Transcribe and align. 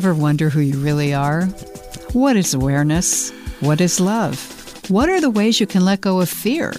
Ever 0.00 0.14
wonder 0.14 0.48
who 0.48 0.60
you 0.60 0.78
really 0.78 1.12
are? 1.12 1.44
What 2.14 2.34
is 2.34 2.54
awareness? 2.54 3.32
What 3.60 3.82
is 3.82 4.00
love? 4.00 4.40
What 4.88 5.10
are 5.10 5.20
the 5.20 5.28
ways 5.28 5.60
you 5.60 5.66
can 5.66 5.84
let 5.84 6.00
go 6.00 6.22
of 6.22 6.30
fear? 6.30 6.72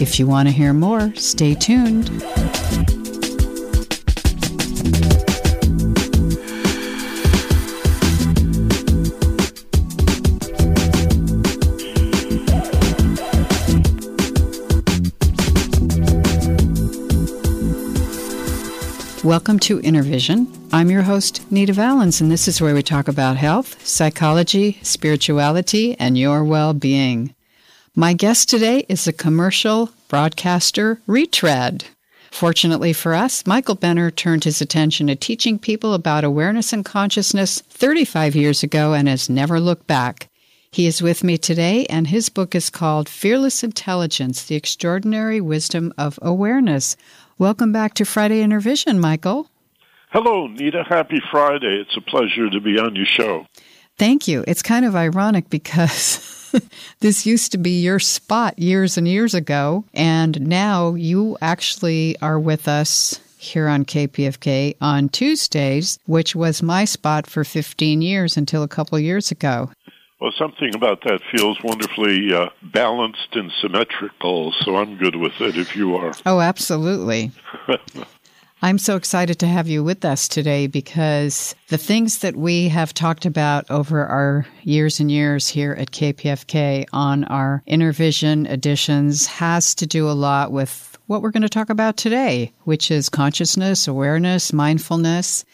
If 0.00 0.18
you 0.18 0.26
want 0.26 0.48
to 0.48 0.54
hear 0.54 0.72
more, 0.72 1.14
stay 1.16 1.54
tuned. 1.54 2.08
Welcome 19.26 19.58
to 19.58 19.80
Inner 19.80 20.04
Vision. 20.04 20.46
I'm 20.72 20.88
your 20.88 21.02
host, 21.02 21.50
Nita 21.50 21.72
Vallens, 21.72 22.20
and 22.20 22.30
this 22.30 22.46
is 22.46 22.60
where 22.60 22.76
we 22.76 22.82
talk 22.84 23.08
about 23.08 23.36
health, 23.36 23.84
psychology, 23.84 24.78
spirituality, 24.82 25.98
and 25.98 26.16
your 26.16 26.44
well 26.44 26.72
being. 26.74 27.34
My 27.96 28.12
guest 28.12 28.48
today 28.48 28.86
is 28.88 29.08
a 29.08 29.12
commercial 29.12 29.90
broadcaster 30.06 31.00
retread. 31.08 31.86
Fortunately 32.30 32.92
for 32.92 33.14
us, 33.14 33.44
Michael 33.48 33.74
Benner 33.74 34.12
turned 34.12 34.44
his 34.44 34.60
attention 34.60 35.08
to 35.08 35.16
teaching 35.16 35.58
people 35.58 35.92
about 35.92 36.22
awareness 36.22 36.72
and 36.72 36.84
consciousness 36.84 37.60
35 37.68 38.36
years 38.36 38.62
ago 38.62 38.92
and 38.92 39.08
has 39.08 39.28
never 39.28 39.58
looked 39.58 39.88
back. 39.88 40.28
He 40.70 40.86
is 40.86 41.02
with 41.02 41.24
me 41.24 41.36
today, 41.36 41.84
and 41.86 42.06
his 42.06 42.28
book 42.28 42.54
is 42.54 42.70
called 42.70 43.08
Fearless 43.08 43.64
Intelligence 43.64 44.44
The 44.44 44.54
Extraordinary 44.54 45.40
Wisdom 45.40 45.92
of 45.98 46.16
Awareness. 46.22 46.96
Welcome 47.38 47.70
back 47.70 47.92
to 47.94 48.06
Friday 48.06 48.40
Inner 48.40 48.60
Vision, 48.60 48.98
Michael. 48.98 49.50
Hello, 50.10 50.46
Nita. 50.46 50.82
Happy 50.88 51.20
Friday. 51.30 51.82
It's 51.82 51.94
a 51.94 52.00
pleasure 52.00 52.48
to 52.48 52.60
be 52.62 52.78
on 52.78 52.96
your 52.96 53.04
show. 53.04 53.46
Thank 53.98 54.26
you. 54.26 54.42
It's 54.48 54.62
kind 54.62 54.86
of 54.86 54.96
ironic 54.96 55.50
because 55.50 56.50
this 57.00 57.26
used 57.26 57.52
to 57.52 57.58
be 57.58 57.82
your 57.82 57.98
spot 57.98 58.58
years 58.58 58.96
and 58.96 59.06
years 59.06 59.34
ago, 59.34 59.84
and 59.92 60.40
now 60.48 60.94
you 60.94 61.36
actually 61.42 62.16
are 62.22 62.40
with 62.40 62.68
us 62.68 63.20
here 63.36 63.68
on 63.68 63.84
KPFK 63.84 64.76
on 64.80 65.10
Tuesdays, 65.10 65.98
which 66.06 66.34
was 66.34 66.62
my 66.62 66.86
spot 66.86 67.26
for 67.26 67.44
15 67.44 68.00
years 68.00 68.38
until 68.38 68.62
a 68.62 68.68
couple 68.68 68.98
years 68.98 69.30
ago. 69.30 69.70
Well, 70.20 70.32
something 70.38 70.74
about 70.74 71.02
that 71.02 71.20
feels 71.30 71.58
wonderfully 71.62 72.32
uh, 72.32 72.48
balanced 72.62 73.34
and 73.34 73.52
symmetrical, 73.60 74.52
so 74.64 74.76
I'm 74.76 74.96
good 74.96 75.16
with 75.16 75.38
it 75.40 75.58
if 75.58 75.76
you 75.76 75.94
are. 75.96 76.14
Oh, 76.24 76.40
absolutely. 76.40 77.32
I'm 78.62 78.78
so 78.78 78.96
excited 78.96 79.38
to 79.40 79.46
have 79.46 79.68
you 79.68 79.84
with 79.84 80.06
us 80.06 80.26
today 80.26 80.66
because 80.66 81.54
the 81.68 81.76
things 81.76 82.20
that 82.20 82.34
we 82.34 82.70
have 82.70 82.94
talked 82.94 83.26
about 83.26 83.70
over 83.70 84.06
our 84.06 84.46
years 84.62 84.98
and 84.98 85.10
years 85.10 85.48
here 85.48 85.72
at 85.72 85.90
KPFK 85.90 86.86
on 86.94 87.24
our 87.24 87.62
Inner 87.66 87.92
Vision 87.92 88.46
editions 88.46 89.26
has 89.26 89.74
to 89.74 89.86
do 89.86 90.08
a 90.08 90.12
lot 90.12 90.50
with 90.50 90.98
what 91.06 91.20
we're 91.20 91.30
going 91.30 91.42
to 91.42 91.50
talk 91.50 91.68
about 91.68 91.98
today, 91.98 92.54
which 92.64 92.90
is 92.90 93.10
consciousness, 93.10 93.86
awareness, 93.86 94.50
mindfulness. 94.54 95.44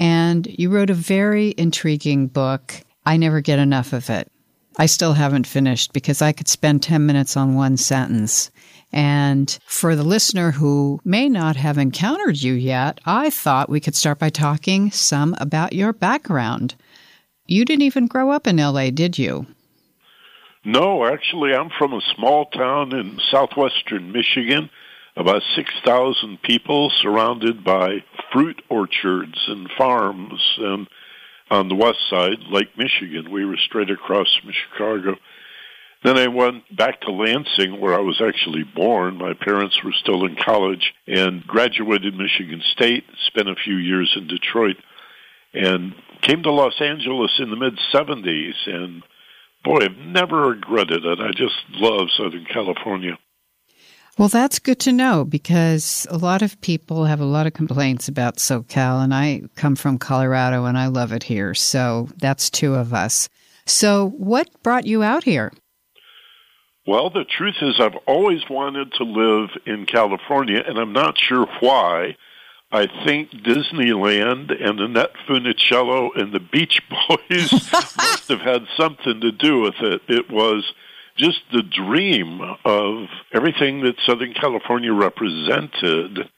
And 0.00 0.46
you 0.46 0.70
wrote 0.70 0.90
a 0.90 0.94
very 0.94 1.54
intriguing 1.58 2.26
book 2.26 2.82
I 3.06 3.16
never 3.16 3.40
get 3.40 3.60
enough 3.60 3.92
of 3.92 4.10
it. 4.10 4.30
I 4.78 4.86
still 4.86 5.14
haven't 5.14 5.46
finished 5.46 5.92
because 5.92 6.20
I 6.20 6.32
could 6.32 6.48
spend 6.48 6.82
10 6.82 7.06
minutes 7.06 7.36
on 7.36 7.54
one 7.54 7.76
sentence. 7.76 8.50
And 8.92 9.58
for 9.66 9.96
the 9.96 10.04
listener 10.04 10.50
who 10.50 11.00
may 11.04 11.28
not 11.28 11.56
have 11.56 11.78
encountered 11.78 12.42
you 12.42 12.52
yet, 12.52 13.00
I 13.06 13.30
thought 13.30 13.70
we 13.70 13.80
could 13.80 13.94
start 13.94 14.18
by 14.18 14.28
talking 14.28 14.90
some 14.90 15.34
about 15.38 15.72
your 15.72 15.92
background. 15.92 16.74
You 17.46 17.64
didn't 17.64 17.82
even 17.82 18.06
grow 18.06 18.30
up 18.30 18.46
in 18.46 18.56
LA, 18.56 18.90
did 18.90 19.18
you? 19.18 19.46
No, 20.64 21.06
actually, 21.06 21.54
I'm 21.54 21.70
from 21.78 21.92
a 21.92 22.00
small 22.16 22.46
town 22.46 22.92
in 22.92 23.20
southwestern 23.30 24.10
Michigan, 24.10 24.68
about 25.16 25.42
6,000 25.54 26.42
people 26.42 26.90
surrounded 26.90 27.62
by 27.62 28.02
fruit 28.32 28.60
orchards 28.68 29.44
and 29.46 29.70
farms. 29.78 30.58
And 30.58 30.88
on 31.50 31.68
the 31.68 31.74
west 31.74 31.98
side, 32.10 32.38
Lake 32.50 32.76
Michigan. 32.76 33.30
We 33.30 33.44
were 33.44 33.56
straight 33.56 33.90
across 33.90 34.34
from 34.36 34.52
Chicago. 34.52 35.16
Then 36.04 36.18
I 36.18 36.28
went 36.28 36.76
back 36.76 37.00
to 37.02 37.12
Lansing, 37.12 37.80
where 37.80 37.94
I 37.94 38.00
was 38.00 38.20
actually 38.20 38.62
born. 38.62 39.18
My 39.18 39.32
parents 39.32 39.82
were 39.82 39.92
still 39.92 40.24
in 40.24 40.36
college 40.36 40.92
and 41.06 41.46
graduated 41.46 42.14
Michigan 42.14 42.62
State, 42.72 43.04
spent 43.26 43.48
a 43.48 43.56
few 43.56 43.76
years 43.76 44.12
in 44.16 44.26
Detroit, 44.26 44.76
and 45.54 45.94
came 46.20 46.42
to 46.42 46.52
Los 46.52 46.80
Angeles 46.80 47.32
in 47.38 47.50
the 47.50 47.56
mid 47.56 47.78
70s. 47.92 48.54
And 48.66 49.02
boy, 49.64 49.78
I've 49.82 49.96
never 49.96 50.50
regretted 50.50 51.04
it. 51.04 51.18
I 51.18 51.32
just 51.32 51.56
love 51.70 52.08
Southern 52.16 52.44
California. 52.44 53.18
Well, 54.18 54.28
that's 54.28 54.58
good 54.58 54.80
to 54.80 54.92
know 54.92 55.26
because 55.26 56.06
a 56.08 56.16
lot 56.16 56.40
of 56.40 56.58
people 56.62 57.04
have 57.04 57.20
a 57.20 57.26
lot 57.26 57.46
of 57.46 57.52
complaints 57.52 58.08
about 58.08 58.38
SoCal, 58.38 59.04
and 59.04 59.12
I 59.12 59.42
come 59.56 59.76
from 59.76 59.98
Colorado 59.98 60.64
and 60.64 60.78
I 60.78 60.86
love 60.86 61.12
it 61.12 61.24
here. 61.24 61.52
So 61.52 62.08
that's 62.16 62.48
two 62.48 62.74
of 62.74 62.94
us. 62.94 63.28
So, 63.66 64.08
what 64.16 64.48
brought 64.62 64.86
you 64.86 65.02
out 65.02 65.24
here? 65.24 65.52
Well, 66.86 67.10
the 67.10 67.24
truth 67.24 67.56
is, 67.60 67.80
I've 67.80 67.96
always 68.06 68.48
wanted 68.48 68.92
to 68.92 69.04
live 69.04 69.50
in 69.66 69.86
California, 69.86 70.62
and 70.64 70.78
I'm 70.78 70.92
not 70.92 71.18
sure 71.18 71.46
why. 71.60 72.16
I 72.70 72.86
think 73.04 73.30
Disneyland 73.30 74.52
and 74.64 74.80
Annette 74.80 75.12
Funicello 75.28 76.10
and 76.14 76.32
the 76.32 76.40
Beach 76.40 76.80
Boys 76.88 77.52
must 77.72 78.28
have 78.28 78.40
had 78.40 78.66
something 78.76 79.20
to 79.20 79.32
do 79.32 79.60
with 79.60 79.74
it. 79.80 80.02
It 80.08 80.30
was 80.30 80.72
just 81.16 81.40
the 81.52 81.62
dream 81.62 82.40
of 82.64 83.08
everything 83.32 83.82
that 83.82 83.96
Southern 84.04 84.34
California 84.34 84.92
represented. 84.92 86.28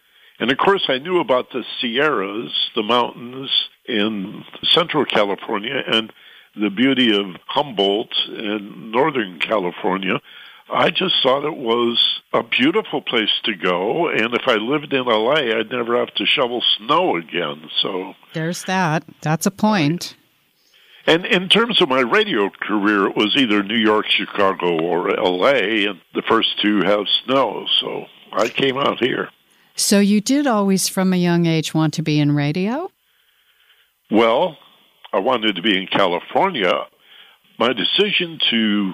And 0.40 0.52
of 0.52 0.58
course, 0.58 0.84
I 0.88 0.98
knew 0.98 1.20
about 1.20 1.50
the 1.50 1.64
Sierras, 1.80 2.70
the 2.74 2.82
mountains 2.82 3.50
in 3.86 4.44
Central 4.62 5.04
California, 5.04 5.82
and 5.86 6.12
the 6.54 6.70
beauty 6.70 7.16
of 7.18 7.36
Humboldt 7.46 8.14
in 8.28 8.90
Northern 8.90 9.38
California. 9.40 10.20
I 10.70 10.90
just 10.90 11.14
thought 11.22 11.46
it 11.46 11.56
was 11.56 12.20
a 12.32 12.42
beautiful 12.42 13.00
place 13.00 13.30
to 13.44 13.54
go, 13.54 14.08
and 14.08 14.34
if 14.34 14.42
I 14.46 14.56
lived 14.56 14.92
in 14.92 15.06
LA, 15.06 15.58
I'd 15.58 15.70
never 15.70 15.98
have 15.98 16.12
to 16.14 16.26
shovel 16.26 16.62
snow 16.76 17.16
again. 17.16 17.70
So 17.80 18.14
there's 18.34 18.64
that. 18.64 19.04
That's 19.22 19.46
a 19.46 19.50
point. 19.50 20.14
And 21.08 21.24
in 21.24 21.48
terms 21.48 21.80
of 21.80 21.88
my 21.88 22.00
radio 22.00 22.50
career, 22.50 23.06
it 23.06 23.16
was 23.16 23.34
either 23.34 23.62
New 23.62 23.78
York, 23.78 24.04
Chicago, 24.10 24.78
or 24.78 25.08
LA, 25.08 25.88
and 25.88 26.02
the 26.12 26.20
first 26.28 26.60
two 26.60 26.82
have 26.82 27.06
snow, 27.24 27.64
so 27.80 28.04
I 28.30 28.50
came 28.50 28.76
out 28.76 28.98
here. 28.98 29.30
So 29.74 30.00
you 30.00 30.20
did 30.20 30.46
always, 30.46 30.86
from 30.86 31.14
a 31.14 31.16
young 31.16 31.46
age, 31.46 31.72
want 31.72 31.94
to 31.94 32.02
be 32.02 32.20
in 32.20 32.32
radio? 32.32 32.90
Well, 34.10 34.58
I 35.10 35.20
wanted 35.20 35.56
to 35.56 35.62
be 35.62 35.78
in 35.78 35.86
California. 35.86 36.74
My 37.58 37.72
decision 37.72 38.38
to, 38.50 38.92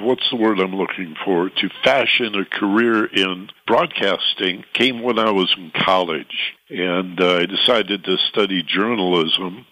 what's 0.00 0.30
the 0.30 0.36
word 0.36 0.60
I'm 0.60 0.76
looking 0.76 1.16
for, 1.24 1.48
to 1.48 1.68
fashion 1.82 2.36
a 2.36 2.44
career 2.44 3.06
in 3.06 3.48
broadcasting 3.66 4.64
came 4.74 5.02
when 5.02 5.18
I 5.18 5.32
was 5.32 5.52
in 5.58 5.72
college. 5.74 6.54
And 6.70 7.20
uh, 7.20 7.38
I 7.38 7.46
decided 7.46 8.04
to 8.04 8.16
study 8.30 8.62
journalism 8.62 9.66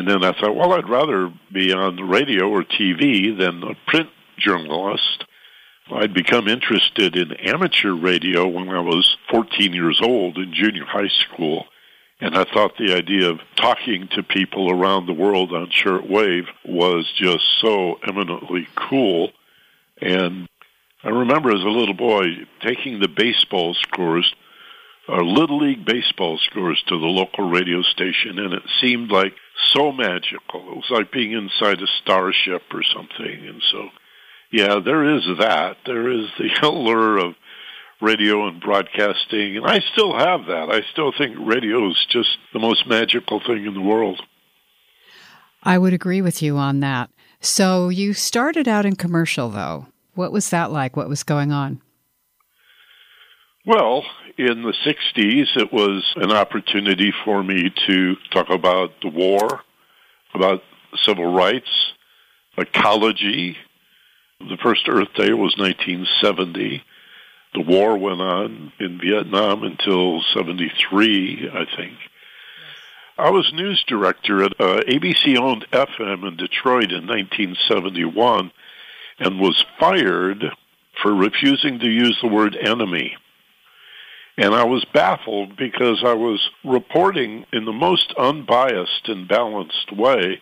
and 0.00 0.08
then 0.08 0.24
I 0.24 0.32
thought, 0.32 0.56
well, 0.56 0.72
I'd 0.72 0.88
rather 0.88 1.30
be 1.52 1.74
on 1.74 2.08
radio 2.08 2.48
or 2.48 2.62
TV 2.62 3.36
than 3.36 3.62
a 3.62 3.74
print 3.86 4.08
journalist. 4.38 5.26
I'd 5.92 6.14
become 6.14 6.48
interested 6.48 7.16
in 7.16 7.34
amateur 7.34 7.92
radio 7.92 8.48
when 8.48 8.70
I 8.70 8.80
was 8.80 9.18
14 9.30 9.74
years 9.74 10.00
old 10.02 10.38
in 10.38 10.54
junior 10.54 10.86
high 10.86 11.08
school. 11.08 11.66
And 12.18 12.34
I 12.34 12.44
thought 12.44 12.78
the 12.78 12.94
idea 12.94 13.28
of 13.28 13.40
talking 13.56 14.08
to 14.12 14.22
people 14.22 14.70
around 14.70 15.04
the 15.04 15.12
world 15.12 15.52
on 15.52 15.66
shortwave 15.68 16.46
was 16.64 17.06
just 17.14 17.44
so 17.60 17.96
eminently 17.96 18.66
cool. 18.74 19.32
And 20.00 20.48
I 21.04 21.10
remember 21.10 21.50
as 21.50 21.62
a 21.62 21.68
little 21.68 21.92
boy 21.92 22.24
taking 22.62 23.00
the 23.00 23.08
baseball 23.08 23.74
scores, 23.74 24.34
our 25.08 25.22
Little 25.22 25.58
League 25.58 25.84
baseball 25.84 26.38
scores 26.38 26.82
to 26.86 26.98
the 26.98 27.06
local 27.06 27.50
radio 27.50 27.82
station, 27.82 28.38
and 28.38 28.54
it 28.54 28.62
seemed 28.80 29.10
like 29.10 29.34
so 29.72 29.92
magical. 29.92 30.72
It 30.72 30.76
was 30.76 30.90
like 30.90 31.12
being 31.12 31.32
inside 31.32 31.82
a 31.82 31.86
starship 32.02 32.62
or 32.72 32.82
something. 32.82 33.46
And 33.46 33.62
so, 33.70 33.88
yeah, 34.50 34.80
there 34.84 35.16
is 35.16 35.22
that. 35.38 35.76
There 35.86 36.10
is 36.10 36.26
the 36.38 36.50
allure 36.66 37.18
of 37.18 37.34
radio 38.00 38.48
and 38.48 38.60
broadcasting, 38.60 39.58
and 39.58 39.66
I 39.66 39.80
still 39.92 40.16
have 40.16 40.46
that. 40.46 40.68
I 40.70 40.80
still 40.92 41.12
think 41.16 41.36
radio 41.38 41.90
is 41.90 42.06
just 42.08 42.38
the 42.52 42.58
most 42.58 42.86
magical 42.86 43.40
thing 43.40 43.66
in 43.66 43.74
the 43.74 43.80
world. 43.80 44.22
I 45.62 45.76
would 45.76 45.92
agree 45.92 46.22
with 46.22 46.42
you 46.42 46.56
on 46.56 46.80
that. 46.80 47.10
So 47.40 47.88
you 47.88 48.14
started 48.14 48.66
out 48.66 48.86
in 48.86 48.96
commercial, 48.96 49.50
though. 49.50 49.86
What 50.14 50.32
was 50.32 50.50
that 50.50 50.72
like? 50.72 50.96
What 50.96 51.08
was 51.08 51.22
going 51.22 51.52
on? 51.52 51.80
Well, 53.66 54.04
in 54.46 54.62
the 54.62 54.72
60s, 54.72 55.56
it 55.56 55.72
was 55.72 56.04
an 56.16 56.32
opportunity 56.32 57.12
for 57.24 57.42
me 57.42 57.70
to 57.86 58.16
talk 58.30 58.48
about 58.50 58.92
the 59.02 59.08
war, 59.08 59.60
about 60.34 60.62
civil 61.04 61.32
rights, 61.32 61.92
ecology. 62.56 63.56
The 64.40 64.56
first 64.62 64.88
Earth 64.88 65.12
Day 65.14 65.32
was 65.32 65.56
1970. 65.58 66.82
The 67.52 67.60
war 67.60 67.98
went 67.98 68.20
on 68.20 68.72
in 68.78 68.98
Vietnam 68.98 69.62
until 69.64 70.22
73, 70.34 71.50
I 71.52 71.64
think. 71.76 71.94
I 73.18 73.30
was 73.30 73.52
news 73.52 73.84
director 73.86 74.42
at 74.42 74.52
uh, 74.58 74.80
ABC 74.88 75.36
owned 75.36 75.66
FM 75.72 76.26
in 76.26 76.36
Detroit 76.36 76.90
in 76.90 77.06
1971 77.06 78.50
and 79.18 79.38
was 79.38 79.62
fired 79.78 80.44
for 81.02 81.14
refusing 81.14 81.78
to 81.80 81.88
use 81.88 82.18
the 82.22 82.28
word 82.28 82.56
enemy. 82.56 83.16
And 84.36 84.54
I 84.54 84.64
was 84.64 84.84
baffled 84.94 85.56
because 85.56 86.02
I 86.04 86.14
was 86.14 86.50
reporting 86.64 87.44
in 87.52 87.64
the 87.64 87.72
most 87.72 88.12
unbiased 88.18 89.08
and 89.08 89.28
balanced 89.28 89.92
way, 89.92 90.40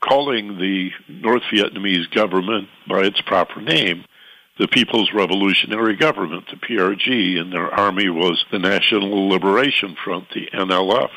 calling 0.00 0.58
the 0.58 0.90
North 1.08 1.42
Vietnamese 1.52 2.10
government 2.10 2.68
by 2.88 3.00
its 3.00 3.20
proper 3.20 3.60
name, 3.60 4.04
the 4.58 4.68
People's 4.68 5.12
Revolutionary 5.14 5.96
Government, 5.96 6.44
the 6.50 6.56
PRG, 6.56 7.40
and 7.40 7.52
their 7.52 7.72
army 7.72 8.10
was 8.10 8.44
the 8.50 8.58
National 8.58 9.28
Liberation 9.28 9.96
Front, 10.04 10.28
the 10.34 10.48
NLF. 10.52 11.10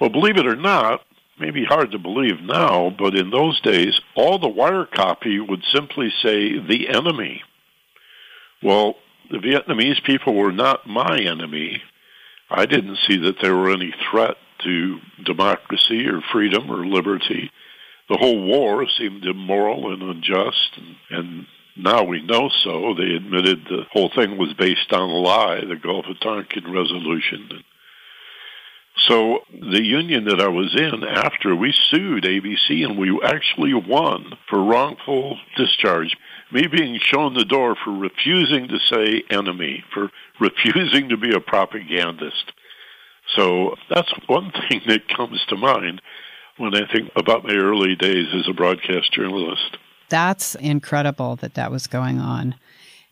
Well, 0.00 0.10
believe 0.10 0.36
it 0.36 0.46
or 0.46 0.56
not, 0.56 1.02
maybe 1.38 1.64
hard 1.64 1.92
to 1.92 1.98
believe 1.98 2.40
now, 2.42 2.90
but 2.90 3.16
in 3.16 3.30
those 3.30 3.60
days, 3.60 4.00
all 4.14 4.38
the 4.38 4.48
wire 4.48 4.84
copy 4.84 5.40
would 5.40 5.64
simply 5.72 6.12
say 6.22 6.58
the 6.58 6.88
enemy. 6.88 7.42
Well, 8.62 8.96
the 9.30 9.38
Vietnamese 9.38 10.02
people 10.04 10.34
were 10.34 10.52
not 10.52 10.86
my 10.86 11.18
enemy. 11.18 11.82
I 12.50 12.66
didn't 12.66 12.98
see 13.06 13.18
that 13.18 13.36
there 13.42 13.54
were 13.56 13.70
any 13.70 13.94
threat 14.10 14.36
to 14.64 14.98
democracy 15.24 16.06
or 16.06 16.20
freedom 16.32 16.70
or 16.70 16.86
liberty. 16.86 17.50
The 18.08 18.16
whole 18.16 18.42
war 18.42 18.86
seemed 18.88 19.24
immoral 19.24 19.92
and 19.92 20.02
unjust, 20.02 20.70
and, 20.76 20.96
and 21.10 21.46
now 21.76 22.04
we 22.04 22.22
know 22.22 22.48
so. 22.48 22.94
They 22.94 23.14
admitted 23.14 23.64
the 23.64 23.84
whole 23.92 24.10
thing 24.14 24.38
was 24.38 24.54
based 24.54 24.92
on 24.92 25.10
a 25.10 25.16
lie, 25.16 25.60
the 25.60 25.76
Gulf 25.76 26.06
of 26.06 26.18
Tonkin 26.20 26.72
resolution. 26.72 27.62
So 29.06 29.40
the 29.52 29.84
union 29.84 30.24
that 30.24 30.40
I 30.40 30.48
was 30.48 30.74
in 30.74 31.04
after 31.04 31.54
we 31.54 31.72
sued 31.72 32.24
ABC 32.24 32.84
and 32.84 32.98
we 32.98 33.20
actually 33.22 33.74
won 33.74 34.36
for 34.48 34.62
wrongful 34.62 35.38
discharge. 35.56 36.16
Me 36.52 36.66
being 36.66 36.98
shown 37.00 37.34
the 37.34 37.44
door 37.44 37.76
for 37.84 37.92
refusing 37.92 38.68
to 38.68 38.78
say 38.90 39.22
enemy, 39.30 39.84
for 39.92 40.10
refusing 40.40 41.10
to 41.10 41.16
be 41.16 41.34
a 41.34 41.40
propagandist. 41.40 42.52
So 43.36 43.76
that's 43.90 44.12
one 44.26 44.52
thing 44.68 44.80
that 44.86 45.08
comes 45.14 45.44
to 45.48 45.56
mind 45.56 46.00
when 46.56 46.74
I 46.74 46.90
think 46.92 47.10
about 47.16 47.44
my 47.44 47.54
early 47.54 47.94
days 47.94 48.26
as 48.34 48.48
a 48.48 48.54
broadcast 48.54 49.12
journalist. 49.12 49.76
That's 50.08 50.54
incredible 50.54 51.36
that 51.36 51.54
that 51.54 51.70
was 51.70 51.86
going 51.86 52.18
on. 52.18 52.54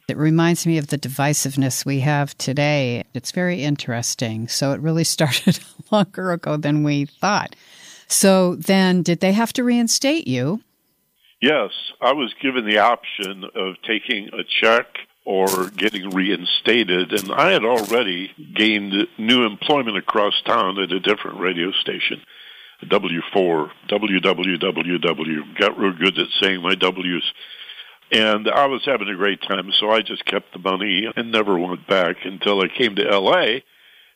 It 0.09 0.17
reminds 0.17 0.67
me 0.67 0.79
of 0.79 0.87
the 0.87 0.99
divisiveness 0.99 1.85
we 1.85 2.01
have 2.01 2.37
today. 2.39 3.05
It's 3.13 3.33
very 3.33 3.63
interesting. 3.63 4.49
So 4.49 4.73
it 4.73 4.81
really 4.81 5.05
started 5.17 5.59
longer 5.91 6.33
ago 6.33 6.57
than 6.57 6.85
we 6.85 7.07
thought. 7.07 7.55
So 8.09 8.55
then, 8.55 9.03
did 9.03 9.21
they 9.21 9.33
have 9.33 9.53
to 9.55 9.65
reinstate 9.65 10.29
you? 10.29 10.63
Yes, 11.41 11.71
I 12.01 12.13
was 12.13 12.35
given 12.41 12.65
the 12.65 12.79
option 12.79 13.45
of 13.55 13.75
taking 13.87 14.31
a 14.33 14.43
check 14.61 14.87
or 15.27 15.69
getting 15.71 16.11
reinstated, 16.11 17.13
and 17.13 17.33
I 17.33 17.51
had 17.51 17.65
already 17.65 18.31
gained 18.55 18.95
new 19.19 19.45
employment 19.45 19.99
across 19.99 20.41
town 20.47 20.79
at 20.81 20.93
a 20.93 21.01
different 21.01 21.41
radio 21.41 21.73
station. 21.73 22.23
W4, 22.85 23.71
WWWW. 23.89 25.59
Got 25.59 25.79
real 25.79 25.93
good 25.93 26.19
at 26.19 26.29
saying 26.41 26.63
my 26.63 26.75
W's. 26.75 27.33
And 28.13 28.49
I 28.49 28.67
was 28.67 28.83
having 28.85 29.09
a 29.09 29.17
great 29.17 29.43
time, 29.43 29.71
so 29.73 29.91
I 29.91 30.01
just 30.01 30.25
kept 30.25 30.53
the 30.53 30.59
money 30.59 31.09
and 31.17 31.33
never 31.33 31.59
went 31.59 31.87
back 31.89 32.17
until 32.25 32.63
I 32.63 32.69
came 32.69 32.95
to 32.97 33.19
LA. 33.19 33.61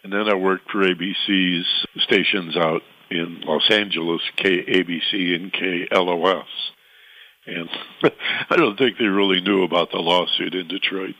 And 0.02 0.12
then 0.12 0.28
I 0.28 0.34
worked 0.34 0.70
for 0.70 0.78
ABC's 0.78 1.66
stations 1.98 2.56
out 2.56 2.82
in 3.10 3.40
Los 3.44 3.68
Angeles, 3.70 4.22
KABC 4.38 5.34
and 5.34 5.52
KLOS. 5.52 6.44
And 7.46 7.68
I 8.50 8.56
don't 8.56 8.76
think 8.76 8.98
they 8.98 9.06
really 9.06 9.40
knew 9.40 9.62
about 9.62 9.90
the 9.90 9.98
lawsuit 9.98 10.54
in 10.54 10.68
Detroit. 10.68 11.14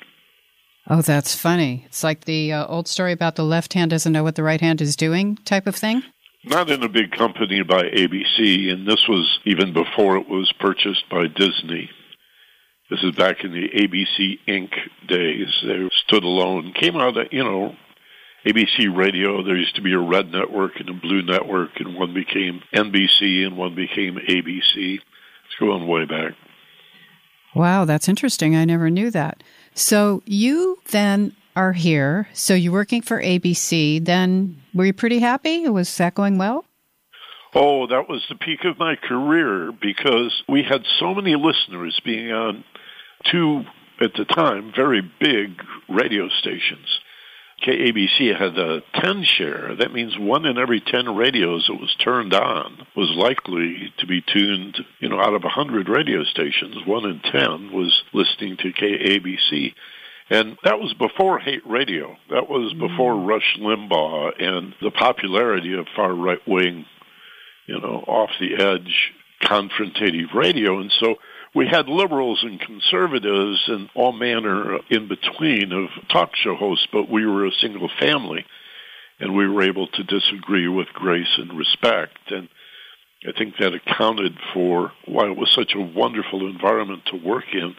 Oh, 0.89 1.03
that's 1.03 1.35
funny. 1.35 1.85
It's 1.87 2.03
like 2.03 2.25
the 2.25 2.53
uh, 2.53 2.67
old 2.67 2.89
story 2.89 3.13
about 3.13 3.37
the 3.37 3.45
left 3.45 3.75
hand 3.75 3.91
doesn't 3.91 4.13
know 4.13 4.25
what 4.25 4.35
the 4.35 4.43
right 4.43 4.61
hand 4.61 4.81
is 4.81 4.97
doing 4.97 5.37
type 5.45 5.67
of 5.67 5.77
thing? 5.77 6.03
Not 6.45 6.71
in 6.71 6.83
a 6.83 6.89
big 6.89 7.13
company 7.13 7.63
by 7.63 7.83
ABC, 7.83 8.73
and 8.73 8.89
this 8.89 9.07
was 9.07 9.39
even 9.45 9.75
before 9.75 10.17
it 10.17 10.29
was 10.29 10.51
purchased 10.59 11.05
by 11.11 11.27
Disney. 11.27 11.91
This 12.89 13.05
is 13.05 13.15
back 13.15 13.45
in 13.45 13.53
the 13.53 13.69
ABC 13.69 14.39
Inc. 14.49 14.71
days. 15.07 15.49
They 15.65 15.89
stood 16.07 16.25
alone, 16.25 16.73
came 16.73 16.97
out, 16.97 17.17
of, 17.17 17.27
you 17.31 17.45
know, 17.45 17.77
ABC 18.47 18.95
radio. 18.95 19.45
There 19.45 19.57
used 19.57 19.77
to 19.77 19.83
be 19.83 19.93
a 19.93 19.99
red 19.99 20.33
network 20.33 20.81
and 20.81 20.89
a 20.89 20.95
blue 20.95 21.23
network, 21.23 21.71
and 21.77 21.95
one 21.95 22.15
became 22.15 22.63
NBC 22.75 23.47
and 23.47 23.57
one 23.57 23.75
became 23.75 24.17
ABC. 24.17 24.99
Going 25.61 25.87
way 25.87 26.07
back. 26.07 26.33
Wow, 27.55 27.85
that's 27.85 28.09
interesting. 28.09 28.57
I 28.57 28.65
never 28.65 28.91
knew 28.91 29.11
that. 29.11 29.43
So 29.75 30.23
you 30.25 30.79
then 30.91 31.37
are 31.55 31.73
here. 31.73 32.29
So 32.33 32.55
you're 32.55 32.73
working 32.73 33.03
for 33.03 33.21
ABC. 33.21 34.05
Then 34.05 34.63
were 34.73 34.87
you 34.87 34.93
pretty 34.93 35.19
happy? 35.19 35.69
Was 35.69 35.95
that 35.99 36.15
going 36.15 36.39
well? 36.39 36.65
Oh, 37.55 37.87
that 37.89 38.09
was 38.09 38.25
the 38.29 38.37
peak 38.37 38.65
of 38.65 38.79
my 38.79 38.95
career 38.97 39.73
because 39.73 40.43
we 40.49 40.63
had 40.63 40.83
so 40.99 41.15
many 41.15 41.35
listeners 41.35 42.01
being 42.05 42.31
on 42.31 42.65
two, 43.31 43.65
at 44.01 44.15
the 44.15 44.25
time, 44.25 44.73
very 44.75 45.03
big 45.21 45.61
radio 45.89 46.29
stations. 46.29 47.01
KABC 47.63 48.39
had 48.39 48.59
a 48.59 48.83
10 49.03 49.25
share. 49.25 49.75
That 49.77 49.93
means 49.93 50.19
one 50.19 50.47
in 50.47 50.59
every 50.59 50.81
10 50.81 51.15
radios 51.15 51.67
that 51.67 51.81
was 51.81 51.95
turned 51.97 52.33
on 52.33 52.87
was 52.97 53.11
likely 53.11 53.93
to 53.99 54.07
be 54.07 54.23
tuned, 54.23 54.79
you 54.99 55.09
know, 55.09 55.21
out 55.21 55.35
of 55.35 55.43
100 55.43 55.89
radio 55.89 56.25
stations, 56.25 56.77
one 56.87 57.05
in 57.05 57.21
10 57.21 57.73
was 57.73 58.03
listening 58.13 58.57
to 58.59 58.73
KABC. 58.73 59.75
And 60.31 60.57
that 60.63 60.79
was 60.79 60.95
before 60.95 61.41
hate 61.41 61.67
radio. 61.67 62.17
That 62.31 62.49
was 62.49 62.73
before 62.73 63.15
mm. 63.15 63.27
Rush 63.27 63.59
Limbaugh 63.59 64.43
and 64.43 64.75
the 64.81 64.93
popularity 64.93 65.75
of 65.75 65.87
far 65.97 66.15
right 66.15 66.47
wing, 66.47 66.87
you 67.67 67.81
know, 67.81 68.05
off 68.07 68.31
the 68.39 68.55
edge 68.55 69.13
confrontative 69.43 70.33
radio. 70.35 70.79
And 70.81 70.93
so 71.01 71.17
we 71.55 71.67
had 71.67 71.89
liberals 71.89 72.41
and 72.43 72.61
conservatives 72.61 73.65
and 73.67 73.89
all 73.95 74.13
manner 74.13 74.79
in 74.89 75.09
between 75.09 75.73
of 75.73 75.89
talk 76.09 76.37
show 76.37 76.55
hosts, 76.55 76.87
but 76.93 77.11
we 77.11 77.27
were 77.27 77.47
a 77.47 77.53
single 77.61 77.91
family 77.99 78.45
and 79.19 79.37
we 79.37 79.49
were 79.49 79.63
able 79.63 79.87
to 79.89 80.05
disagree 80.05 80.69
with 80.69 80.89
grace 80.95 81.39
and 81.39 81.59
respect. 81.59 82.19
And 82.31 82.49
I 83.27 83.33
think 83.37 83.55
that 83.59 83.75
accounted 83.75 84.37
for 84.55 84.93
why 85.07 85.27
it 85.27 85.37
was 85.37 85.51
such 85.53 85.75
a 85.75 85.81
wonderful 85.81 86.49
environment 86.49 87.03
to 87.07 87.17
work 87.17 87.45
in. 87.53 87.75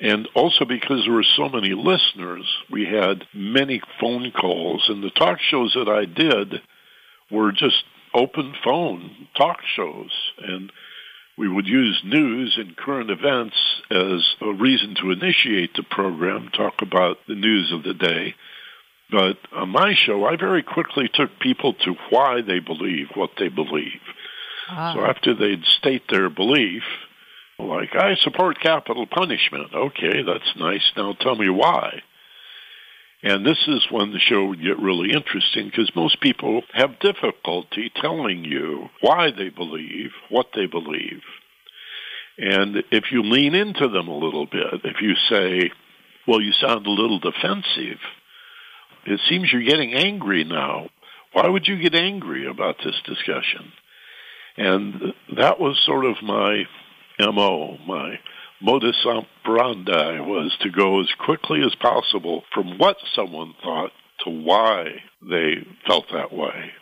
And 0.00 0.28
also 0.34 0.66
because 0.66 1.04
there 1.04 1.14
were 1.14 1.22
so 1.22 1.48
many 1.48 1.72
listeners, 1.72 2.44
we 2.70 2.84
had 2.84 3.24
many 3.32 3.80
phone 3.98 4.30
calls, 4.30 4.84
and 4.88 5.02
the 5.02 5.10
talk 5.10 5.38
shows 5.40 5.72
that 5.74 5.88
I 5.88 6.04
did 6.04 6.60
were 7.30 7.52
just 7.52 7.84
open 8.12 8.54
phone 8.62 9.28
talk 9.36 9.60
shows. 9.74 10.10
And 10.38 10.70
we 11.38 11.48
would 11.48 11.66
use 11.66 12.00
news 12.04 12.56
and 12.56 12.76
current 12.76 13.10
events 13.10 13.56
as 13.90 14.34
a 14.40 14.52
reason 14.52 14.94
to 15.00 15.10
initiate 15.10 15.74
the 15.74 15.82
program, 15.82 16.48
talk 16.48 16.80
about 16.80 17.18
the 17.28 17.34
news 17.34 17.72
of 17.72 17.82
the 17.82 17.94
day. 17.94 18.34
But 19.10 19.38
on 19.52 19.68
my 19.68 19.94
show, 19.94 20.24
I 20.24 20.36
very 20.36 20.62
quickly 20.62 21.08
took 21.12 21.38
people 21.38 21.74
to 21.74 21.94
why 22.10 22.40
they 22.40 22.58
believe 22.58 23.08
what 23.14 23.30
they 23.38 23.48
believe. 23.48 24.00
Ah. 24.68 24.94
So 24.94 25.04
after 25.04 25.34
they'd 25.34 25.64
state 25.64 26.04
their 26.08 26.28
belief, 26.30 26.82
like, 27.58 27.94
I 27.94 28.16
support 28.16 28.60
capital 28.60 29.06
punishment. 29.06 29.74
Okay, 29.74 30.22
that's 30.22 30.56
nice. 30.56 30.92
Now 30.96 31.12
tell 31.12 31.36
me 31.36 31.48
why. 31.48 32.02
And 33.26 33.44
this 33.44 33.58
is 33.66 33.84
when 33.90 34.12
the 34.12 34.20
show 34.20 34.44
would 34.44 34.62
get 34.62 34.78
really 34.78 35.10
interesting 35.10 35.66
because 35.66 35.90
most 35.96 36.20
people 36.20 36.62
have 36.72 37.00
difficulty 37.00 37.90
telling 38.00 38.44
you 38.44 38.88
why 39.00 39.32
they 39.32 39.48
believe 39.48 40.12
what 40.28 40.50
they 40.54 40.66
believe. 40.66 41.22
And 42.38 42.84
if 42.92 43.10
you 43.10 43.24
lean 43.24 43.56
into 43.56 43.88
them 43.88 44.06
a 44.06 44.16
little 44.16 44.46
bit, 44.46 44.80
if 44.84 45.02
you 45.02 45.14
say, 45.28 45.72
well, 46.28 46.40
you 46.40 46.52
sound 46.52 46.86
a 46.86 46.90
little 46.90 47.18
defensive, 47.18 47.98
it 49.06 49.20
seems 49.28 49.52
you're 49.52 49.62
getting 49.62 49.94
angry 49.94 50.44
now. 50.44 50.88
Why 51.32 51.48
would 51.48 51.66
you 51.66 51.82
get 51.82 51.96
angry 51.96 52.46
about 52.46 52.76
this 52.84 52.94
discussion? 53.04 53.72
And 54.56 55.14
that 55.36 55.58
was 55.58 55.82
sort 55.84 56.04
of 56.04 56.22
my 56.22 56.62
MO, 57.18 57.76
my 57.88 58.20
modus 58.60 59.04
operandi 59.06 60.20
was 60.20 60.56
to 60.60 60.70
go 60.70 61.00
as 61.00 61.08
quickly 61.18 61.62
as 61.64 61.74
possible 61.74 62.42
from 62.52 62.78
what 62.78 62.96
someone 63.14 63.54
thought 63.62 63.92
to 64.24 64.30
why 64.30 65.02
they 65.22 65.66
felt 65.86 66.06
that 66.12 66.32
way. 66.32 66.72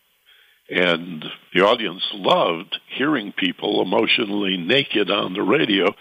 And 0.71 1.25
the 1.53 1.61
audience 1.61 2.03
loved 2.15 2.79
hearing 2.97 3.33
people 3.37 3.83
emotionally 3.83 4.57
naked 4.57 5.11
on 5.11 5.35
the 5.35 5.43
radio, 5.43 5.95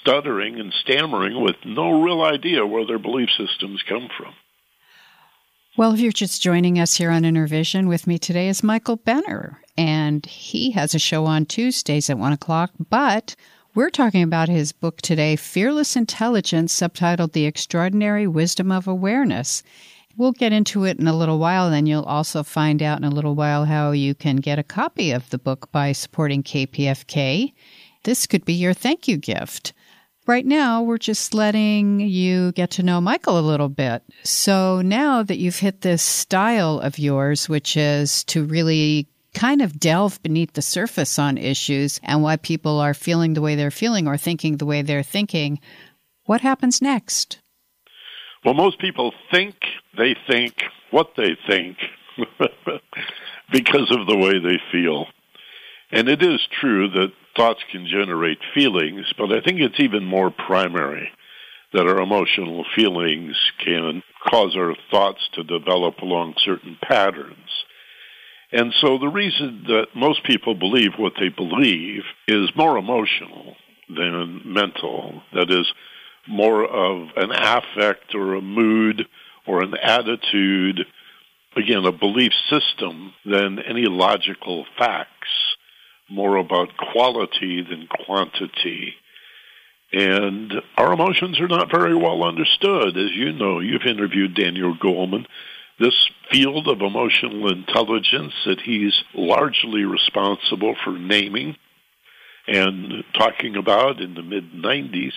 stuttering 0.00 0.60
and 0.60 0.72
stammering 0.82 1.40
with 1.40 1.56
no 1.64 2.02
real 2.02 2.22
idea 2.22 2.66
where 2.66 2.86
their 2.86 2.98
belief 2.98 3.30
systems 3.30 3.82
come 3.88 4.08
from. 4.16 4.34
Well, 5.76 5.94
if 5.94 6.00
you're 6.00 6.12
just 6.12 6.42
joining 6.42 6.78
us 6.78 6.94
here 6.94 7.10
on 7.10 7.24
Innervision, 7.24 7.88
with 7.88 8.06
me 8.06 8.18
today 8.18 8.48
is 8.48 8.62
Michael 8.62 8.96
Benner, 8.96 9.62
and 9.78 10.26
he 10.26 10.72
has 10.72 10.94
a 10.94 10.98
show 10.98 11.24
on 11.24 11.46
Tuesdays 11.46 12.10
at 12.10 12.18
1 12.18 12.32
o'clock, 12.32 12.72
but 12.90 13.36
we're 13.80 13.88
talking 13.88 14.22
about 14.22 14.50
his 14.50 14.72
book 14.72 15.00
today, 15.00 15.36
Fearless 15.36 15.96
Intelligence, 15.96 16.78
subtitled 16.78 17.32
The 17.32 17.46
Extraordinary 17.46 18.26
Wisdom 18.26 18.70
of 18.70 18.86
Awareness. 18.86 19.62
We'll 20.18 20.32
get 20.32 20.52
into 20.52 20.84
it 20.84 20.98
in 20.98 21.08
a 21.08 21.16
little 21.16 21.38
while, 21.38 21.72
and 21.72 21.88
you'll 21.88 22.02
also 22.02 22.42
find 22.42 22.82
out 22.82 22.98
in 22.98 23.04
a 23.04 23.10
little 23.10 23.34
while 23.34 23.64
how 23.64 23.92
you 23.92 24.14
can 24.14 24.36
get 24.36 24.58
a 24.58 24.62
copy 24.62 25.12
of 25.12 25.30
the 25.30 25.38
book 25.38 25.72
by 25.72 25.92
supporting 25.92 26.42
KPFK. 26.42 27.54
This 28.02 28.26
could 28.26 28.44
be 28.44 28.52
your 28.52 28.74
thank 28.74 29.08
you 29.08 29.16
gift. 29.16 29.72
Right 30.26 30.44
now, 30.44 30.82
we're 30.82 30.98
just 30.98 31.32
letting 31.32 32.00
you 32.00 32.52
get 32.52 32.72
to 32.72 32.82
know 32.82 33.00
Michael 33.00 33.38
a 33.38 33.40
little 33.40 33.70
bit. 33.70 34.02
So 34.24 34.82
now 34.82 35.22
that 35.22 35.38
you've 35.38 35.60
hit 35.60 35.80
this 35.80 36.02
style 36.02 36.80
of 36.80 36.98
yours, 36.98 37.48
which 37.48 37.78
is 37.78 38.24
to 38.24 38.44
really 38.44 39.08
kind 39.34 39.62
of 39.62 39.78
delve 39.78 40.22
beneath 40.22 40.52
the 40.52 40.62
surface 40.62 41.18
on 41.18 41.38
issues 41.38 42.00
and 42.02 42.22
why 42.22 42.36
people 42.36 42.78
are 42.78 42.94
feeling 42.94 43.34
the 43.34 43.40
way 43.40 43.54
they're 43.54 43.70
feeling 43.70 44.06
or 44.06 44.16
thinking 44.16 44.56
the 44.56 44.66
way 44.66 44.82
they're 44.82 45.02
thinking, 45.02 45.60
what 46.24 46.40
happens 46.40 46.82
next? 46.82 47.40
Well, 48.44 48.54
most 48.54 48.78
people 48.80 49.12
think 49.30 49.54
they 49.96 50.16
think 50.28 50.54
what 50.90 51.12
they 51.16 51.36
think 51.48 51.76
because 53.52 53.90
of 53.90 54.06
the 54.06 54.16
way 54.16 54.38
they 54.38 54.58
feel. 54.72 55.06
And 55.92 56.08
it 56.08 56.22
is 56.22 56.40
true 56.60 56.88
that 56.90 57.12
thoughts 57.36 57.60
can 57.70 57.86
generate 57.86 58.38
feelings, 58.54 59.06
but 59.18 59.32
I 59.32 59.40
think 59.40 59.60
it's 59.60 59.80
even 59.80 60.04
more 60.04 60.30
primary 60.30 61.10
that 61.72 61.86
our 61.86 62.00
emotional 62.00 62.64
feelings 62.74 63.36
can 63.64 64.02
cause 64.28 64.56
our 64.56 64.74
thoughts 64.90 65.20
to 65.34 65.44
develop 65.44 65.98
along 65.98 66.34
certain 66.38 66.76
patterns. 66.82 67.64
And 68.52 68.72
so 68.80 68.98
the 68.98 69.08
reason 69.08 69.64
that 69.68 69.86
most 69.94 70.24
people 70.24 70.54
believe 70.54 70.92
what 70.96 71.12
they 71.20 71.28
believe 71.28 72.02
is 72.26 72.50
more 72.56 72.76
emotional 72.76 73.54
than 73.88 74.42
mental. 74.44 75.22
That 75.32 75.50
is, 75.50 75.72
more 76.28 76.64
of 76.64 77.08
an 77.16 77.30
affect 77.32 78.14
or 78.14 78.34
a 78.34 78.42
mood 78.42 79.06
or 79.46 79.62
an 79.62 79.74
attitude, 79.82 80.86
again, 81.56 81.84
a 81.84 81.92
belief 81.92 82.32
system 82.48 83.12
than 83.24 83.58
any 83.58 83.86
logical 83.86 84.66
facts, 84.78 85.28
more 86.08 86.36
about 86.36 86.76
quality 86.76 87.62
than 87.62 87.88
quantity. 88.04 88.94
And 89.92 90.52
our 90.76 90.92
emotions 90.92 91.40
are 91.40 91.48
not 91.48 91.70
very 91.70 91.96
well 91.96 92.22
understood. 92.22 92.96
As 92.96 93.10
you 93.12 93.32
know, 93.32 93.58
you've 93.58 93.86
interviewed 93.86 94.34
Daniel 94.34 94.76
Goleman. 94.76 95.26
This 95.80 96.10
field 96.30 96.68
of 96.68 96.82
emotional 96.82 97.50
intelligence 97.50 98.34
that 98.46 98.60
he's 98.60 99.02
largely 99.14 99.84
responsible 99.84 100.76
for 100.84 100.92
naming 100.92 101.56
and 102.46 103.02
talking 103.14 103.56
about 103.56 104.00
in 104.00 104.14
the 104.14 104.22
mid 104.22 104.52
90s 104.52 105.12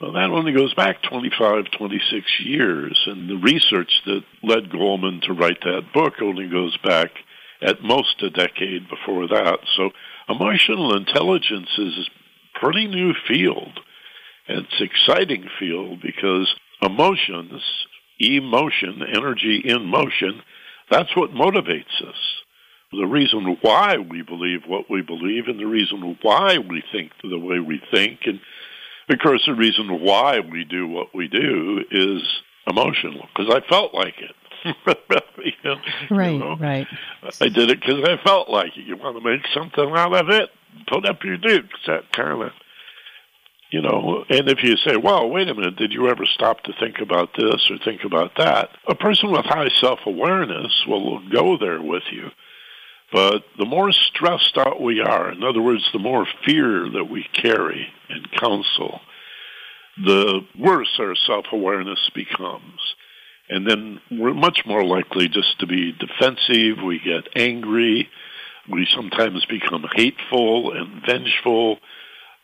well, 0.00 0.12
that 0.12 0.30
only 0.30 0.52
goes 0.52 0.72
back 0.74 1.02
25, 1.02 1.72
26 1.76 2.40
years. 2.40 3.02
And 3.06 3.28
the 3.28 3.36
research 3.36 4.02
that 4.06 4.22
led 4.42 4.70
Goleman 4.70 5.22
to 5.22 5.32
write 5.32 5.60
that 5.62 5.92
book 5.92 6.14
only 6.22 6.48
goes 6.48 6.76
back 6.78 7.10
at 7.60 7.82
most 7.82 8.22
a 8.22 8.30
decade 8.30 8.88
before 8.88 9.26
that. 9.26 9.58
So 9.76 9.90
emotional 10.28 10.96
intelligence 10.96 11.70
is 11.78 11.98
a 11.98 12.60
pretty 12.60 12.86
new 12.86 13.12
field. 13.26 13.80
It's 14.46 14.80
exciting 14.80 15.48
field 15.58 16.00
because 16.00 16.54
emotions, 16.80 17.62
emotion, 18.20 19.02
energy 19.14 19.62
in 19.64 19.84
motion, 19.86 20.42
that's 20.90 21.14
what 21.16 21.30
motivates 21.30 22.02
us. 22.06 22.16
The 22.90 23.06
reason 23.06 23.58
why 23.60 23.98
we 23.98 24.22
believe 24.22 24.62
what 24.66 24.88
we 24.88 25.02
believe 25.02 25.46
and 25.46 25.60
the 25.60 25.66
reason 25.66 26.16
why 26.22 26.58
we 26.58 26.82
think 26.90 27.12
the 27.22 27.38
way 27.38 27.60
we 27.60 27.82
think 27.90 28.20
and 28.24 28.40
because 29.08 29.42
the 29.46 29.54
reason 29.54 30.00
why 30.00 30.40
we 30.40 30.64
do 30.64 30.86
what 30.86 31.14
we 31.14 31.28
do 31.28 31.82
is 31.90 32.22
emotional, 32.66 33.26
because 33.34 33.52
I 33.52 33.66
felt 33.68 33.94
like 33.94 34.14
it. 34.18 34.34
you 35.44 35.52
know, 35.64 35.76
right, 36.10 36.32
you 36.32 36.38
know, 36.38 36.56
right. 36.56 36.86
I 37.40 37.48
did 37.48 37.70
it 37.70 37.80
because 37.80 38.04
I 38.04 38.22
felt 38.22 38.50
like 38.50 38.76
it. 38.76 38.84
You 38.86 38.96
want 38.96 39.16
to 39.16 39.24
make 39.24 39.42
something 39.54 39.92
out 39.96 40.14
of 40.14 40.28
it? 40.30 40.50
Put 40.88 41.08
up 41.08 41.22
your 41.24 41.36
dukes. 41.36 41.78
That 41.86 42.12
kind 42.12 42.42
of, 42.42 42.50
you 43.70 43.82
know. 43.82 44.24
And 44.28 44.48
if 44.48 44.62
you 44.62 44.76
say, 44.78 44.96
"Well, 44.96 45.28
wait 45.28 45.48
a 45.48 45.54
minute, 45.54 45.76
did 45.76 45.92
you 45.92 46.08
ever 46.08 46.24
stop 46.26 46.62
to 46.62 46.72
think 46.72 47.00
about 47.00 47.34
this 47.36 47.70
or 47.70 47.78
think 47.78 48.04
about 48.04 48.36
that?" 48.36 48.70
A 48.86 48.94
person 48.94 49.30
with 49.30 49.44
high 49.44 49.68
self-awareness 49.68 50.86
will 50.86 51.20
go 51.28 51.56
there 51.56 51.80
with 51.80 52.04
you. 52.10 52.30
But 53.10 53.44
the 53.56 53.64
more 53.64 53.90
stressed 53.92 54.58
out 54.58 54.82
we 54.82 55.00
are, 55.00 55.32
in 55.32 55.42
other 55.42 55.62
words, 55.62 55.88
the 55.92 55.98
more 55.98 56.26
fear 56.44 56.88
that 56.90 57.08
we 57.08 57.24
carry 57.32 57.88
and 58.10 58.30
counsel, 58.32 59.00
the 59.96 60.44
worse 60.58 60.94
our 60.98 61.14
self-awareness 61.14 62.10
becomes. 62.14 62.94
And 63.48 63.66
then 63.66 64.00
we're 64.10 64.34
much 64.34 64.66
more 64.66 64.84
likely 64.84 65.26
just 65.28 65.58
to 65.60 65.66
be 65.66 65.92
defensive. 65.92 66.82
We 66.84 66.98
get 66.98 67.28
angry. 67.34 68.10
We 68.68 68.86
sometimes 68.94 69.46
become 69.46 69.86
hateful 69.94 70.72
and 70.72 71.02
vengeful, 71.06 71.78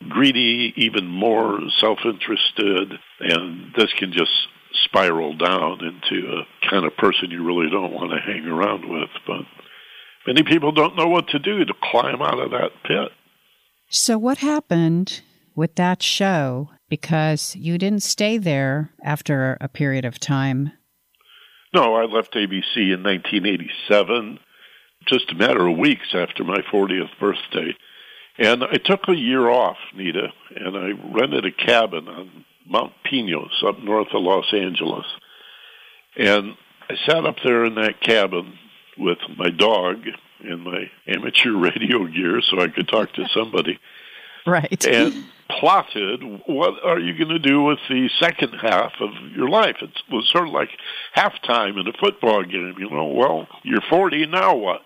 greedy, 0.09 0.73
even 0.75 1.07
more 1.07 1.59
self-interested. 1.79 2.93
And 3.19 3.73
this 3.75 3.91
can 3.97 4.11
just 4.11 4.31
spiral 4.83 5.35
down 5.37 5.79
into 5.83 6.27
a 6.27 6.69
kind 6.69 6.85
of 6.85 6.95
person 6.97 7.31
you 7.31 7.43
really 7.43 7.69
don't 7.69 7.93
want 7.93 8.11
to 8.11 8.19
hang 8.19 8.45
around 8.45 8.89
with. 8.89 9.09
But 9.25 9.45
Many 10.27 10.41
people 10.41 10.71
don't 10.71 10.95
know 10.95 11.07
what 11.07 11.27
to 11.29 11.39
do 11.39 11.63
to 11.63 11.73
climb 11.83 12.21
out 12.21 12.39
of 12.39 12.51
that 12.51 12.71
pit. 12.83 13.11
So, 13.89 14.17
what 14.17 14.39
happened 14.39 15.21
with 15.55 15.75
that 15.75 16.01
show? 16.01 16.71
Because 16.89 17.55
you 17.55 17.77
didn't 17.77 18.01
stay 18.01 18.37
there 18.37 18.91
after 19.03 19.57
a 19.61 19.67
period 19.67 20.03
of 20.05 20.19
time. 20.19 20.71
No, 21.73 21.95
I 21.95 22.05
left 22.05 22.33
ABC 22.33 22.93
in 22.93 23.03
1987, 23.03 24.39
just 25.07 25.31
a 25.31 25.35
matter 25.35 25.67
of 25.67 25.77
weeks 25.77 26.15
after 26.15 26.43
my 26.43 26.59
40th 26.71 27.19
birthday. 27.19 27.75
And 28.37 28.63
I 28.63 28.77
took 28.83 29.07
a 29.07 29.15
year 29.15 29.47
off, 29.49 29.77
Nita, 29.95 30.27
and 30.55 30.75
I 30.77 30.91
rented 31.17 31.45
a 31.45 31.51
cabin 31.51 32.07
on 32.07 32.45
Mount 32.67 32.93
Pinos 33.03 33.63
up 33.65 33.79
north 33.79 34.09
of 34.13 34.21
Los 34.21 34.53
Angeles. 34.53 35.05
And 36.17 36.55
I 36.89 36.95
sat 37.05 37.25
up 37.25 37.37
there 37.43 37.65
in 37.65 37.75
that 37.75 38.01
cabin 38.01 38.57
with 38.97 39.19
my 39.37 39.49
dog 39.49 40.03
and 40.41 40.63
my 40.63 40.89
amateur 41.07 41.51
radio 41.57 42.05
gear 42.07 42.41
so 42.41 42.59
I 42.61 42.67
could 42.67 42.87
talk 42.87 43.13
to 43.13 43.27
somebody. 43.33 43.79
right. 44.45 44.85
And 44.85 45.25
plotted 45.59 46.21
what 46.47 46.83
are 46.83 46.99
you 46.99 47.17
going 47.17 47.29
to 47.29 47.39
do 47.39 47.63
with 47.63 47.79
the 47.87 48.09
second 48.19 48.53
half 48.53 48.93
of 48.99 49.11
your 49.35 49.49
life. 49.49 49.77
It 49.81 49.91
was 50.11 50.27
sort 50.29 50.47
of 50.47 50.53
like 50.53 50.69
halftime 51.15 51.79
in 51.79 51.87
a 51.87 51.93
football 51.93 52.43
game. 52.43 52.75
You 52.77 52.89
know, 52.89 53.05
well, 53.05 53.47
you're 53.63 53.81
40, 53.89 54.25
now 54.27 54.55
what? 54.55 54.81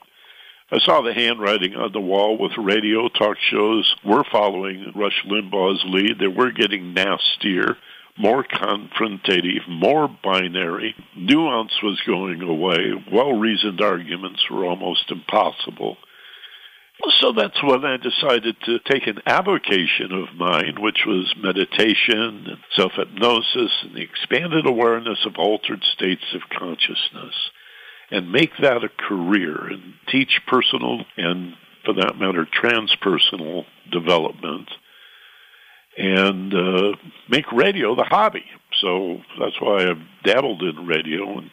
I 0.72 0.80
saw 0.80 1.02
the 1.02 1.14
handwriting 1.14 1.76
on 1.76 1.92
the 1.92 2.00
wall 2.00 2.38
with 2.38 2.52
radio 2.58 3.10
talk 3.10 3.38
shows. 3.40 3.96
We're 4.06 4.24
following 4.32 4.92
Rush 4.96 5.26
Limbaugh's 5.26 5.84
lead. 5.86 6.20
They 6.20 6.28
were 6.28 6.52
getting 6.52 6.94
nastier 6.94 7.78
more 8.20 8.44
confrontative, 8.44 9.68
more 9.68 10.10
binary. 10.24 10.94
Nuance 11.16 11.82
was 11.82 12.02
going 12.06 12.42
away. 12.42 12.92
Well 13.12 13.32
reasoned 13.32 13.82
arguments 13.82 14.44
were 14.52 14.66
almost 14.66 15.10
impossible. 15.10 15.98
So 17.22 17.32
that's 17.32 17.64
when 17.64 17.86
I 17.86 17.96
decided 17.96 18.58
to 18.66 18.80
take 18.80 19.08
an 19.08 19.22
avocation 19.26 20.12
of 20.12 20.36
mine, 20.36 20.82
which 20.82 21.06
was 21.08 21.34
meditation 21.42 22.46
and 22.46 22.58
self 22.76 22.92
hypnosis 22.98 23.72
and 23.84 23.96
the 23.96 24.02
expanded 24.02 24.66
awareness 24.66 25.26
of 25.26 25.38
altered 25.38 25.82
states 25.86 26.26
of 26.34 26.42
consciousness, 26.50 27.52
and 28.12 28.32
make 28.32 28.52
that 28.62 28.84
a 28.84 28.90
career 28.90 29.68
and 29.68 29.94
teach 30.12 30.42
personal 30.48 31.06
and, 31.18 31.54
for 31.86 31.94
that 31.94 32.18
matter, 32.18 32.46
transpersonal 32.46 33.66
development 33.92 34.70
and 35.98 36.54
uh, 36.54 36.92
make 37.30 37.52
radio 37.52 37.96
the 37.96 38.04
hobby. 38.04 38.46
So 38.82 39.18
that's 39.40 39.60
why 39.60 39.90
I've 39.90 40.02
dabbled 40.24 40.64
in 40.64 40.88
radio 40.88 41.38
and 41.38 41.52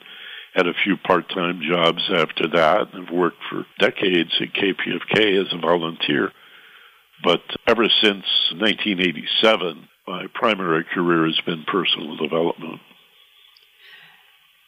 had 0.55 0.67
a 0.67 0.75
few 0.85 0.97
part-time 0.97 1.61
jobs 1.69 2.03
after 2.11 2.49
that 2.55 2.93
and 2.93 3.07
have 3.07 3.15
worked 3.15 3.43
for 3.51 3.67
decades 3.79 4.31
at 4.41 4.55
KPFK 4.55 5.41
as 5.45 5.53
a 5.53 5.59
volunteer. 5.59 6.33
But 7.23 7.43
ever 7.67 7.89
since 8.03 8.25
1987, 8.53 9.89
my 10.07 10.27
primary 10.33 10.85
career 10.95 11.27
has 11.27 11.41
been 11.45 11.65
personal 11.65 12.17
development. 12.17 12.81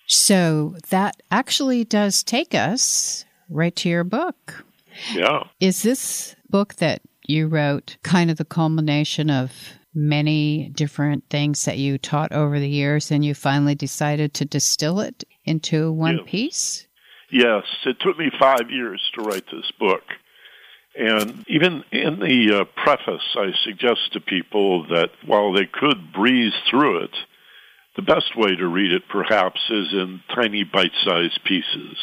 So 0.08 0.74
that 0.88 1.22
actually 1.30 1.84
does 1.84 2.22
take 2.22 2.54
us 2.54 3.24
right 3.48 3.76
to 3.76 3.88
your 3.88 4.04
book. 4.04 4.64
Yeah. 5.12 5.44
Is 5.60 5.82
this 5.82 6.34
book 6.48 6.76
that 6.76 7.02
you 7.26 7.46
wrote 7.46 7.98
kind 8.02 8.30
of 8.30 8.38
the 8.38 8.44
culmination 8.44 9.30
of 9.30 9.52
many 9.94 10.70
different 10.70 11.24
things 11.28 11.64
that 11.66 11.78
you 11.78 11.98
taught 11.98 12.32
over 12.32 12.58
the 12.58 12.68
years 12.68 13.10
and 13.10 13.24
you 13.24 13.34
finally 13.34 13.74
decided 13.74 14.32
to 14.34 14.44
distill 14.44 15.00
it 15.00 15.24
into 15.44 15.92
one 15.92 16.24
piece? 16.24 16.86
Yes, 17.30 17.64
it 17.84 18.00
took 18.00 18.18
me 18.18 18.30
five 18.38 18.70
years 18.70 19.02
to 19.14 19.22
write 19.22 19.44
this 19.52 19.70
book. 19.78 20.02
And 20.98 21.44
even 21.48 21.84
in 21.92 22.18
the 22.18 22.60
uh, 22.60 22.64
preface, 22.82 23.36
I 23.36 23.52
suggest 23.62 24.12
to 24.14 24.20
people 24.20 24.86
that 24.88 25.10
while 25.26 25.52
they 25.52 25.66
could 25.66 26.12
breeze 26.12 26.54
through 26.70 27.04
it, 27.04 27.14
the 27.98 28.02
best 28.02 28.36
way 28.36 28.54
to 28.54 28.68
read 28.68 28.92
it 28.92 29.02
perhaps 29.10 29.60
is 29.68 29.88
in 29.92 30.20
tiny 30.32 30.62
bite 30.62 30.94
sized 31.04 31.40
pieces 31.44 31.98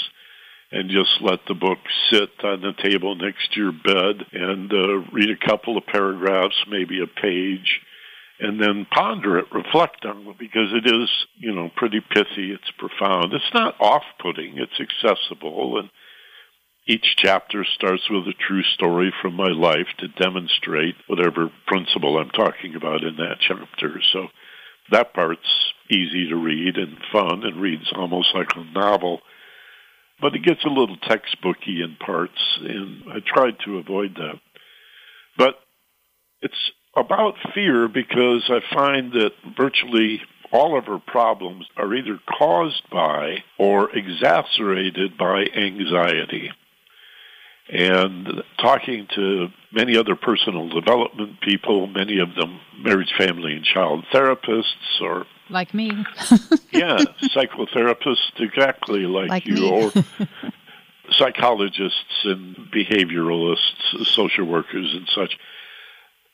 and 0.69 0.89
just 0.89 1.21
let 1.21 1.39
the 1.47 1.53
book 1.53 1.77
sit 2.11 2.31
on 2.43 2.59
the 2.59 2.73
table 2.83 3.15
next 3.15 3.53
to 3.53 3.61
your 3.61 3.71
bed 3.71 4.25
and 4.33 4.73
uh, 4.73 4.97
read 5.13 5.29
a 5.29 5.47
couple 5.47 5.77
of 5.77 5.85
paragraphs, 5.85 6.65
maybe 6.69 7.01
a 7.01 7.07
page, 7.07 7.79
and 8.41 8.61
then 8.61 8.85
ponder 8.93 9.39
it, 9.39 9.45
reflect 9.53 10.03
on 10.03 10.27
it, 10.27 10.37
because 10.37 10.73
it 10.73 10.85
is, 10.85 11.09
you 11.37 11.55
know, 11.55 11.71
pretty 11.77 12.01
pithy. 12.01 12.51
It's 12.51 12.71
profound. 12.77 13.31
It's 13.31 13.53
not 13.53 13.79
off-putting. 13.79 14.57
It's 14.57 14.81
accessible, 14.81 15.79
and 15.79 15.89
each 16.87 17.15
chapter 17.17 17.65
starts 17.75 18.03
with 18.09 18.27
a 18.27 18.33
true 18.33 18.63
story 18.63 19.13
from 19.21 19.35
my 19.35 19.47
life 19.47 19.87
to 19.99 20.09
demonstrate 20.09 20.95
whatever 21.07 21.49
principle 21.67 22.17
I'm 22.17 22.31
talking 22.31 22.75
about 22.75 23.05
in 23.05 23.15
that 23.15 23.37
chapter. 23.39 24.01
So 24.11 24.27
that 24.91 25.13
part's 25.13 25.73
easy 25.89 26.29
to 26.29 26.35
read 26.35 26.77
and 26.77 26.97
fun 27.11 27.43
and 27.43 27.61
reads 27.61 27.91
almost 27.95 28.33
like 28.33 28.49
a 28.55 28.63
novel. 28.73 29.21
But 30.21 30.35
it 30.35 30.43
gets 30.43 30.63
a 30.63 30.69
little 30.69 30.97
textbooky 30.97 31.83
in 31.83 31.97
parts, 32.03 32.39
and 32.61 33.03
I 33.11 33.19
tried 33.25 33.57
to 33.65 33.77
avoid 33.77 34.15
that. 34.15 34.39
But 35.37 35.55
it's 36.41 36.71
about 36.95 37.35
fear 37.53 37.87
because 37.87 38.49
I 38.49 38.59
find 38.73 39.11
that 39.13 39.33
virtually 39.57 40.21
all 40.51 40.77
of 40.77 40.87
our 40.87 41.01
problems 41.05 41.65
are 41.75 41.93
either 41.93 42.19
caused 42.37 42.89
by 42.89 43.43
or 43.57 43.89
exacerbated 43.95 45.17
by 45.17 45.45
anxiety. 45.55 46.51
And 47.67 48.43
talking 48.61 49.07
to 49.15 49.47
many 49.71 49.97
other 49.97 50.15
personal 50.15 50.69
development 50.69 51.41
people, 51.41 51.87
many 51.87 52.19
of 52.19 52.35
them 52.35 52.59
marriage, 52.79 53.11
family, 53.17 53.53
and 53.53 53.65
child 53.65 54.05
therapists 54.13 55.01
or 55.01 55.25
like 55.49 55.73
me. 55.73 55.89
yeah, 56.71 56.99
psychotherapists 57.23 58.39
exactly 58.39 59.01
like, 59.07 59.29
like 59.29 59.47
you 59.47 59.55
me. 59.55 59.69
or 59.71 59.91
psychologists 61.11 62.23
and 62.23 62.55
behavioralists, 62.71 64.05
social 64.05 64.45
workers 64.45 64.93
and 64.93 65.09
such 65.15 65.35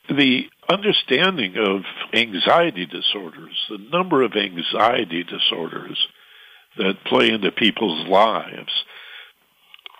the 0.08 0.48
understanding 0.68 1.56
of 1.56 1.82
anxiety 2.12 2.86
disorders, 2.86 3.66
the 3.68 3.78
number 3.78 4.22
of 4.22 4.32
anxiety 4.34 5.24
disorders 5.24 6.08
that 6.76 7.04
play 7.04 7.30
into 7.30 7.52
people's 7.52 8.06
lives, 8.08 8.84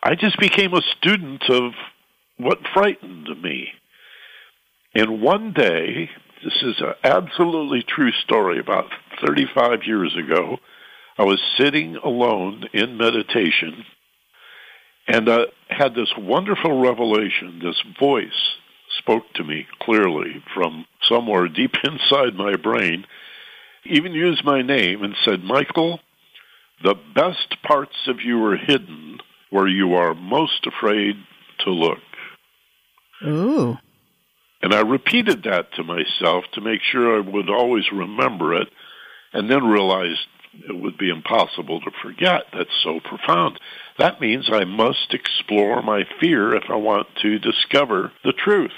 I 0.03 0.15
just 0.15 0.39
became 0.39 0.75
a 0.75 0.83
student 0.99 1.49
of 1.49 1.73
what 2.37 2.59
frightened 2.75 3.29
me. 3.41 3.69
And 4.95 5.23
one 5.23 5.53
day, 5.53 6.11
this 6.43 6.63
is 6.63 6.81
an 6.81 6.95
absolutely 7.05 7.83
true 7.83 8.11
story, 8.25 8.59
about 8.59 8.87
35 9.25 9.85
years 9.85 10.17
ago, 10.17 10.59
I 11.17 11.25
was 11.25 11.41
sitting 11.57 11.97
alone 11.97 12.65
in 12.73 12.97
meditation 12.97 13.85
and 15.07 15.29
I 15.29 15.45
had 15.69 15.95
this 15.95 16.13
wonderful 16.17 16.81
revelation, 16.81 17.61
this 17.63 17.83
voice 17.99 18.57
spoke 18.99 19.25
to 19.35 19.45
me 19.45 19.67
clearly 19.81 20.43
from 20.55 20.87
somewhere 21.09 21.49
deep 21.49 21.75
inside 21.85 22.35
my 22.35 22.57
brain, 22.57 23.05
even 23.85 24.13
used 24.13 24.45
my 24.45 24.63
name 24.63 25.03
and 25.03 25.15
said, 25.25 25.43
Michael, 25.43 26.01
the 26.85 26.95
best 27.15 27.57
parts 27.63 27.97
of 28.07 28.21
you 28.21 28.45
are 28.45 28.57
hidden 28.57 29.19
where 29.53 29.69
you 29.69 29.95
are 29.95 30.15
most 30.15 30.67
afraid 30.67 31.15
to 31.61 31.71
look. 31.71 31.99
Ooh. 33.25 33.77
And 34.63 34.73
I 34.73 34.81
repeated 34.81 35.43
that 35.45 35.73
to 35.75 35.85
myself 35.85 36.45
to 36.55 36.61
make 36.61 36.81
sure 36.81 37.17
I 37.17 37.21
would 37.21 37.51
always 37.51 37.85
remember 37.93 38.55
it 38.55 38.69
and 39.33 39.51
then 39.51 39.65
realized 39.65 40.27
it 40.69 40.81
would 40.81 40.97
be 40.97 41.11
impossible 41.11 41.81
to 41.81 41.91
forget. 42.03 42.45
That's 42.53 42.71
so 42.83 43.01
profound. 43.01 43.61
That 43.99 44.21
means 44.21 44.49
I 44.51 44.65
must 44.65 45.13
explore 45.13 45.83
my 45.83 46.05
fear 46.21 46.55
if 46.55 46.65
I 46.71 46.77
want 46.77 47.09
to 47.21 47.39
discover 47.39 48.11
the 48.25 48.33
truth. 48.33 48.71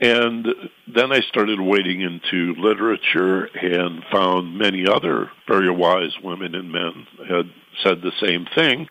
And 0.00 0.46
then 0.86 1.12
I 1.12 1.20
started 1.20 1.60
wading 1.60 2.00
into 2.00 2.54
literature 2.58 3.44
and 3.46 4.04
found 4.10 4.56
many 4.56 4.86
other 4.86 5.30
very 5.46 5.70
wise 5.70 6.16
women 6.22 6.54
and 6.54 6.72
men 6.72 7.06
had 7.28 7.50
said 7.82 8.00
the 8.00 8.12
same 8.20 8.46
thing. 8.54 8.88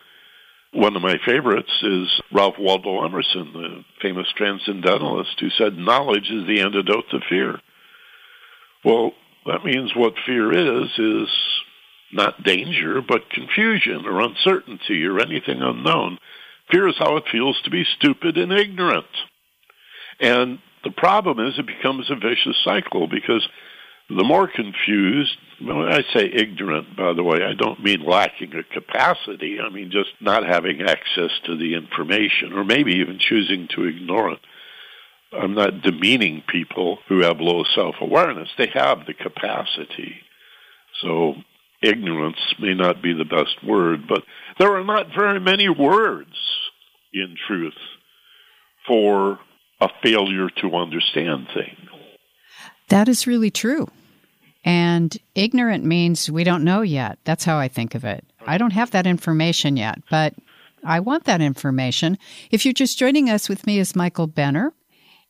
One 0.78 0.94
of 0.94 1.02
my 1.02 1.16
favorites 1.26 1.72
is 1.82 2.06
Ralph 2.30 2.54
Waldo 2.56 3.04
Emerson, 3.04 3.52
the 3.52 3.84
famous 4.00 4.28
transcendentalist, 4.36 5.40
who 5.40 5.50
said, 5.50 5.76
Knowledge 5.76 6.30
is 6.30 6.46
the 6.46 6.60
antidote 6.60 7.10
to 7.10 7.18
fear. 7.28 7.58
Well, 8.84 9.10
that 9.46 9.64
means 9.64 9.90
what 9.96 10.14
fear 10.24 10.52
is, 10.52 10.88
is 10.96 11.28
not 12.12 12.44
danger, 12.44 13.02
but 13.02 13.28
confusion 13.28 14.06
or 14.06 14.20
uncertainty 14.20 15.04
or 15.04 15.18
anything 15.18 15.60
unknown. 15.60 16.18
Fear 16.70 16.90
is 16.90 16.96
how 16.96 17.16
it 17.16 17.24
feels 17.32 17.60
to 17.64 17.70
be 17.70 17.84
stupid 17.96 18.38
and 18.38 18.52
ignorant. 18.52 19.06
And 20.20 20.60
the 20.84 20.92
problem 20.92 21.44
is 21.44 21.58
it 21.58 21.66
becomes 21.66 22.08
a 22.08 22.14
vicious 22.14 22.56
cycle 22.64 23.08
because 23.08 23.44
the 24.08 24.22
more 24.22 24.46
confused, 24.46 25.38
when 25.60 25.88
I 25.88 26.02
say 26.14 26.30
ignorant, 26.32 26.96
by 26.96 27.12
the 27.14 27.24
way, 27.24 27.38
I 27.42 27.54
don't 27.54 27.82
mean 27.82 28.04
lacking 28.04 28.54
a 28.54 28.62
capacity. 28.62 29.58
I 29.60 29.70
mean 29.70 29.90
just 29.90 30.10
not 30.20 30.46
having 30.46 30.82
access 30.82 31.30
to 31.46 31.56
the 31.56 31.74
information 31.74 32.52
or 32.52 32.64
maybe 32.64 32.96
even 32.96 33.18
choosing 33.18 33.68
to 33.74 33.84
ignore 33.84 34.32
it. 34.32 34.40
I'm 35.32 35.54
not 35.54 35.82
demeaning 35.82 36.42
people 36.48 36.98
who 37.08 37.22
have 37.22 37.40
low 37.40 37.64
self 37.74 37.96
awareness. 38.00 38.48
They 38.56 38.68
have 38.68 39.06
the 39.06 39.14
capacity. 39.14 40.16
So 41.02 41.34
ignorance 41.82 42.38
may 42.60 42.74
not 42.74 43.02
be 43.02 43.12
the 43.12 43.24
best 43.24 43.62
word, 43.64 44.08
but 44.08 44.22
there 44.58 44.76
are 44.76 44.84
not 44.84 45.14
very 45.16 45.40
many 45.40 45.68
words 45.68 46.34
in 47.12 47.36
truth 47.46 47.74
for 48.86 49.38
a 49.80 49.88
failure 50.02 50.48
to 50.62 50.74
understand 50.76 51.48
things. 51.54 51.88
That 52.88 53.08
is 53.08 53.26
really 53.26 53.50
true. 53.50 53.88
And 54.64 55.16
ignorant 55.34 55.84
means 55.84 56.30
we 56.30 56.44
don't 56.44 56.64
know 56.64 56.82
yet. 56.82 57.18
That's 57.24 57.44
how 57.44 57.58
I 57.58 57.68
think 57.68 57.94
of 57.94 58.04
it. 58.04 58.24
I 58.46 58.58
don't 58.58 58.72
have 58.72 58.90
that 58.90 59.06
information 59.06 59.76
yet, 59.76 59.98
but 60.10 60.34
I 60.84 61.00
want 61.00 61.24
that 61.24 61.40
information. 61.40 62.18
If 62.50 62.64
you're 62.64 62.72
just 62.72 62.98
joining 62.98 63.30
us 63.30 63.48
with 63.48 63.66
me 63.66 63.78
is 63.78 63.96
Michael 63.96 64.26
Benner, 64.26 64.72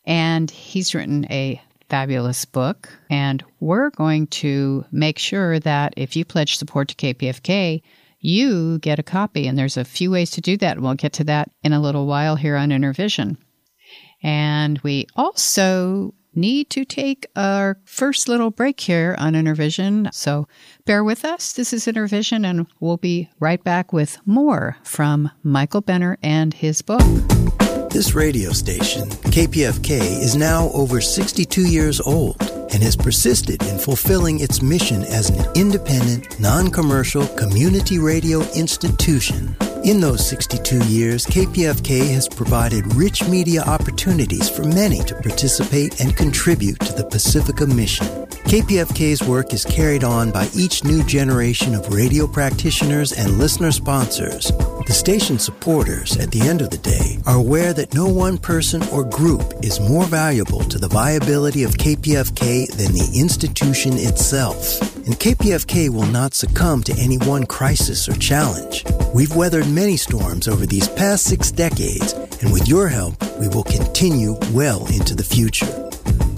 and 0.06 0.50
he's 0.50 0.94
written 0.94 1.30
a 1.30 1.60
fabulous 1.88 2.44
book. 2.44 2.88
And 3.10 3.44
we're 3.60 3.90
going 3.90 4.26
to 4.28 4.84
make 4.90 5.18
sure 5.18 5.58
that 5.60 5.94
if 5.96 6.16
you 6.16 6.24
pledge 6.24 6.56
support 6.56 6.88
to 6.88 6.94
KPFK, 6.94 7.82
you 8.20 8.78
get 8.78 8.98
a 8.98 9.04
copy. 9.04 9.46
And 9.46 9.58
there's 9.58 9.76
a 9.76 9.84
few 9.84 10.10
ways 10.10 10.30
to 10.32 10.40
do 10.40 10.56
that. 10.58 10.80
We'll 10.80 10.94
get 10.94 11.12
to 11.14 11.24
that 11.24 11.50
in 11.62 11.72
a 11.72 11.80
little 11.80 12.06
while 12.06 12.36
here 12.36 12.56
on 12.56 12.70
Innervision. 12.70 13.36
And 14.22 14.78
we 14.80 15.06
also 15.14 16.14
need 16.38 16.70
to 16.70 16.84
take 16.84 17.26
our 17.36 17.78
first 17.84 18.28
little 18.28 18.50
break 18.50 18.80
here 18.80 19.14
on 19.18 19.34
Innervision. 19.34 20.08
So 20.12 20.48
bear 20.86 21.04
with 21.04 21.24
us. 21.24 21.52
This 21.52 21.72
is 21.72 21.86
Innervision, 21.86 22.48
and 22.48 22.66
we'll 22.80 22.96
be 22.96 23.28
right 23.40 23.62
back 23.62 23.92
with 23.92 24.18
more 24.24 24.76
from 24.82 25.30
Michael 25.42 25.80
Benner 25.80 26.16
and 26.22 26.54
his 26.54 26.80
book. 26.80 27.37
This 27.90 28.14
radio 28.14 28.52
station, 28.52 29.08
KPFK, 29.08 30.00
is 30.00 30.36
now 30.36 30.70
over 30.74 31.00
62 31.00 31.62
years 31.62 32.00
old 32.00 32.40
and 32.72 32.82
has 32.82 32.96
persisted 32.96 33.62
in 33.64 33.78
fulfilling 33.78 34.40
its 34.40 34.62
mission 34.62 35.02
as 35.02 35.30
an 35.30 35.44
independent, 35.54 36.38
non 36.38 36.70
commercial 36.70 37.26
community 37.28 37.98
radio 37.98 38.40
institution. 38.52 39.56
In 39.84 40.00
those 40.00 40.28
62 40.28 40.84
years, 40.86 41.24
KPFK 41.26 42.10
has 42.12 42.28
provided 42.28 42.94
rich 42.94 43.26
media 43.28 43.62
opportunities 43.62 44.50
for 44.50 44.64
many 44.64 45.00
to 45.04 45.14
participate 45.14 46.00
and 46.00 46.16
contribute 46.16 46.78
to 46.80 46.92
the 46.92 47.04
Pacifica 47.04 47.66
mission. 47.66 48.06
KPFK's 48.48 49.22
work 49.22 49.52
is 49.52 49.64
carried 49.64 50.04
on 50.04 50.30
by 50.30 50.48
each 50.54 50.82
new 50.82 51.04
generation 51.04 51.74
of 51.74 51.92
radio 51.92 52.26
practitioners 52.26 53.12
and 53.12 53.38
listener 53.38 53.70
sponsors. 53.70 54.50
The 54.88 54.94
station 54.94 55.38
supporters, 55.38 56.16
at 56.16 56.30
the 56.30 56.40
end 56.40 56.62
of 56.62 56.70
the 56.70 56.78
day, 56.78 57.18
are 57.26 57.36
aware 57.36 57.74
that 57.74 57.92
no 57.92 58.08
one 58.08 58.38
person 58.38 58.82
or 58.88 59.04
group 59.04 59.52
is 59.62 59.80
more 59.80 60.06
valuable 60.06 60.60
to 60.60 60.78
the 60.78 60.88
viability 60.88 61.62
of 61.62 61.72
KPFK 61.72 62.68
than 62.68 62.94
the 62.94 63.12
institution 63.14 63.92
itself. 63.98 64.80
and 65.06 65.20
KPFK 65.20 65.90
will 65.90 66.06
not 66.06 66.32
succumb 66.32 66.82
to 66.84 66.94
any 66.98 67.18
one 67.18 67.44
crisis 67.44 68.08
or 68.08 68.14
challenge. 68.14 68.86
We've 69.14 69.36
weathered 69.36 69.68
many 69.68 69.98
storms 69.98 70.48
over 70.48 70.64
these 70.64 70.88
past 70.88 71.24
six 71.24 71.50
decades, 71.50 72.14
and 72.42 72.50
with 72.50 72.66
your 72.66 72.88
help, 72.88 73.22
we 73.38 73.48
will 73.48 73.64
continue 73.64 74.36
well 74.52 74.86
into 74.86 75.14
the 75.14 75.24
future. 75.24 75.87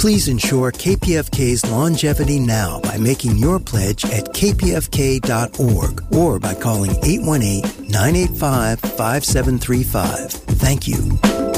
Please 0.01 0.29
ensure 0.29 0.73
KPFK's 0.73 1.71
longevity 1.71 2.41
now 2.41 2.81
by 2.81 2.97
making 2.97 3.37
your 3.37 3.61
pledge 3.61 4.03
at 4.07 4.25
kpfk.org 4.33 6.15
or 6.15 6.39
by 6.41 6.55
calling 6.55 6.93
818 7.05 7.91
985 7.91 8.81
5735. 8.81 10.31
Thank 10.57 10.89
you. 10.89 11.50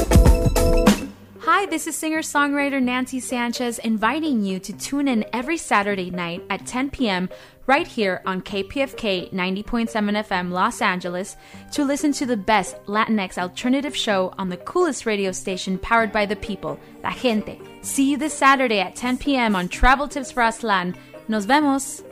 Hi, 1.73 1.77
this 1.77 1.87
is 1.87 1.97
singer 1.97 2.21
songwriter 2.21 2.79
Nancy 2.79 3.19
Sanchez 3.19 3.79
inviting 3.79 4.45
you 4.45 4.59
to 4.59 4.71
tune 4.73 5.07
in 5.07 5.25
every 5.33 5.57
Saturday 5.57 6.11
night 6.11 6.43
at 6.51 6.67
10 6.67 6.91
p.m. 6.91 7.29
right 7.65 7.87
here 7.87 8.21
on 8.27 8.43
KPFK 8.43 9.33
90.7 9.33 9.89
FM 9.89 10.51
Los 10.51 10.83
Angeles 10.83 11.35
to 11.71 11.83
listen 11.83 12.11
to 12.11 12.27
the 12.27 12.37
best 12.37 12.75
Latinx 12.85 13.39
alternative 13.39 13.95
show 13.95 14.35
on 14.37 14.49
the 14.49 14.57
coolest 14.57 15.07
radio 15.07 15.31
station 15.31 15.79
powered 15.79 16.11
by 16.11 16.27
the 16.27 16.35
people, 16.35 16.79
La 17.03 17.09
Gente. 17.09 17.59
See 17.81 18.11
you 18.11 18.17
this 18.17 18.35
Saturday 18.35 18.79
at 18.79 18.95
10 18.95 19.17
p.m. 19.17 19.55
on 19.55 19.67
Travel 19.67 20.07
Tips 20.07 20.31
for 20.31 20.43
Aztlán. 20.43 20.95
Nos 21.27 21.45
vemos. 21.45 22.03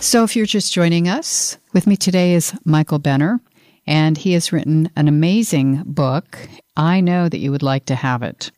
So, 0.00 0.22
if 0.22 0.36
you're 0.36 0.46
just 0.46 0.72
joining 0.72 1.08
us, 1.08 1.58
with 1.72 1.86
me 1.86 1.96
today 1.96 2.34
is 2.34 2.54
Michael 2.64 2.98
Benner, 2.98 3.40
and 3.86 4.16
he 4.16 4.32
has 4.34 4.52
written 4.52 4.90
an 4.94 5.08
amazing 5.08 5.82
book. 5.84 6.38
I 6.76 7.00
know 7.00 7.28
that 7.28 7.38
you 7.38 7.50
would 7.50 7.62
like 7.62 7.86
to 7.86 7.94
have 7.94 8.22
it. 8.22 8.52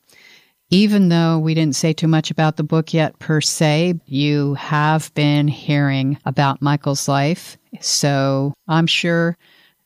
Even 0.71 1.09
though 1.09 1.39
we 1.39 1.55
didn't 1.55 1.77
say 1.77 1.93
too 1.93 2.09
much 2.09 2.31
about 2.31 2.57
the 2.57 2.65
book 2.65 2.93
yet, 2.93 3.19
per 3.19 3.41
se, 3.41 3.95
you 4.05 4.55
have 4.55 5.15
been 5.15 5.49
hearing 5.49 6.19
about 6.27 6.61
Michael's 6.61 7.09
life. 7.09 7.57
So, 7.81 8.53
I'm 8.67 8.87
sure 8.87 9.37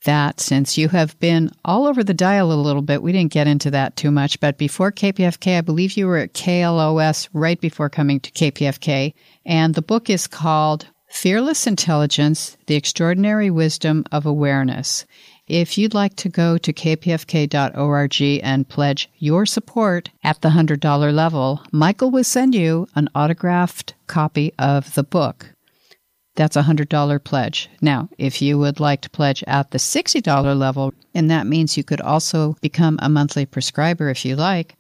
that 0.05 0.41
since 0.41 0.77
you 0.77 0.89
have 0.89 1.19
been 1.21 1.51
all 1.65 1.87
over 1.87 2.03
the 2.03 2.15
dial 2.15 2.53
a 2.53 2.55
little 2.55 2.83
bit, 2.83 3.03
we 3.03 3.13
didn't 3.13 3.33
get 3.33 3.47
into 3.47 3.71
that 3.71 3.97
too 3.97 4.11
much. 4.11 4.41
But 4.41 4.59
before 4.59 4.91
KPFK, 4.91 5.59
I 5.59 5.61
believe 5.61 5.97
you 5.97 6.07
were 6.07 6.19
at 6.19 6.35
KLOS 6.35 7.29
right 7.33 7.61
before 7.61 7.89
coming 7.89 8.21
to 8.21 8.33
KPFK. 8.33 9.15
And 9.47 9.75
the 9.75 9.83
book 9.83 10.11
is 10.11 10.27
called 10.27 10.87
Fearless 11.13 11.67
Intelligence 11.67 12.57
The 12.67 12.75
Extraordinary 12.75 13.51
Wisdom 13.51 14.05
of 14.11 14.25
Awareness. 14.25 15.05
If 15.47 15.77
you'd 15.77 15.93
like 15.93 16.17
to 16.17 16.31
go 16.31 16.57
to 16.57 16.73
kpfk.org 16.73 18.23
and 18.43 18.69
pledge 18.69 19.11
your 19.19 19.45
support 19.45 20.09
at 20.25 20.41
the 20.41 20.49
$100 20.49 21.15
level, 21.15 21.61
Michael 21.71 22.11
will 22.11 22.25
send 22.25 22.55
you 22.55 22.89
an 22.97 23.11
autographed 23.15 23.95
copy 24.07 24.55
of 24.59 24.95
the 24.95 25.05
book. 25.05 25.53
That's 26.35 26.57
a 26.57 26.63
$100 26.63 27.23
pledge. 27.23 27.69
Now, 27.83 28.09
if 28.17 28.41
you 28.41 28.59
would 28.59 28.81
like 28.81 29.03
to 29.03 29.11
pledge 29.11 29.45
at 29.47 29.71
the 29.71 29.79
$60 29.79 30.59
level, 30.59 30.95
and 31.15 31.31
that 31.31 31.47
means 31.47 31.77
you 31.77 31.85
could 31.85 32.01
also 32.01 32.57
become 32.63 32.99
a 33.03 33.11
monthly 33.11 33.45
prescriber 33.45 34.09
if 34.09 34.25
you 34.25 34.35
like, 34.35 34.77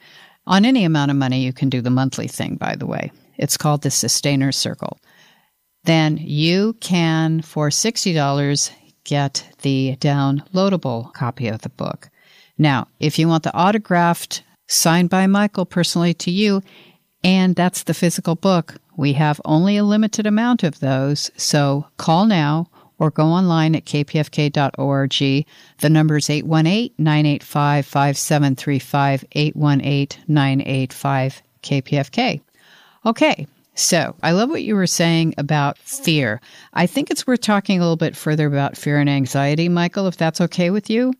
on 0.46 0.64
any 0.64 0.84
amount 0.84 1.10
of 1.10 1.16
money, 1.18 1.44
you 1.44 1.52
can 1.52 1.68
do 1.68 1.82
the 1.82 1.90
monthly 1.90 2.26
thing, 2.26 2.56
by 2.56 2.74
the 2.74 2.86
way. 2.86 3.12
It's 3.36 3.58
called 3.58 3.82
the 3.82 3.90
Sustainer 3.90 4.50
Circle 4.50 4.98
then 5.84 6.16
you 6.18 6.74
can, 6.74 7.42
for 7.42 7.68
$60, 7.68 8.70
get 9.04 9.48
the 9.62 9.96
downloadable 10.00 11.12
copy 11.12 11.48
of 11.48 11.62
the 11.62 11.68
book. 11.70 12.08
Now, 12.58 12.86
if 13.00 13.18
you 13.18 13.28
want 13.28 13.42
the 13.42 13.56
autographed, 13.56 14.42
signed 14.68 15.10
by 15.10 15.26
Michael 15.26 15.66
personally 15.66 16.14
to 16.14 16.30
you, 16.30 16.62
and 17.24 17.56
that's 17.56 17.84
the 17.84 17.94
physical 17.94 18.34
book, 18.34 18.76
we 18.96 19.14
have 19.14 19.40
only 19.44 19.76
a 19.76 19.84
limited 19.84 20.26
amount 20.26 20.62
of 20.62 20.80
those. 20.80 21.30
So 21.36 21.86
call 21.96 22.26
now 22.26 22.68
or 22.98 23.10
go 23.10 23.26
online 23.26 23.74
at 23.74 23.84
kpfk.org. 23.84 25.46
The 25.78 25.90
number 25.90 26.16
is 26.16 26.30
818 26.30 26.94
985 26.98 27.86
5735, 27.86 29.24
818 29.32 30.24
985 30.28 31.42
KPFK. 31.62 32.40
Okay, 33.04 33.46
so, 33.74 34.14
I 34.22 34.32
love 34.32 34.50
what 34.50 34.62
you 34.62 34.74
were 34.74 34.86
saying 34.86 35.34
about 35.38 35.78
fear. 35.78 36.40
I 36.74 36.86
think 36.86 37.10
it's 37.10 37.26
worth 37.26 37.40
talking 37.40 37.78
a 37.78 37.82
little 37.82 37.96
bit 37.96 38.16
further 38.16 38.46
about 38.46 38.76
fear 38.76 38.98
and 38.98 39.08
anxiety, 39.08 39.68
Michael, 39.68 40.06
if 40.08 40.16
that's 40.18 40.42
okay 40.42 40.68
with 40.70 40.90
you, 40.90 41.14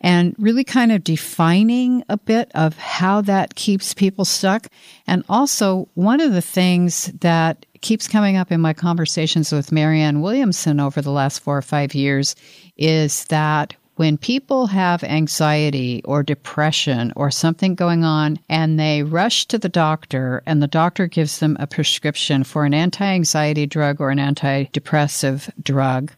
and 0.00 0.34
really 0.38 0.64
kind 0.64 0.92
of 0.92 1.04
defining 1.04 2.02
a 2.08 2.16
bit 2.16 2.50
of 2.54 2.78
how 2.78 3.20
that 3.22 3.54
keeps 3.54 3.92
people 3.92 4.24
stuck. 4.24 4.68
And 5.06 5.24
also, 5.28 5.88
one 5.92 6.20
of 6.20 6.32
the 6.32 6.40
things 6.40 7.12
that 7.20 7.66
keeps 7.82 8.08
coming 8.08 8.36
up 8.36 8.50
in 8.50 8.62
my 8.62 8.72
conversations 8.72 9.52
with 9.52 9.72
Marianne 9.72 10.22
Williamson 10.22 10.80
over 10.80 11.02
the 11.02 11.12
last 11.12 11.40
four 11.40 11.58
or 11.58 11.62
five 11.62 11.94
years 11.94 12.34
is 12.78 13.24
that 13.26 13.74
when 14.00 14.16
people 14.16 14.66
have 14.66 15.04
anxiety 15.04 16.00
or 16.06 16.22
depression 16.22 17.12
or 17.16 17.30
something 17.30 17.74
going 17.74 18.02
on 18.02 18.38
and 18.48 18.80
they 18.80 19.02
rush 19.02 19.44
to 19.44 19.58
the 19.58 19.68
doctor 19.68 20.42
and 20.46 20.62
the 20.62 20.66
doctor 20.66 21.06
gives 21.06 21.40
them 21.40 21.54
a 21.60 21.66
prescription 21.66 22.42
for 22.42 22.64
an 22.64 22.72
anti 22.72 23.04
anxiety 23.04 23.66
drug 23.66 24.00
or 24.00 24.08
an 24.08 24.16
antidepressive 24.16 25.50
drug, 25.62 26.10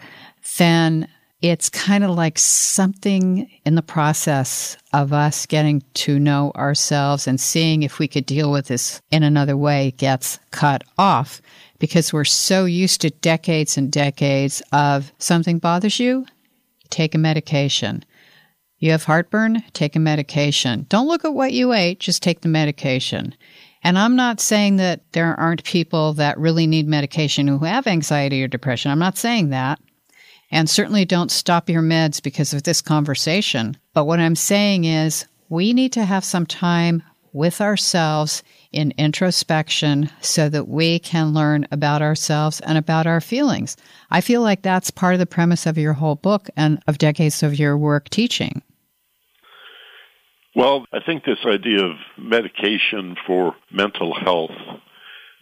then 0.58 1.08
it's 1.40 1.68
kind 1.68 2.04
of 2.04 2.10
like 2.10 2.38
something 2.38 3.50
in 3.66 3.74
the 3.74 3.82
process 3.82 4.76
of 4.92 5.12
us 5.12 5.44
getting 5.44 5.82
to 5.94 6.20
know 6.20 6.52
ourselves 6.54 7.26
and 7.26 7.40
seeing 7.40 7.82
if 7.82 7.98
we 7.98 8.06
could 8.06 8.26
deal 8.26 8.52
with 8.52 8.68
this 8.68 9.02
in 9.10 9.24
another 9.24 9.56
way 9.56 9.90
gets 9.96 10.38
cut 10.52 10.84
off 10.98 11.42
because 11.80 12.12
we're 12.12 12.22
so 12.24 12.64
used 12.64 13.00
to 13.00 13.10
decades 13.10 13.76
and 13.76 13.90
decades 13.90 14.62
of 14.70 15.12
something 15.18 15.58
bothers 15.58 15.98
you, 15.98 16.24
take 16.92 17.16
a 17.16 17.18
medication. 17.18 18.04
You 18.78 18.92
have 18.92 19.04
heartburn, 19.04 19.62
take 19.72 19.96
a 19.96 20.00
medication. 20.00 20.86
Don't 20.88 21.08
look 21.08 21.24
at 21.24 21.34
what 21.34 21.52
you 21.52 21.72
ate, 21.72 21.98
just 21.98 22.22
take 22.22 22.42
the 22.42 22.48
medication. 22.48 23.34
And 23.82 23.98
I'm 23.98 24.14
not 24.14 24.40
saying 24.40 24.76
that 24.76 25.00
there 25.12 25.38
aren't 25.38 25.64
people 25.64 26.12
that 26.14 26.38
really 26.38 26.66
need 26.66 26.86
medication 26.86 27.48
who 27.48 27.58
have 27.60 27.86
anxiety 27.86 28.42
or 28.42 28.48
depression. 28.48 28.90
I'm 28.90 28.98
not 28.98 29.18
saying 29.18 29.50
that. 29.50 29.80
And 30.50 30.68
certainly 30.68 31.04
don't 31.04 31.30
stop 31.30 31.68
your 31.68 31.82
meds 31.82 32.22
because 32.22 32.52
of 32.52 32.62
this 32.62 32.80
conversation. 32.80 33.76
But 33.94 34.04
what 34.04 34.20
I'm 34.20 34.36
saying 34.36 34.84
is 34.84 35.26
we 35.48 35.72
need 35.72 35.92
to 35.94 36.04
have 36.04 36.24
some 36.24 36.46
time 36.46 37.02
with 37.32 37.60
ourselves 37.60 38.42
in 38.72 38.92
introspection 38.98 40.10
so 40.20 40.48
that 40.48 40.68
we 40.68 40.98
can 40.98 41.32
learn 41.32 41.66
about 41.70 42.02
ourselves 42.02 42.60
and 42.60 42.76
about 42.76 43.06
our 43.06 43.20
feelings. 43.20 43.76
I 44.10 44.20
feel 44.20 44.42
like 44.42 44.62
that's 44.62 44.90
part 44.90 45.14
of 45.14 45.20
the 45.20 45.26
premise 45.26 45.66
of 45.66 45.78
your 45.78 45.94
whole 45.94 46.16
book 46.16 46.48
and 46.56 46.82
of 46.86 46.98
decades 46.98 47.42
of 47.42 47.58
your 47.58 47.76
work 47.76 48.08
teaching. 48.10 48.62
Well, 50.54 50.84
I 50.92 50.98
think 51.04 51.24
this 51.24 51.44
idea 51.46 51.82
of 51.82 51.96
medication 52.18 53.16
for 53.26 53.54
mental 53.70 54.14
health, 54.14 54.50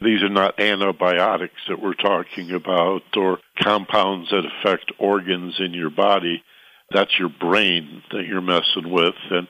these 0.00 0.22
are 0.22 0.28
not 0.28 0.60
antibiotics 0.60 1.60
that 1.68 1.82
we're 1.82 1.94
talking 1.94 2.52
about 2.52 3.02
or 3.16 3.38
compounds 3.60 4.30
that 4.30 4.44
affect 4.46 4.92
organs 4.98 5.56
in 5.58 5.74
your 5.74 5.90
body. 5.90 6.44
That's 6.92 7.18
your 7.18 7.28
brain 7.28 8.02
that 8.12 8.24
you're 8.26 8.40
messing 8.40 8.90
with. 8.90 9.14
And 9.30 9.48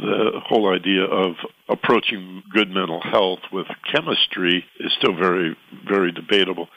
the 0.00 0.40
whole 0.46 0.72
idea 0.72 1.04
of 1.04 1.36
approaching 1.68 2.42
good 2.52 2.70
mental 2.70 3.00
health 3.00 3.40
with 3.52 3.66
chemistry 3.92 4.64
is 4.80 4.92
still 4.98 5.14
very, 5.14 5.56
very 5.86 6.12
debatable. 6.12 6.68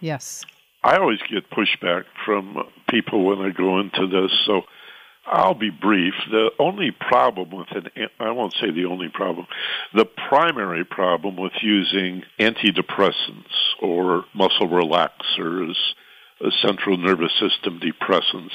Yes. 0.00 0.44
I 0.82 0.96
always 0.98 1.20
get 1.30 1.50
pushback 1.50 2.04
from 2.24 2.58
people 2.88 3.24
when 3.24 3.38
I 3.38 3.50
go 3.50 3.80
into 3.80 4.06
this, 4.06 4.30
so 4.46 4.62
I'll 5.26 5.54
be 5.54 5.70
brief. 5.70 6.14
The 6.30 6.50
only 6.58 6.90
problem 6.90 7.50
with 7.50 7.68
an, 7.70 7.88
I 8.20 8.30
won't 8.30 8.54
say 8.60 8.70
the 8.70 8.84
only 8.84 9.08
problem, 9.08 9.46
the 9.94 10.04
primary 10.04 10.84
problem 10.84 11.36
with 11.36 11.52
using 11.62 12.22
antidepressants 12.38 13.54
or 13.80 14.24
muscle 14.34 14.68
relaxers, 14.68 15.74
central 16.60 16.98
nervous 16.98 17.32
system 17.40 17.80
depressants, 17.80 18.52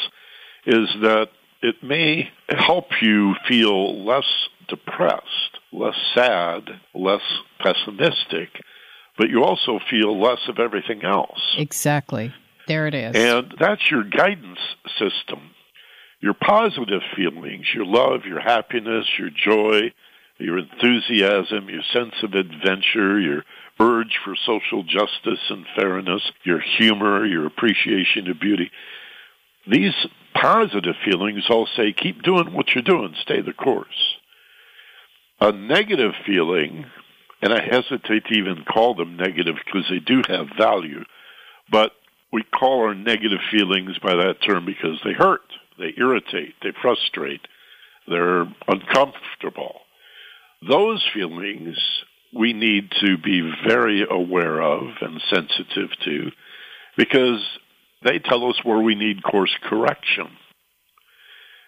is 0.67 0.88
that 1.01 1.29
it 1.62 1.84
may 1.84 2.30
help 2.48 2.88
you 3.02 3.36
feel 3.48 4.06
less 4.06 4.48
depressed, 4.67 5.60
less 5.72 5.95
sad, 6.13 6.69
less 6.93 7.22
pessimistic, 7.60 8.50
but 9.17 9.30
you 9.30 9.43
also 9.43 9.80
feel 9.89 10.19
less 10.19 10.39
of 10.48 10.60
everything 10.60 11.04
else. 11.04 11.56
Exactly. 11.58 12.34
There 12.67 12.88
it 12.88 12.93
is. 12.93 13.15
And 13.15 13.54
that's 13.60 13.89
your 13.91 14.04
guidance 14.04 14.60
system. 14.98 15.52
Your 16.22 16.34
positive 16.34 17.02
feelings, 17.15 17.65
your 17.74 17.86
love, 17.86 18.26
your 18.26 18.39
happiness, 18.39 19.08
your 19.17 19.30
joy, 19.30 19.93
your 20.38 20.60
enthusiasm, 20.60 21.69
your 21.69 21.84
sense 21.93 22.13
of 22.24 22.34
adventure, 22.34 23.19
your 23.19 23.43
urge 23.80 24.19
for 24.24 24.36
social 24.45 24.84
justice 24.84 25.39
and 25.50 25.65
fairness, 25.76 26.22
your 26.43 26.60
humor, 26.60 27.26
your 27.26 27.45
appreciation 27.45 28.30
of 28.30 28.39
beauty. 28.39 28.72
These 29.67 29.93
positive 30.33 30.95
feelings 31.03 31.45
all 31.49 31.67
say, 31.75 31.93
keep 31.93 32.21
doing 32.23 32.53
what 32.53 32.73
you're 32.73 32.83
doing, 32.83 33.15
stay 33.21 33.41
the 33.41 33.53
course. 33.53 34.15
A 35.39 35.51
negative 35.51 36.13
feeling, 36.25 36.85
and 37.41 37.53
I 37.53 37.61
hesitate 37.61 38.25
to 38.25 38.33
even 38.33 38.65
call 38.65 38.95
them 38.95 39.17
negative 39.17 39.55
because 39.63 39.87
they 39.89 39.99
do 39.99 40.21
have 40.27 40.47
value, 40.57 41.03
but 41.71 41.91
we 42.31 42.43
call 42.43 42.81
our 42.81 42.95
negative 42.95 43.39
feelings 43.51 43.97
by 43.99 44.15
that 44.15 44.41
term 44.45 44.65
because 44.65 44.99
they 45.03 45.13
hurt, 45.13 45.41
they 45.77 45.93
irritate, 45.97 46.55
they 46.61 46.73
frustrate, 46.81 47.41
they're 48.07 48.45
uncomfortable. 48.67 49.81
Those 50.67 51.03
feelings 51.13 51.77
we 52.33 52.53
need 52.53 52.91
to 53.01 53.17
be 53.17 53.51
very 53.67 54.05
aware 54.09 54.61
of 54.61 54.81
and 55.01 55.21
sensitive 55.29 55.89
to 56.05 56.31
because 56.97 57.41
they 58.03 58.19
tell 58.19 58.49
us 58.49 58.63
where 58.63 58.79
we 58.79 58.95
need 58.95 59.23
course 59.23 59.55
correction. 59.63 60.27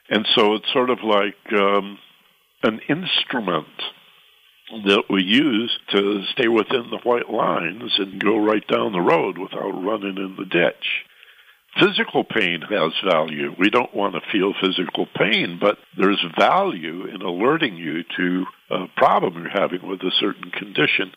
And 0.10 0.28
so 0.36 0.56
it's 0.56 0.72
sort 0.74 0.89
of 0.89 1.00
like 1.04 1.54
um, 1.54 1.98
an 2.63 2.80
instrument 2.89 3.67
that 4.86 5.04
we 5.10 5.24
use 5.24 5.78
to 5.89 6.24
stay 6.32 6.48
within 6.48 6.89
the 6.89 7.00
white 7.04 7.30
lines 7.30 7.94
and 7.98 8.22
go 8.22 8.38
right 8.38 8.65
down 8.67 8.94
the 8.94 9.02
road 9.02 9.38
without 9.38 9.72
running 9.72 10.17
in 10.17 10.36
the 10.38 10.46
ditch. 10.46 11.04
Physical 11.80 12.24
pain 12.26 12.62
has 12.62 12.91
value. 13.10 13.56
We 13.58 13.70
don't 13.70 13.94
want 13.94 14.15
to 14.15 14.32
feel 14.32 14.54
physical 14.62 15.08
pain, 15.15 15.58
but 15.60 15.78
there's 15.98 16.24
value 16.38 17.06
in 17.06 17.22
alerting 17.22 17.78
you 17.78 18.04
to 18.17 18.46
a 18.70 18.88
problem 18.98 19.36
you're 19.36 19.50
having 19.50 19.88
with 19.88 20.02
a 20.02 20.12
certain 20.20 20.52
condition. 20.52 21.13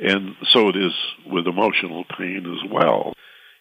And 0.00 0.34
so 0.48 0.68
it 0.68 0.76
is 0.76 0.92
with 1.26 1.46
emotional 1.46 2.04
pain 2.18 2.44
as 2.46 2.70
well. 2.70 3.12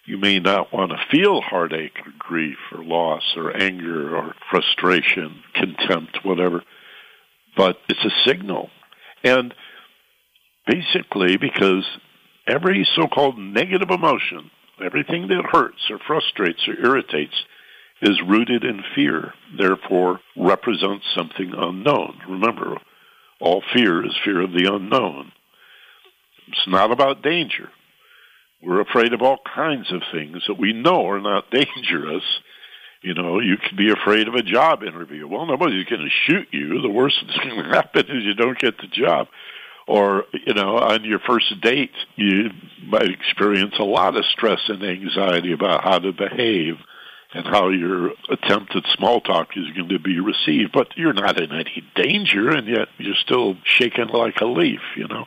You 0.05 0.17
may 0.17 0.39
not 0.39 0.73
want 0.73 0.91
to 0.91 0.97
feel 1.11 1.41
heartache 1.41 1.97
or 2.05 2.11
grief 2.17 2.57
or 2.71 2.83
loss 2.83 3.23
or 3.37 3.55
anger 3.55 4.15
or 4.15 4.35
frustration, 4.49 5.43
contempt, 5.55 6.19
whatever, 6.23 6.63
but 7.55 7.77
it's 7.87 8.03
a 8.03 8.29
signal. 8.29 8.69
And 9.23 9.53
basically, 10.67 11.37
because 11.37 11.85
every 12.45 12.87
so 12.95 13.07
called 13.07 13.37
negative 13.37 13.89
emotion 13.89 14.51
Everything 14.81 15.27
that 15.27 15.45
hurts 15.51 15.89
or 15.89 15.99
frustrates 15.99 16.67
or 16.67 16.73
irritates 16.73 17.35
is 18.01 18.21
rooted 18.27 18.63
in 18.63 18.83
fear, 18.95 19.33
therefore 19.57 20.19
represents 20.35 21.05
something 21.15 21.53
unknown. 21.55 22.19
Remember, 22.27 22.77
all 23.39 23.63
fear 23.73 24.05
is 24.05 24.13
fear 24.25 24.41
of 24.41 24.51
the 24.51 24.73
unknown. 24.73 25.31
It's 26.47 26.67
not 26.67 26.91
about 26.91 27.21
danger. 27.21 27.69
We're 28.63 28.81
afraid 28.81 29.13
of 29.13 29.21
all 29.21 29.39
kinds 29.55 29.91
of 29.91 30.01
things 30.11 30.43
that 30.47 30.57
we 30.57 30.73
know 30.73 31.07
are 31.07 31.21
not 31.21 31.51
dangerous. 31.51 32.23
You 33.01 33.13
know, 33.13 33.39
you 33.39 33.57
could 33.57 33.77
be 33.77 33.91
afraid 33.91 34.27
of 34.27 34.35
a 34.35 34.41
job 34.41 34.83
interview. 34.83 35.27
Well, 35.27 35.45
nobody's 35.45 35.85
going 35.85 36.01
to 36.01 36.31
shoot 36.31 36.47
you. 36.51 36.81
The 36.81 36.89
worst 36.89 37.17
that's 37.25 37.37
going 37.37 37.63
to 37.63 37.69
happen 37.69 38.05
is 38.05 38.23
you 38.23 38.33
don't 38.33 38.57
get 38.57 38.77
the 38.77 38.87
job 38.87 39.27
or 39.87 40.25
you 40.45 40.53
know 40.53 40.77
on 40.77 41.03
your 41.03 41.19
first 41.19 41.59
date 41.61 41.91
you 42.15 42.49
might 42.85 43.09
experience 43.09 43.73
a 43.79 43.83
lot 43.83 44.15
of 44.15 44.23
stress 44.25 44.59
and 44.67 44.83
anxiety 44.83 45.51
about 45.51 45.83
how 45.83 45.99
to 45.99 46.11
behave 46.11 46.75
and 47.33 47.45
how 47.47 47.69
your 47.69 48.11
attempt 48.29 48.75
at 48.75 48.83
small 48.95 49.19
talk 49.19 49.49
is 49.57 49.69
going 49.75 49.89
to 49.89 49.99
be 49.99 50.19
received 50.19 50.71
but 50.71 50.87
you're 50.95 51.13
not 51.13 51.39
in 51.39 51.51
any 51.51 51.83
danger 51.95 52.49
and 52.49 52.67
yet 52.67 52.87
you're 52.97 53.15
still 53.15 53.55
shaking 53.63 54.07
like 54.07 54.39
a 54.41 54.45
leaf 54.45 54.81
you 54.95 55.07
know 55.07 55.25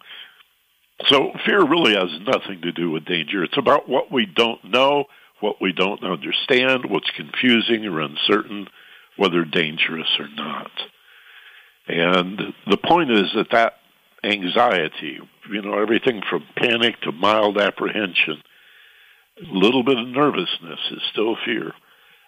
so 1.05 1.31
fear 1.45 1.65
really 1.65 1.95
has 1.95 2.11
nothing 2.27 2.63
to 2.63 2.73
do 2.73 2.91
with 2.91 3.05
danger 3.05 3.45
it's 3.45 3.59
about 3.59 3.89
what 3.89 4.11
we 4.13 4.27
don't 4.27 4.65
know 4.65 5.05
what 5.41 5.61
we 5.61 5.73
don't 5.73 6.03
understand 6.03 6.87
what's 6.87 7.11
confusing 7.11 7.85
or 7.87 8.01
uncertain 8.01 8.67
whether 9.17 9.45
dangerous 9.45 10.09
or 10.19 10.29
not 10.35 10.71
and 11.89 12.55
the 12.69 12.77
point 12.77 13.11
is 13.11 13.31
that 13.35 13.51
that 13.53 13.75
anxiety, 14.25 15.21
you 15.51 15.63
know, 15.63 15.79
everything 15.79 16.23
from 16.29 16.45
panic 16.57 17.01
to 17.03 17.13
mild 17.13 17.59
apprehension. 17.59 18.43
A 19.39 19.53
little 19.53 19.85
bit 19.85 19.99
of 19.99 20.09
nervousness 20.09 20.81
is 20.91 21.03
still 21.13 21.37
fear. 21.45 21.73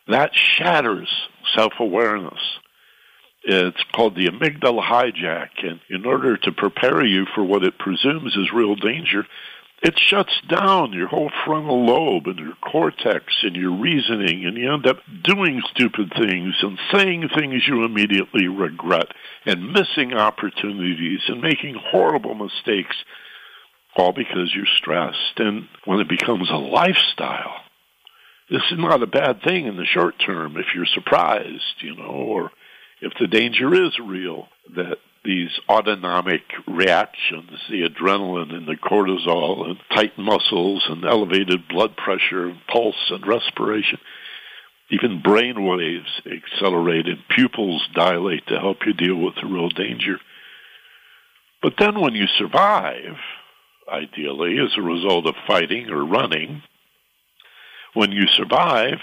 That 0.08 0.30
shatters 0.34 1.10
self 1.56 1.72
awareness. 1.80 2.40
It's 3.44 3.82
called 3.92 4.14
the 4.14 4.26
amygdala 4.26 4.82
hijack, 4.82 5.50
and 5.62 5.80
in 5.88 6.04
order 6.04 6.36
to 6.36 6.52
prepare 6.52 7.04
you 7.04 7.24
for 7.34 7.44
what 7.44 7.64
it 7.64 7.78
presumes 7.78 8.36
is 8.36 8.52
real 8.52 8.74
danger, 8.74 9.26
it 9.80 9.96
shuts 9.96 10.32
down 10.48 10.92
your 10.92 11.06
whole 11.06 11.30
frontal 11.44 11.86
lobe 11.86 12.26
and 12.26 12.38
your 12.38 12.56
cortex 12.56 13.24
and 13.44 13.54
your 13.54 13.76
reasoning, 13.76 14.44
and 14.44 14.56
you 14.56 14.72
end 14.72 14.88
up 14.88 14.98
doing 15.22 15.62
stupid 15.70 16.12
things 16.18 16.56
and 16.62 16.78
saying 16.92 17.28
things 17.28 17.62
you 17.66 17.84
immediately 17.84 18.48
regret 18.48 19.06
and 19.46 19.72
missing 19.72 20.14
opportunities 20.14 21.20
and 21.28 21.40
making 21.40 21.76
horrible 21.76 22.34
mistakes, 22.34 22.96
all 23.96 24.12
because 24.12 24.52
you're 24.52 24.66
stressed. 24.66 25.38
And 25.38 25.68
when 25.84 26.00
it 26.00 26.08
becomes 26.08 26.50
a 26.50 26.56
lifestyle, 26.56 27.54
this 28.50 28.62
is 28.72 28.78
not 28.78 29.02
a 29.02 29.06
bad 29.06 29.42
thing 29.42 29.66
in 29.66 29.76
the 29.76 29.84
short 29.84 30.16
term 30.18 30.56
if 30.56 30.74
you're 30.74 30.86
surprised, 30.86 31.76
you 31.80 31.94
know, 31.94 32.02
or 32.02 32.50
if 33.00 33.12
the 33.20 33.26
danger 33.26 33.72
is 33.74 33.98
real, 33.98 34.48
that 34.74 34.98
these 35.24 35.50
autonomic 35.68 36.42
reactions, 36.66 37.50
the 37.68 37.88
adrenaline 37.88 38.54
and 38.54 38.66
the 38.66 38.76
cortisol 38.76 39.66
and 39.68 39.78
tight 39.94 40.16
muscles 40.18 40.84
and 40.88 41.04
elevated 41.04 41.68
blood 41.68 41.96
pressure 41.96 42.46
and 42.48 42.58
pulse 42.66 43.10
and 43.10 43.26
respiration. 43.26 43.98
Even 44.90 45.20
brain 45.22 45.66
waves 45.66 46.22
accelerate 46.24 47.06
and 47.06 47.18
pupils 47.28 47.86
dilate 47.94 48.46
to 48.46 48.58
help 48.58 48.78
you 48.86 48.94
deal 48.94 49.16
with 49.16 49.34
the 49.34 49.46
real 49.46 49.68
danger. 49.68 50.18
But 51.60 51.74
then 51.78 52.00
when 52.00 52.14
you 52.14 52.26
survive, 52.38 53.16
ideally 53.92 54.56
as 54.58 54.76
a 54.78 54.82
result 54.82 55.26
of 55.26 55.34
fighting 55.46 55.90
or 55.90 56.04
running, 56.04 56.62
when 57.94 58.12
you 58.12 58.26
survive, 58.28 58.98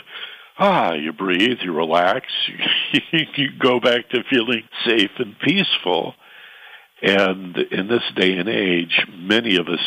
ah, 0.58 0.94
you 0.94 1.14
breathe, 1.14 1.60
you 1.62 1.74
relax, 1.74 2.28
you, 3.12 3.50
go 3.60 3.80
back 3.80 4.10
to 4.10 4.24
feeling 4.30 4.64
safe 4.86 5.12
and 5.18 5.38
peaceful. 5.40 6.14
And 7.02 7.58
in 7.58 7.88
this 7.88 8.04
day 8.16 8.34
and 8.38 8.50
age, 8.50 9.06
many 9.18 9.58
of 9.58 9.68
us, 9.68 9.80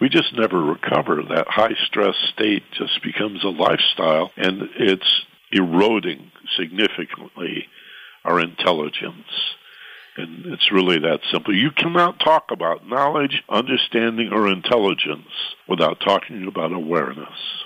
we 0.00 0.08
just 0.08 0.34
never 0.36 0.60
recover. 0.60 1.22
That 1.22 1.46
high 1.48 1.74
stress 1.86 2.16
state 2.32 2.64
just 2.72 3.02
becomes 3.02 3.44
a 3.44 3.48
lifestyle, 3.48 4.30
and 4.36 4.68
it's 4.78 5.22
eroding 5.52 6.30
significantly 6.58 7.66
our 8.24 8.40
intelligence. 8.40 9.28
And 10.16 10.46
it's 10.46 10.72
really 10.72 10.98
that 11.00 11.20
simple. 11.30 11.54
You 11.54 11.70
cannot 11.70 12.20
talk 12.20 12.50
about 12.50 12.88
knowledge, 12.88 13.42
understanding, 13.50 14.30
or 14.32 14.48
intelligence 14.48 15.28
without 15.68 16.00
talking 16.00 16.46
about 16.46 16.72
awareness. 16.72 17.65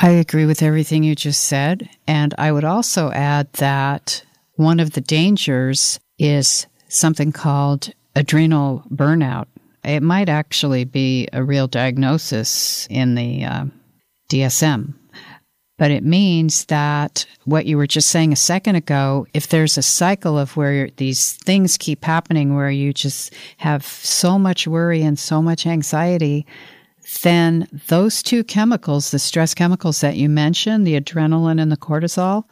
I 0.00 0.10
agree 0.10 0.46
with 0.46 0.62
everything 0.62 1.02
you 1.02 1.16
just 1.16 1.42
said. 1.42 1.88
And 2.06 2.32
I 2.38 2.52
would 2.52 2.64
also 2.64 3.10
add 3.10 3.52
that 3.54 4.22
one 4.54 4.78
of 4.78 4.92
the 4.92 5.00
dangers 5.00 5.98
is 6.20 6.68
something 6.88 7.32
called 7.32 7.92
adrenal 8.14 8.84
burnout. 8.94 9.46
It 9.82 10.04
might 10.04 10.28
actually 10.28 10.84
be 10.84 11.26
a 11.32 11.42
real 11.42 11.66
diagnosis 11.66 12.86
in 12.88 13.16
the 13.16 13.44
uh, 13.44 13.64
DSM. 14.30 14.94
But 15.78 15.90
it 15.90 16.04
means 16.04 16.66
that 16.66 17.26
what 17.44 17.66
you 17.66 17.76
were 17.76 17.86
just 17.86 18.08
saying 18.08 18.32
a 18.32 18.36
second 18.36 18.76
ago, 18.76 19.26
if 19.34 19.48
there's 19.48 19.76
a 19.76 19.82
cycle 19.82 20.38
of 20.38 20.56
where 20.56 20.90
these 20.96 21.32
things 21.32 21.76
keep 21.76 22.04
happening, 22.04 22.54
where 22.54 22.70
you 22.70 22.92
just 22.92 23.34
have 23.56 23.84
so 23.84 24.38
much 24.38 24.68
worry 24.68 25.02
and 25.02 25.18
so 25.18 25.42
much 25.42 25.66
anxiety, 25.66 26.46
then 27.22 27.68
those 27.88 28.22
two 28.22 28.44
chemicals, 28.44 29.10
the 29.10 29.18
stress 29.18 29.54
chemicals 29.54 30.00
that 30.00 30.16
you 30.16 30.28
mentioned, 30.28 30.86
the 30.86 31.00
adrenaline 31.00 31.60
and 31.60 31.72
the 31.72 31.76
cortisol, 31.76 32.44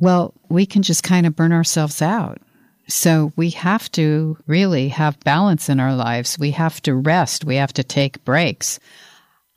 well, 0.00 0.34
we 0.48 0.66
can 0.66 0.82
just 0.82 1.02
kind 1.02 1.26
of 1.26 1.36
burn 1.36 1.52
ourselves 1.52 2.02
out. 2.02 2.40
So 2.88 3.32
we 3.36 3.50
have 3.50 3.90
to 3.92 4.38
really 4.46 4.88
have 4.88 5.20
balance 5.20 5.68
in 5.68 5.78
our 5.78 5.94
lives. 5.94 6.38
We 6.38 6.52
have 6.52 6.80
to 6.82 6.94
rest. 6.94 7.44
We 7.44 7.56
have 7.56 7.72
to 7.74 7.84
take 7.84 8.24
breaks. 8.24 8.80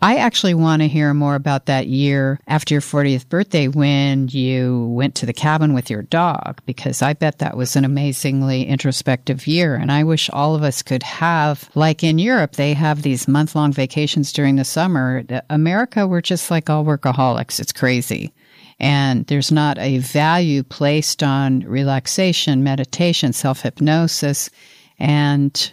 I 0.03 0.17
actually 0.17 0.55
want 0.55 0.81
to 0.81 0.87
hear 0.87 1.13
more 1.13 1.35
about 1.35 1.67
that 1.67 1.85
year 1.85 2.39
after 2.47 2.73
your 2.73 2.81
40th 2.81 3.29
birthday 3.29 3.67
when 3.67 4.29
you 4.29 4.87
went 4.87 5.13
to 5.15 5.27
the 5.27 5.33
cabin 5.33 5.73
with 5.75 5.91
your 5.91 6.01
dog, 6.01 6.59
because 6.65 7.03
I 7.03 7.13
bet 7.13 7.37
that 7.37 7.55
was 7.55 7.75
an 7.75 7.85
amazingly 7.85 8.65
introspective 8.65 9.45
year. 9.45 9.75
And 9.75 9.91
I 9.91 10.03
wish 10.03 10.27
all 10.31 10.55
of 10.55 10.63
us 10.63 10.81
could 10.81 11.03
have, 11.03 11.69
like 11.75 12.03
in 12.03 12.17
Europe, 12.17 12.53
they 12.53 12.73
have 12.73 13.03
these 13.03 13.27
month 13.27 13.55
long 13.55 13.71
vacations 13.71 14.33
during 14.33 14.55
the 14.55 14.65
summer. 14.65 15.23
America, 15.51 16.07
we're 16.07 16.21
just 16.21 16.49
like 16.49 16.67
all 16.67 16.83
workaholics. 16.83 17.59
It's 17.59 17.71
crazy. 17.71 18.33
And 18.79 19.27
there's 19.27 19.51
not 19.51 19.77
a 19.77 19.99
value 19.99 20.63
placed 20.63 21.21
on 21.21 21.59
relaxation, 21.59 22.63
meditation, 22.63 23.33
self 23.33 23.61
hypnosis. 23.61 24.49
And 24.97 25.71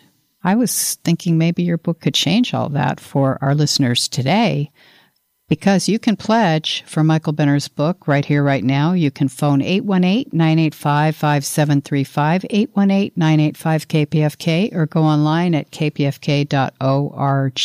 I 0.48 0.54
was 0.54 0.94
thinking 1.04 1.36
maybe 1.36 1.62
your 1.62 1.76
book 1.76 2.00
could 2.00 2.14
change 2.14 2.54
all 2.54 2.70
that 2.70 3.00
for 3.00 3.36
our 3.42 3.54
listeners 3.54 4.08
today. 4.08 4.70
because 5.48 5.88
you 5.88 5.98
can 5.98 6.16
pledge 6.16 6.84
for 6.86 7.02
Michael 7.02 7.32
Benner's 7.34 7.68
book 7.68 8.06
right 8.06 8.24
here, 8.24 8.42
right 8.42 8.64
now. 8.64 8.92
You 8.92 9.10
can 9.10 9.28
phone 9.28 9.60
818 9.60 10.28
985 10.32 11.16
5735, 11.16 12.46
818 12.48 13.12
985 13.16 13.88
KPFK, 13.88 14.74
or 14.74 14.86
go 14.86 15.02
online 15.02 15.54
at 15.54 15.70
kpfk.org. 15.70 17.60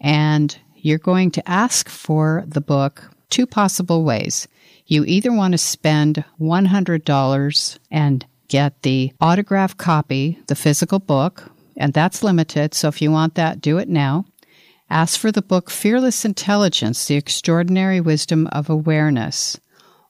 And 0.00 0.58
you're 0.76 0.98
going 0.98 1.30
to 1.32 1.48
ask 1.48 1.88
for 1.88 2.44
the 2.46 2.60
book 2.60 3.10
two 3.30 3.46
possible 3.46 4.04
ways. 4.04 4.48
You 4.86 5.04
either 5.04 5.32
want 5.32 5.52
to 5.52 5.58
spend 5.58 6.24
$100 6.40 7.78
and 7.90 8.26
get 8.48 8.82
the 8.82 9.12
autograph 9.20 9.76
copy, 9.78 10.38
the 10.48 10.54
physical 10.54 10.98
book, 10.98 11.50
and 11.76 11.92
that's 11.92 12.22
limited. 12.22 12.74
So 12.74 12.88
if 12.88 13.00
you 13.02 13.10
want 13.10 13.34
that, 13.34 13.60
do 13.60 13.78
it 13.78 13.88
now. 13.88 14.26
Ask 14.90 15.18
for 15.18 15.32
the 15.32 15.42
book 15.42 15.70
Fearless 15.70 16.24
Intelligence 16.24 17.06
The 17.06 17.16
Extraordinary 17.16 18.00
Wisdom 18.00 18.46
of 18.48 18.68
Awareness. 18.68 19.58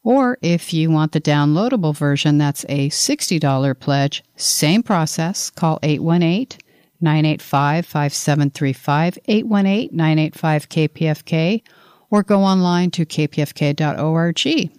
Or 0.02 0.36
if 0.42 0.74
you 0.74 0.90
want 0.90 1.12
the 1.12 1.20
downloadable 1.20 1.96
version, 1.96 2.36
that's 2.36 2.66
a 2.68 2.90
$60 2.90 3.78
pledge. 3.78 4.22
Same 4.36 4.82
process. 4.82 5.48
Call 5.50 5.78
818 5.82 6.58
985 7.00 7.86
5735, 7.86 9.18
818 9.26 9.96
985 9.96 10.68
KPFK, 10.68 11.62
or 12.10 12.22
go 12.22 12.42
online 12.42 12.90
to 12.90 13.06
kpfk.org. 13.06 14.70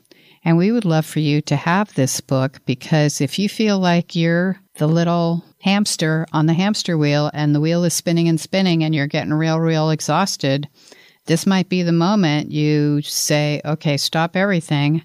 And 0.43 0.57
we 0.57 0.71
would 0.71 0.85
love 0.85 1.05
for 1.07 1.19
you 1.19 1.41
to 1.41 1.55
have 1.55 1.93
this 1.93 2.21
book 2.21 2.61
because 2.65 3.19
if 3.19 3.39
you 3.39 3.49
feel 3.49 3.79
like 3.79 4.15
you're 4.15 4.59
the 4.77 4.87
little 4.87 5.43
hamster 5.61 6.25
on 6.33 6.45
the 6.45 6.53
hamster 6.53 6.97
wheel 6.97 7.31
and 7.33 7.55
the 7.55 7.59
wheel 7.59 7.83
is 7.83 7.93
spinning 7.93 8.27
and 8.27 8.39
spinning 8.39 8.83
and 8.83 8.93
you're 8.93 9.07
getting 9.07 9.33
real, 9.33 9.59
real 9.59 9.89
exhausted, 9.89 10.67
this 11.25 11.45
might 11.45 11.69
be 11.69 11.81
the 11.81 11.91
moment 11.91 12.51
you 12.51 13.01
say, 13.01 13.61
okay, 13.65 13.97
stop 13.97 14.35
everything. 14.35 15.03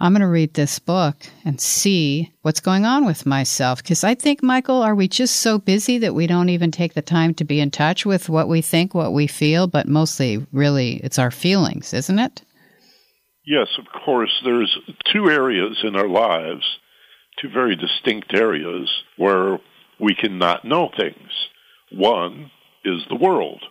I'm 0.00 0.12
going 0.12 0.22
to 0.22 0.26
read 0.26 0.54
this 0.54 0.78
book 0.78 1.16
and 1.44 1.60
see 1.60 2.32
what's 2.42 2.60
going 2.60 2.84
on 2.84 3.06
with 3.06 3.26
myself. 3.26 3.82
Because 3.82 4.02
I 4.02 4.14
think, 4.14 4.42
Michael, 4.42 4.82
are 4.82 4.94
we 4.94 5.06
just 5.06 5.36
so 5.36 5.58
busy 5.58 5.98
that 5.98 6.14
we 6.14 6.26
don't 6.26 6.48
even 6.48 6.70
take 6.70 6.94
the 6.94 7.02
time 7.02 7.32
to 7.34 7.44
be 7.44 7.60
in 7.60 7.70
touch 7.70 8.04
with 8.04 8.28
what 8.28 8.48
we 8.48 8.60
think, 8.60 8.92
what 8.92 9.12
we 9.12 9.26
feel, 9.26 9.66
but 9.66 9.86
mostly, 9.86 10.44
really, 10.52 10.96
it's 10.96 11.18
our 11.18 11.30
feelings, 11.30 11.94
isn't 11.94 12.18
it? 12.18 12.42
Yes, 13.46 13.68
of 13.78 13.84
course. 14.04 14.40
There's 14.44 14.76
two 15.12 15.30
areas 15.30 15.78
in 15.84 15.94
our 15.94 16.08
lives, 16.08 16.64
two 17.44 17.52
very 17.52 17.76
distinct 17.76 18.34
areas 18.34 18.90
where 19.16 19.58
we 20.00 20.14
cannot 20.14 20.64
know 20.64 20.90
things. 20.96 21.30
One 21.92 22.50
is 22.84 23.02
the 23.08 23.16
world 23.16 23.62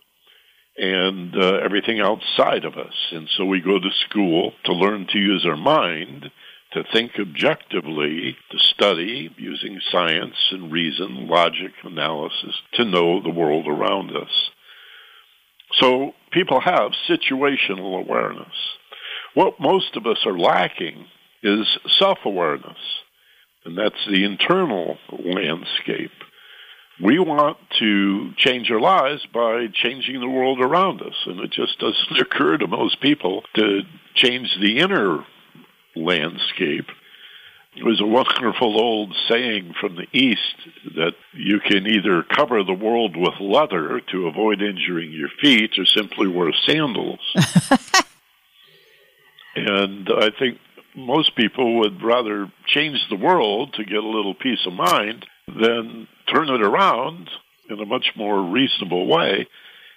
and 0.76 1.34
uh, 1.36 1.58
everything 1.64 2.00
outside 2.00 2.64
of 2.64 2.74
us. 2.74 2.94
And 3.12 3.28
so 3.36 3.44
we 3.44 3.60
go 3.60 3.78
to 3.78 3.90
school 4.08 4.52
to 4.64 4.72
learn 4.72 5.06
to 5.12 5.18
use 5.18 5.46
our 5.46 5.56
mind, 5.56 6.30
to 6.72 6.82
think 6.92 7.12
objectively, 7.18 8.36
to 8.50 8.58
study 8.58 9.30
using 9.36 9.80
science 9.90 10.34
and 10.50 10.72
reason, 10.72 11.28
logic, 11.28 11.72
analysis, 11.84 12.54
to 12.74 12.84
know 12.84 13.22
the 13.22 13.30
world 13.30 13.66
around 13.68 14.10
us. 14.16 14.50
So 15.80 16.12
people 16.32 16.60
have 16.60 16.92
situational 17.08 17.98
awareness. 18.00 18.54
What 19.34 19.60
most 19.60 19.96
of 19.96 20.06
us 20.06 20.18
are 20.26 20.38
lacking 20.38 21.06
is 21.42 21.66
self-awareness, 21.98 22.78
and 23.64 23.76
that's 23.76 24.06
the 24.08 24.24
internal 24.24 24.98
landscape. 25.10 26.12
We 27.02 27.18
want 27.18 27.56
to 27.80 28.32
change 28.36 28.70
our 28.70 28.80
lives 28.80 29.26
by 29.32 29.66
changing 29.72 30.20
the 30.20 30.28
world 30.28 30.60
around 30.60 31.02
us, 31.02 31.14
and 31.26 31.40
it 31.40 31.50
just 31.50 31.78
doesn't 31.78 32.20
occur 32.20 32.58
to 32.58 32.66
most 32.66 33.00
people 33.00 33.42
to 33.54 33.80
change 34.14 34.56
the 34.60 34.78
inner 34.78 35.24
landscape. 35.96 36.86
It 37.76 37.84
was 37.84 38.00
a 38.00 38.06
wonderful 38.06 38.78
old 38.78 39.16
saying 39.28 39.74
from 39.80 39.96
the 39.96 40.06
East 40.12 40.54
that 40.94 41.14
you 41.32 41.58
can 41.58 41.88
either 41.88 42.22
cover 42.22 42.62
the 42.62 42.72
world 42.72 43.16
with 43.16 43.40
leather 43.40 44.00
to 44.12 44.28
avoid 44.28 44.62
injuring 44.62 45.10
your 45.10 45.30
feet 45.40 45.72
or 45.76 45.84
simply 45.84 46.28
wear 46.28 46.52
sandals. 46.64 47.18
And 49.56 50.08
I 50.08 50.30
think 50.30 50.58
most 50.94 51.36
people 51.36 51.80
would 51.80 52.02
rather 52.02 52.50
change 52.66 53.06
the 53.08 53.16
world 53.16 53.74
to 53.74 53.84
get 53.84 54.02
a 54.02 54.08
little 54.08 54.34
peace 54.34 54.66
of 54.66 54.72
mind 54.72 55.26
than 55.48 56.08
turn 56.32 56.48
it 56.48 56.62
around 56.62 57.30
in 57.68 57.80
a 57.80 57.86
much 57.86 58.12
more 58.16 58.42
reasonable 58.42 59.06
way 59.06 59.46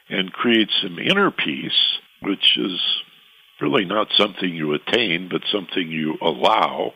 and 0.09 0.33
create 0.33 0.69
some 0.81 0.99
inner 0.99 1.31
peace, 1.31 1.97
which 2.21 2.57
is 2.57 2.79
really 3.61 3.85
not 3.85 4.07
something 4.15 4.53
you 4.53 4.73
attain, 4.73 5.29
but 5.29 5.41
something 5.51 5.89
you 5.89 6.17
allow. 6.21 6.93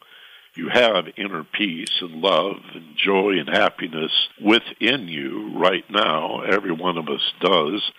You 0.55 0.69
have 0.69 1.05
inner 1.17 1.43
peace 1.43 2.01
and 2.01 2.21
love 2.21 2.57
and 2.73 2.95
joy 2.97 3.39
and 3.39 3.49
happiness 3.49 4.11
within 4.41 5.07
you 5.07 5.57
right 5.57 5.85
now. 5.89 6.41
Every 6.41 6.71
one 6.71 6.97
of 6.97 7.07
us 7.07 7.21
does. 7.39 7.91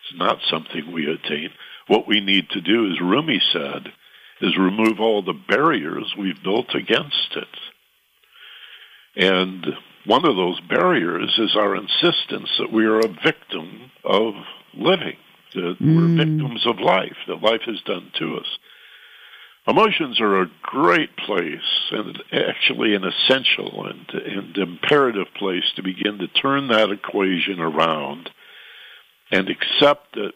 It's 0.00 0.18
not 0.18 0.38
something 0.50 0.92
we 0.92 1.10
attain. 1.10 1.50
What 1.86 2.06
we 2.06 2.20
need 2.20 2.50
to 2.50 2.60
do, 2.60 2.90
as 2.90 3.00
Rumi 3.00 3.40
said, 3.52 3.92
is 4.40 4.56
remove 4.56 5.00
all 5.00 5.22
the 5.22 5.38
barriers 5.48 6.14
we've 6.18 6.42
built 6.42 6.74
against 6.74 7.36
it. 7.36 7.48
And 9.16 9.66
one 10.06 10.24
of 10.24 10.36
those 10.36 10.60
barriers 10.60 11.38
is 11.38 11.56
our 11.56 11.74
insistence 11.74 12.50
that 12.58 12.72
we 12.72 12.86
are 12.86 13.00
a 13.00 13.08
victim 13.08 13.90
of 14.04 14.34
living, 14.74 15.16
that 15.54 15.76
mm. 15.80 15.96
we're 15.96 16.24
victims 16.24 16.66
of 16.66 16.78
life, 16.78 17.16
that 17.26 17.42
life 17.42 17.62
has 17.66 17.80
done 17.84 18.12
to 18.18 18.36
us. 18.36 18.46
Emotions 19.66 20.18
are 20.18 20.40
a 20.40 20.50
great 20.62 21.14
place 21.14 21.90
and 21.90 22.22
actually 22.32 22.94
an 22.94 23.04
essential 23.04 23.86
and, 23.86 24.08
and 24.22 24.56
imperative 24.56 25.26
place 25.36 25.64
to 25.76 25.82
begin 25.82 26.18
to 26.18 26.28
turn 26.28 26.68
that 26.68 26.90
equation 26.90 27.60
around 27.60 28.30
and 29.30 29.50
accept 29.50 30.14
that 30.14 30.32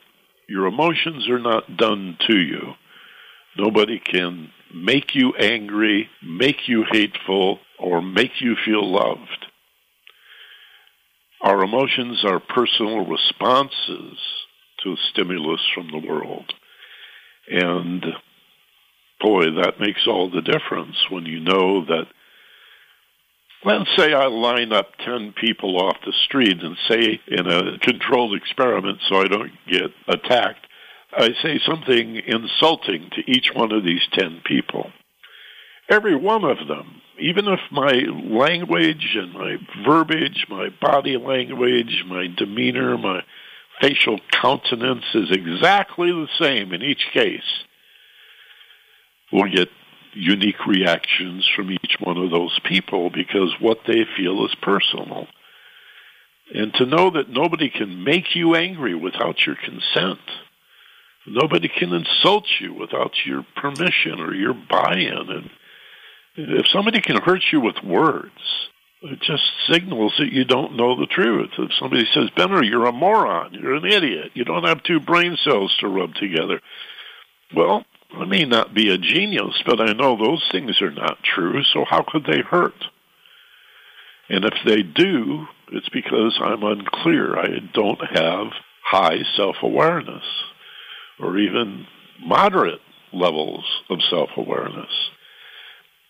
your 0.49 0.67
emotions 0.67 1.31
are 1.31 1.39
not 1.39 1.79
done 1.79 2.19
to 2.29 2.37
you. 2.37 2.75
Nobody 3.57 3.99
can 3.99 4.51
make 4.75 5.15
you 5.15 5.35
angry, 5.35 6.09
make 6.23 6.69
you 6.69 6.85
hateful, 6.91 7.59
or 7.79 8.01
make 8.01 8.41
you 8.41 8.57
feel 8.65 8.91
loved. 8.91 9.47
Our 11.43 11.63
emotions 11.63 12.25
are 12.25 12.41
personal 12.41 13.05
responses 13.05 14.19
to 14.85 14.97
stimulus 15.11 15.61
from 15.75 15.91
the 15.91 16.07
world. 16.07 16.53
And 17.49 18.05
boy, 19.21 19.45
that 19.63 19.81
makes 19.81 20.07
all 20.07 20.31
the 20.31 20.43
difference 20.43 20.97
when 21.11 21.27
you 21.27 21.41
know 21.41 21.85
that. 21.87 22.07
Let's 23.65 23.91
say 23.97 24.13
I 24.13 24.27
line 24.27 24.73
up 24.73 24.97
10 25.05 25.35
people 25.41 25.81
off 25.81 25.97
the 26.05 26.13
street 26.25 26.61
and 26.63 26.77
say 26.89 27.21
in 27.29 27.47
a 27.47 27.79
controlled 27.79 28.35
experiment 28.35 28.99
so 29.09 29.17
I 29.17 29.29
don't 29.29 29.53
get 29.69 29.93
attacked, 30.09 30.67
I 31.15 31.35
say 31.43 31.61
something 31.67 32.17
insulting 32.27 33.11
to 33.11 33.31
each 33.31 33.51
one 33.55 33.73
of 33.73 33.85
these 33.85 34.03
10 34.13 34.43
people. 34.45 34.91
Every 35.89 36.17
one 36.17 36.45
of 36.45 36.67
them, 36.69 37.03
even 37.19 37.47
if 37.49 37.61
my 37.71 37.93
language 37.93 39.15
and 39.15 39.33
my 39.33 39.57
verbiage, 39.87 40.47
my 40.49 40.71
body 40.81 41.19
language, 41.19 42.05
my 42.07 42.29
demeanor, 42.35 42.97
my 42.97 43.23
facial 43.81 44.21
countenance 44.31 45.05
is 45.15 45.31
exactly 45.31 46.11
the 46.11 46.29
same 46.41 46.73
in 46.73 46.83
each 46.83 47.07
case, 47.13 47.65
will 49.31 49.51
get 49.51 49.69
unique 50.15 50.67
reactions 50.67 51.47
from 51.55 51.71
each 51.71 51.97
one 52.01 52.17
of 52.17 52.31
those 52.31 52.59
people 52.65 53.11
because 53.11 53.55
what 53.61 53.81
they 53.87 54.05
feel 54.17 54.45
is 54.47 54.55
personal. 54.63 55.27
And 56.55 56.73
to 56.75 56.87
know 56.87 57.11
that 57.11 57.29
nobody 57.29 57.71
can 57.71 58.05
make 58.05 58.35
you 58.35 58.55
angry 58.55 58.95
without 58.95 59.47
your 59.47 59.57
consent 59.57 60.21
Nobody 61.27 61.69
can 61.69 61.93
insult 61.93 62.47
you 62.61 62.75
without 62.75 63.13
your 63.25 63.47
permission 63.57 64.21
or 64.21 64.35
your 64.35 64.55
buy-in. 64.55 65.29
And 65.31 65.51
if 66.37 66.67
somebody 66.69 67.01
can 67.01 67.21
hurt 67.21 67.43
you 67.53 67.61
with 67.61 67.77
words, 67.85 68.33
it 69.03 69.21
just 69.21 69.43
signals 69.71 70.15
that 70.19 70.33
you 70.33 70.45
don't 70.45 70.77
know 70.77 70.99
the 70.99 71.07
truth. 71.07 71.51
If 71.59 71.73
somebody 71.79 72.07
says, 72.13 72.31
Benner, 72.37 72.63
you're 72.63 72.87
a 72.87 72.93
moron, 72.93 73.55
you're 73.55 73.75
an 73.75 73.87
idiot, 73.87 74.33
you 74.35 74.45
don't 74.45 74.65
have 74.65 74.83
two 74.83 75.01
brain 75.01 75.37
cells 75.45 75.77
to 75.81 75.89
rub 75.89 76.15
together. 76.15 76.61
Well, 77.55 77.85
I 78.13 78.25
may 78.25 78.45
not 78.45 78.75
be 78.75 78.91
a 78.91 78.99
genius, 78.99 79.63
but 79.65 79.81
I 79.81 79.93
know 79.93 80.17
those 80.17 80.47
things 80.51 80.81
are 80.83 80.91
not 80.91 81.23
true, 81.23 81.63
so 81.65 81.85
how 81.89 82.05
could 82.07 82.25
they 82.25 82.41
hurt? 82.41 82.75
And 84.29 84.45
if 84.45 84.55
they 84.65 84.83
do, 84.83 85.47
it's 85.73 85.89
because 85.89 86.39
I'm 86.41 86.63
unclear. 86.63 87.39
I 87.39 87.59
don't 87.73 88.01
have 88.17 88.49
high 88.85 89.23
self-awareness 89.37 90.25
or 91.23 91.39
even 91.39 91.87
moderate 92.21 92.81
levels 93.13 93.65
of 93.91 93.99
self-awareness. 94.11 95.11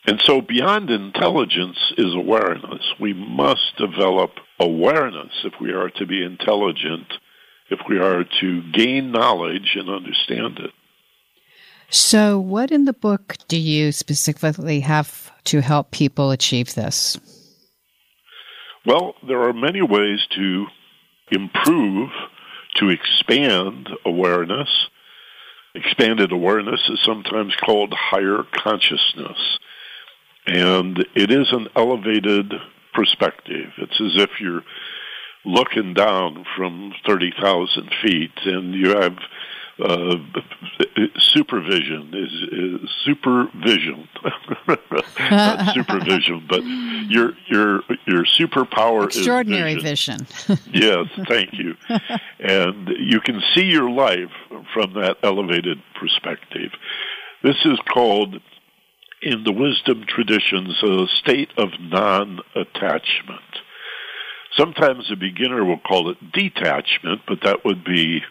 And 0.07 0.21
so 0.25 0.41
beyond 0.41 0.91
intelligence 0.91 1.79
is 1.97 2.15
awareness. 2.15 2.83
We 3.01 3.13
must 3.13 3.77
develop 3.79 4.31
awareness 4.59 5.33
if 5.45 5.55
we 5.61 5.73
are 5.73 5.91
to 5.91 6.07
be 6.07 6.25
intelligent, 6.25 7.07
if 7.71 7.81
we 7.89 7.99
are 7.99 8.25
to 8.41 8.73
gain 8.73 9.13
knowledge 9.13 9.77
and 9.77 9.89
understand 9.89 10.59
it. 10.59 10.71
So, 11.89 12.41
what 12.41 12.71
in 12.71 12.87
the 12.87 12.95
book 12.95 13.37
do 13.49 13.59
you 13.59 13.93
specifically 13.93 14.81
have 14.81 15.31
to 15.45 15.61
help 15.61 15.91
people 15.91 16.31
achieve 16.31 16.75
this? 16.75 17.21
Well, 18.87 19.15
there 19.29 19.43
are 19.43 19.53
many 19.53 19.83
ways 19.83 20.21
to 20.37 20.67
improve, 21.31 22.11
to 22.77 22.89
expand 22.89 23.91
awareness. 24.07 24.69
Expanded 25.75 26.33
awareness 26.33 26.81
is 26.89 27.01
sometimes 27.03 27.55
called 27.57 27.95
higher 27.95 28.45
consciousness. 28.53 29.59
And 30.47 30.99
it 31.15 31.31
is 31.31 31.51
an 31.53 31.69
elevated 31.75 32.53
perspective. 32.93 33.73
It's 33.79 34.01
as 34.01 34.23
if 34.23 34.31
you're 34.41 34.65
looking 35.45 35.95
down 35.95 36.45
from 36.57 36.93
30,000 37.07 37.91
feet 38.03 38.33
and 38.45 38.75
you 38.75 38.91
have 38.91 39.17
uh, 39.79 40.17
supervision 41.19 42.13
is, 42.13 42.83
is 42.83 42.91
supervision, 43.05 44.09
not 45.31 45.75
supervision, 45.75 46.45
but 46.49 46.63
your 47.09 47.33
your 47.49 47.81
your 48.07 48.25
superpower 48.25 49.09
is 49.09 49.17
extraordinary 49.17 49.77
vision. 49.77 50.19
vision. 50.25 50.59
yes, 50.73 51.07
thank 51.27 51.55
you. 51.55 51.75
And 52.39 52.89
you 52.99 53.21
can 53.21 53.41
see 53.55 53.65
your 53.65 53.91
life 53.91 54.31
from 54.75 54.95
that 54.95 55.17
elevated 55.23 55.79
perspective. 55.99 56.73
This 57.43 57.57
is 57.65 57.79
called, 57.93 58.41
in 59.23 59.43
the 59.45 59.53
wisdom 59.53 60.05
traditions, 60.07 60.81
a 60.83 61.07
state 61.19 61.51
of 61.57 61.71
non-attachment. 61.81 63.41
Sometimes 64.57 65.11
a 65.11 65.17
beginner 65.17 65.65
will 65.65 65.81
call 65.81 66.11
it 66.11 66.19
detachment, 66.33 67.23
but 67.27 67.41
that 67.43 67.65
would 67.65 67.85
be 67.85 68.23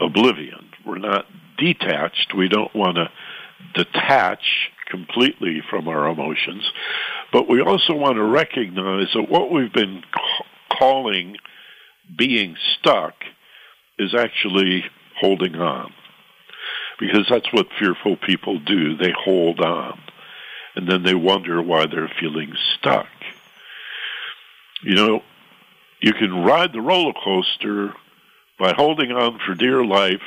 oblivion. 0.00 0.71
We're 0.84 0.98
not 0.98 1.26
detached. 1.58 2.34
We 2.36 2.48
don't 2.48 2.74
want 2.74 2.96
to 2.96 3.10
detach 3.74 4.70
completely 4.90 5.62
from 5.70 5.88
our 5.88 6.08
emotions, 6.08 6.64
but 7.32 7.48
we 7.48 7.60
also 7.60 7.94
want 7.94 8.16
to 8.16 8.24
recognize 8.24 9.08
that 9.14 9.30
what 9.30 9.50
we've 9.50 9.72
been 9.72 10.02
ca- 10.12 10.76
calling 10.78 11.36
being 12.16 12.56
stuck 12.78 13.14
is 13.98 14.14
actually 14.14 14.84
holding 15.18 15.56
on. 15.56 15.92
Because 16.98 17.26
that's 17.28 17.52
what 17.52 17.66
fearful 17.78 18.16
people 18.16 18.58
do. 18.58 18.96
They 18.96 19.12
hold 19.12 19.60
on. 19.60 19.98
And 20.76 20.88
then 20.88 21.02
they 21.02 21.14
wonder 21.14 21.60
why 21.60 21.86
they're 21.86 22.12
feeling 22.20 22.52
stuck. 22.78 23.08
You 24.82 24.94
know, 24.94 25.22
you 26.00 26.12
can 26.12 26.44
ride 26.44 26.72
the 26.72 26.80
roller 26.80 27.12
coaster 27.12 27.94
by 28.58 28.72
holding 28.72 29.12
on 29.12 29.38
for 29.44 29.54
dear 29.54 29.84
life 29.84 30.22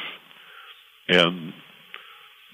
and 1.07 1.53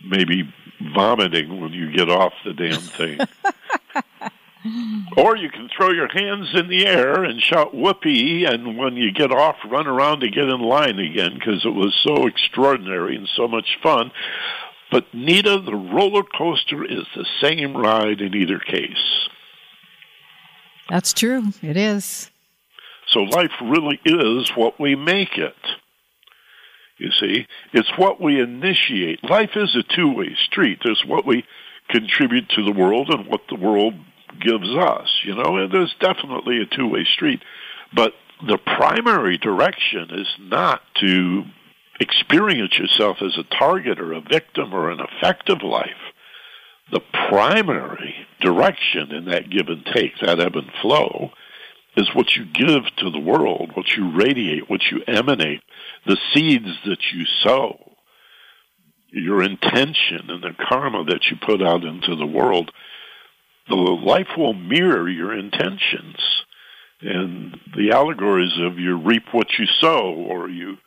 maybe 0.03 0.51
vomiting 0.93 1.61
when 1.61 1.73
you 1.73 1.91
get 1.91 2.09
off 2.09 2.33
the 2.43 2.53
damn 2.53 2.79
thing. 2.79 3.19
or 5.17 5.35
you 5.35 5.49
can 5.49 5.69
throw 5.75 5.91
your 5.91 6.07
hands 6.07 6.49
in 6.53 6.67
the 6.67 6.85
air 6.85 7.23
and 7.23 7.41
shout 7.41 7.73
whoopee, 7.73 8.45
and 8.45 8.77
when 8.77 8.95
you 8.95 9.11
get 9.11 9.31
off, 9.31 9.55
run 9.69 9.87
around 9.87 10.21
to 10.21 10.29
get 10.29 10.49
in 10.49 10.61
line 10.61 10.99
again 10.99 11.33
because 11.33 11.65
it 11.65 11.73
was 11.73 11.95
so 12.03 12.27
extraordinary 12.27 13.15
and 13.15 13.27
so 13.35 13.47
much 13.47 13.77
fun. 13.81 14.11
But 14.91 15.13
Nita, 15.13 15.59
the 15.59 15.75
roller 15.75 16.23
coaster 16.23 16.83
is 16.83 17.05
the 17.15 17.25
same 17.39 17.75
ride 17.75 18.21
in 18.21 18.35
either 18.35 18.59
case. 18.59 19.29
That's 20.89 21.13
true. 21.13 21.53
It 21.61 21.77
is. 21.77 22.29
So 23.07 23.21
life 23.21 23.51
really 23.61 23.99
is 24.05 24.49
what 24.55 24.79
we 24.79 24.95
make 24.95 25.37
it. 25.37 25.55
You 27.01 27.09
see, 27.19 27.47
it's 27.73 27.91
what 27.97 28.21
we 28.21 28.39
initiate. 28.39 29.23
Life 29.23 29.55
is 29.55 29.75
a 29.75 29.95
two-way 29.95 30.35
street. 30.45 30.81
There's 30.83 31.03
what 31.03 31.25
we 31.25 31.43
contribute 31.89 32.47
to 32.49 32.63
the 32.63 32.71
world 32.71 33.09
and 33.09 33.25
what 33.25 33.41
the 33.49 33.55
world 33.55 33.95
gives 34.39 34.69
us, 34.69 35.09
you 35.23 35.33
know, 35.33 35.57
and 35.57 35.73
there's 35.73 35.95
definitely 35.99 36.61
a 36.61 36.67
two-way 36.67 37.05
street. 37.05 37.41
But 37.91 38.13
the 38.45 38.59
primary 38.59 39.39
direction 39.39 40.09
is 40.11 40.27
not 40.39 40.83
to 40.99 41.43
experience 41.99 42.77
yourself 42.77 43.17
as 43.21 43.35
a 43.35 43.57
target 43.57 43.99
or 43.99 44.13
a 44.13 44.21
victim 44.21 44.71
or 44.71 44.91
an 44.91 44.99
effect 44.99 45.49
of 45.49 45.63
life. 45.63 45.89
The 46.91 47.01
primary 47.29 48.13
direction 48.41 49.11
in 49.11 49.25
that 49.25 49.49
give 49.49 49.69
and 49.69 49.83
take, 49.91 50.19
that 50.21 50.39
ebb 50.39 50.55
and 50.55 50.71
flow, 50.83 51.31
is 51.97 52.09
what 52.13 52.35
you 52.35 52.45
give 52.45 52.83
to 52.97 53.09
the 53.09 53.19
world, 53.19 53.71
what 53.73 53.95
you 53.95 54.11
radiate, 54.15 54.69
what 54.69 54.81
you 54.91 55.03
emanate, 55.07 55.61
the 56.05 56.17
seeds 56.33 56.69
that 56.85 57.01
you 57.13 57.25
sow, 57.43 57.77
your 59.09 59.43
intention 59.43 60.29
and 60.29 60.41
the 60.41 60.55
karma 60.69 61.03
that 61.05 61.25
you 61.29 61.37
put 61.45 61.61
out 61.61 61.83
into 61.83 62.15
the 62.15 62.25
world. 62.25 62.71
The 63.67 63.75
life 63.75 64.29
will 64.37 64.53
mirror 64.53 65.09
your 65.09 65.37
intentions. 65.37 66.15
And 67.01 67.57
the 67.75 67.91
allegories 67.91 68.57
of 68.59 68.79
you 68.79 68.97
reap 68.97 69.23
what 69.31 69.47
you 69.59 69.65
sow 69.65 70.13
or 70.13 70.49
you 70.49 70.77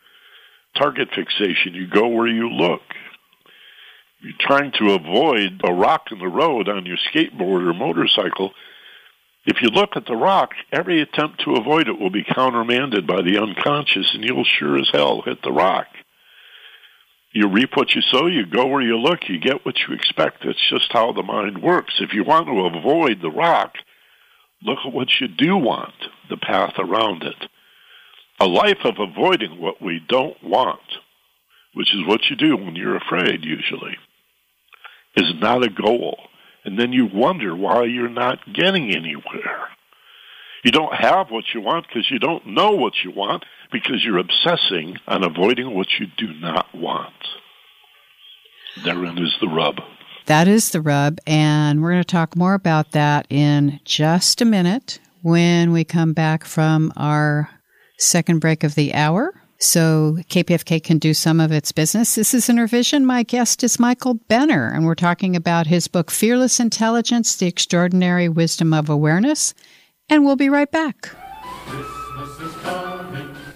target 0.75 1.09
fixation, 1.15 1.73
you 1.73 1.87
go 1.87 2.07
where 2.07 2.27
you 2.27 2.49
look. 2.49 2.81
You're 4.21 4.33
trying 4.39 4.71
to 4.79 4.93
avoid 4.93 5.61
a 5.63 5.73
rock 5.73 6.05
in 6.11 6.19
the 6.19 6.27
road 6.27 6.67
on 6.67 6.85
your 6.85 6.97
skateboard 6.97 7.69
or 7.69 7.73
motorcycle 7.73 8.51
if 9.45 9.61
you 9.61 9.69
look 9.69 9.91
at 9.95 10.07
the 10.07 10.15
rock, 10.15 10.53
every 10.71 11.01
attempt 11.01 11.41
to 11.41 11.55
avoid 11.55 11.87
it 11.87 11.99
will 11.99 12.09
be 12.09 12.23
countermanded 12.23 13.05
by 13.05 13.21
the 13.21 13.37
unconscious, 13.37 14.11
and 14.13 14.23
you'll 14.23 14.43
sure 14.43 14.77
as 14.77 14.89
hell 14.91 15.21
hit 15.21 15.43
the 15.43 15.51
rock. 15.51 15.85
You 17.31 17.47
reap 17.49 17.75
what 17.75 17.93
you 17.93 18.01
sow, 18.01 18.25
you 18.25 18.45
go 18.45 18.65
where 18.65 18.81
you 18.81 18.97
look, 18.97 19.27
you 19.27 19.39
get 19.39 19.65
what 19.65 19.75
you 19.87 19.93
expect. 19.93 20.43
That's 20.43 20.69
just 20.69 20.91
how 20.91 21.11
the 21.11 21.21
mind 21.21 21.61
works. 21.61 21.95
If 21.99 22.13
you 22.13 22.23
want 22.23 22.47
to 22.47 22.77
avoid 22.77 23.21
the 23.21 23.29
rock, 23.29 23.75
look 24.63 24.79
at 24.85 24.93
what 24.93 25.09
you 25.19 25.27
do 25.27 25.57
want, 25.57 25.93
the 26.29 26.37
path 26.37 26.73
around 26.79 27.23
it. 27.23 27.49
A 28.39 28.47
life 28.47 28.83
of 28.83 28.95
avoiding 28.99 29.61
what 29.61 29.81
we 29.81 30.01
don't 30.07 30.41
want, 30.43 30.79
which 31.73 31.93
is 31.93 32.07
what 32.07 32.29
you 32.29 32.35
do 32.35 32.57
when 32.57 32.75
you're 32.75 32.97
afraid 32.97 33.43
usually, 33.43 33.97
is 35.15 35.33
not 35.39 35.63
a 35.63 35.69
goal 35.69 36.17
and 36.65 36.79
then 36.79 36.91
you 36.91 37.05
wonder 37.05 37.55
why 37.55 37.83
you're 37.83 38.09
not 38.09 38.39
getting 38.51 38.93
anywhere. 38.93 39.69
You 40.63 40.71
don't 40.71 40.95
have 40.95 41.29
what 41.29 41.45
you 41.53 41.61
want 41.61 41.85
because 41.87 42.09
you 42.09 42.17
don't 42.17 42.47
know 42.47 42.71
what 42.71 42.93
you 43.03 43.11
want 43.11 43.45
because 43.71 44.03
you're 44.03 44.17
obsessing 44.17 44.97
on 45.07 45.23
avoiding 45.23 45.75
what 45.75 45.87
you 45.99 46.07
do 46.17 46.33
not 46.33 46.73
want. 46.73 47.13
Therein 48.83 49.19
is 49.19 49.35
the 49.39 49.47
rub. 49.47 49.75
That 50.25 50.47
is 50.47 50.71
the 50.71 50.81
rub. 50.81 51.19
And 51.27 51.81
we're 51.83 51.91
going 51.91 52.03
to 52.03 52.07
talk 52.07 52.35
more 52.35 52.55
about 52.55 52.91
that 52.91 53.27
in 53.29 53.79
just 53.85 54.41
a 54.41 54.45
minute 54.45 54.99
when 55.21 55.71
we 55.71 55.83
come 55.83 56.13
back 56.13 56.43
from 56.43 56.91
our 56.97 57.49
second 57.99 58.39
break 58.39 58.63
of 58.63 58.73
the 58.73 58.93
hour 58.95 59.33
so 59.65 60.17
KPFK 60.29 60.83
can 60.83 60.99
do 60.99 61.13
some 61.13 61.39
of 61.39 61.51
its 61.51 61.71
business. 61.71 62.15
This 62.15 62.33
is 62.33 62.47
Innervision. 62.47 63.05
My 63.05 63.23
guest 63.23 63.63
is 63.63 63.79
Michael 63.79 64.13
Benner, 64.13 64.69
and 64.69 64.85
we're 64.85 64.95
talking 64.95 65.35
about 65.35 65.67
his 65.67 65.87
book, 65.87 66.11
Fearless 66.11 66.59
Intelligence 66.59 67.35
The 67.35 67.47
Extraordinary 67.47 68.29
Wisdom 68.29 68.73
of 68.73 68.89
Awareness. 68.89 69.53
And 70.07 70.23
we'll 70.23 70.35
be 70.35 70.49
right 70.49 70.69
back. 70.69 71.09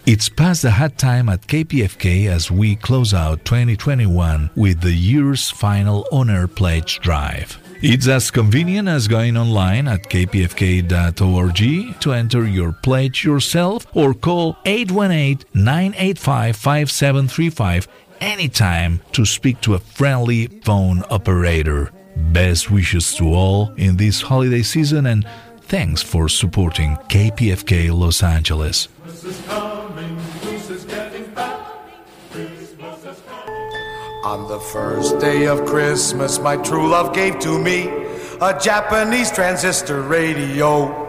It's 0.05 0.27
past 0.27 0.63
the 0.63 0.71
hot 0.71 0.97
time 0.97 1.29
at 1.29 1.45
KPFK 1.45 2.27
as 2.27 2.49
we 2.49 2.75
close 2.75 3.13
out 3.13 3.45
2021 3.45 4.49
with 4.55 4.81
the 4.81 4.93
year's 4.93 5.51
final 5.51 6.07
honor 6.11 6.47
pledge 6.47 6.99
drive. 6.99 7.58
It's 7.81 8.09
as 8.09 8.29
convenient 8.29 8.89
as 8.89 9.07
going 9.07 9.37
online 9.37 9.87
at 9.87 10.03
kpfk.org 10.03 11.99
to 12.01 12.11
enter 12.11 12.45
your 12.45 12.73
pledge 12.73 13.23
yourself 13.23 13.87
or 13.93 14.13
call 14.13 14.57
818 14.65 15.47
985 15.53 16.57
5735 16.57 17.87
anytime 18.19 18.99
to 19.13 19.23
speak 19.23 19.61
to 19.61 19.75
a 19.75 19.79
friendly 19.79 20.47
phone 20.47 21.05
operator. 21.09 21.93
Best 22.17 22.69
wishes 22.69 23.15
to 23.15 23.33
all 23.33 23.71
in 23.77 23.95
this 23.95 24.23
holiday 24.23 24.61
season 24.61 25.05
and 25.05 25.25
thanks 25.61 26.01
for 26.01 26.27
supporting 26.27 26.97
KPFK 27.07 27.97
Los 27.97 28.21
Angeles. 28.21 28.89
On 34.23 34.49
the 34.49 34.59
first 34.59 35.17
day 35.19 35.47
of 35.47 35.65
Christmas, 35.65 36.39
my 36.39 36.57
true 36.57 36.89
love 36.89 37.15
gave 37.15 37.39
to 37.39 37.57
me 37.57 37.87
a 38.41 38.59
Japanese 38.59 39.31
transistor 39.31 40.01
radio. 40.01 41.07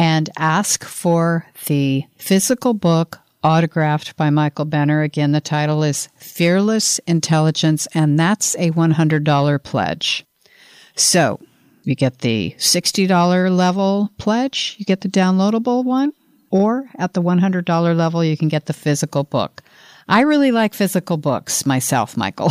and 0.00 0.30
ask 0.38 0.82
for 0.82 1.46
the 1.66 2.02
physical 2.16 2.72
book 2.72 3.18
autographed 3.44 4.16
by 4.16 4.30
Michael 4.30 4.64
Benner. 4.64 5.02
Again, 5.02 5.32
the 5.32 5.42
title 5.42 5.82
is 5.82 6.08
Fearless 6.16 7.00
Intelligence, 7.00 7.86
and 7.92 8.18
that's 8.18 8.56
a 8.56 8.70
$100 8.70 9.62
pledge. 9.62 10.24
So 10.96 11.38
you 11.82 11.94
get 11.94 12.20
the 12.20 12.54
$60 12.56 13.54
level 13.54 14.10
pledge, 14.16 14.76
you 14.78 14.86
get 14.86 15.02
the 15.02 15.08
downloadable 15.08 15.84
one, 15.84 16.14
or 16.50 16.88
at 16.98 17.12
the 17.12 17.22
$100 17.22 17.94
level, 17.94 18.24
you 18.24 18.38
can 18.38 18.48
get 18.48 18.64
the 18.64 18.72
physical 18.72 19.24
book. 19.24 19.62
I 20.08 20.22
really 20.22 20.50
like 20.50 20.72
physical 20.72 21.18
books 21.18 21.66
myself, 21.66 22.16
Michael. 22.16 22.50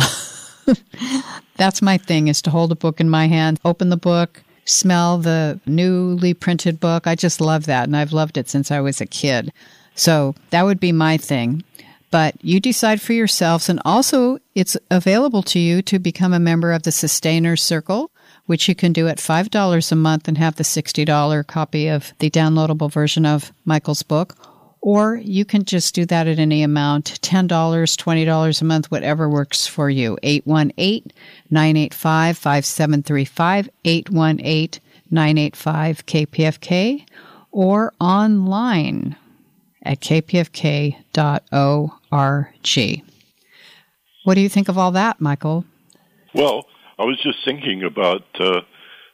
That's 1.56 1.82
my 1.82 1.98
thing 1.98 2.28
is 2.28 2.42
to 2.42 2.50
hold 2.50 2.70
a 2.70 2.76
book 2.76 3.00
in 3.00 3.10
my 3.10 3.26
hand, 3.26 3.58
open 3.64 3.88
the 3.88 3.96
book, 3.96 4.44
smell 4.64 5.18
the 5.18 5.60
newly 5.66 6.34
printed 6.34 6.80
book. 6.80 7.06
I 7.06 7.14
just 7.14 7.40
love 7.40 7.66
that. 7.66 7.84
And 7.84 7.96
I've 7.96 8.12
loved 8.12 8.36
it 8.36 8.48
since 8.48 8.70
I 8.70 8.80
was 8.80 9.00
a 9.00 9.06
kid. 9.06 9.52
So 9.94 10.34
that 10.50 10.64
would 10.64 10.80
be 10.80 10.92
my 10.92 11.16
thing. 11.16 11.64
But 12.10 12.34
you 12.42 12.58
decide 12.60 13.00
for 13.00 13.12
yourselves. 13.12 13.68
And 13.68 13.80
also, 13.84 14.38
it's 14.54 14.76
available 14.90 15.42
to 15.44 15.58
you 15.58 15.82
to 15.82 15.98
become 15.98 16.32
a 16.32 16.40
member 16.40 16.72
of 16.72 16.82
the 16.82 16.92
Sustainer 16.92 17.56
Circle, 17.56 18.10
which 18.46 18.68
you 18.68 18.74
can 18.74 18.92
do 18.92 19.06
at 19.06 19.18
$5 19.18 19.92
a 19.92 19.96
month 19.96 20.26
and 20.26 20.36
have 20.38 20.56
the 20.56 20.64
$60 20.64 21.46
copy 21.46 21.88
of 21.88 22.12
the 22.18 22.30
downloadable 22.30 22.90
version 22.90 23.24
of 23.24 23.52
Michael's 23.64 24.02
book. 24.02 24.36
Or 24.82 25.16
you 25.16 25.44
can 25.44 25.64
just 25.64 25.94
do 25.94 26.06
that 26.06 26.26
at 26.26 26.38
any 26.38 26.62
amount 26.62 27.20
$10, 27.20 27.48
$20 27.48 28.60
a 28.60 28.64
month, 28.64 28.90
whatever 28.90 29.28
works 29.28 29.66
for 29.66 29.90
you. 29.90 30.18
818 30.22 31.12
985 31.50 32.38
5735, 32.38 33.68
818 33.84 34.80
985 35.10 36.06
KPFK, 36.06 37.04
or 37.50 37.92
online 38.00 39.16
at 39.82 40.00
kpfk.org. 40.00 40.94
What 44.24 44.34
do 44.34 44.40
you 44.40 44.48
think 44.48 44.68
of 44.68 44.78
all 44.78 44.92
that, 44.92 45.20
Michael? 45.20 45.64
Well, 46.34 46.66
I 46.98 47.04
was 47.04 47.18
just 47.22 47.38
thinking 47.44 47.82
about 47.82 48.22
uh, 48.38 48.60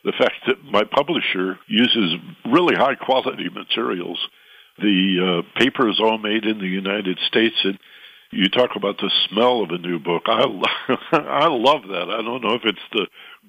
the 0.04 0.12
fact 0.12 0.34
that 0.46 0.62
my 0.64 0.82
publisher 0.84 1.58
uses 1.68 2.16
really 2.44 2.74
high 2.74 2.96
quality 2.96 3.48
materials. 3.48 4.28
The 4.78 5.42
uh, 5.44 5.58
paper 5.58 5.88
is 5.88 6.00
all 6.00 6.18
made 6.18 6.44
in 6.44 6.58
the 6.58 6.66
United 6.66 7.18
States, 7.26 7.56
and 7.64 7.78
you 8.30 8.48
talk 8.48 8.76
about 8.76 8.98
the 8.98 9.10
smell 9.28 9.62
of 9.62 9.70
a 9.70 9.78
new 9.78 9.98
book. 9.98 10.24
I 10.26 10.42
I 11.12 11.48
love 11.48 11.82
that. 11.88 12.10
I 12.10 12.22
don't 12.22 12.42
know 12.42 12.54
if 12.54 12.64
it's 12.64 12.78
the 12.92 13.06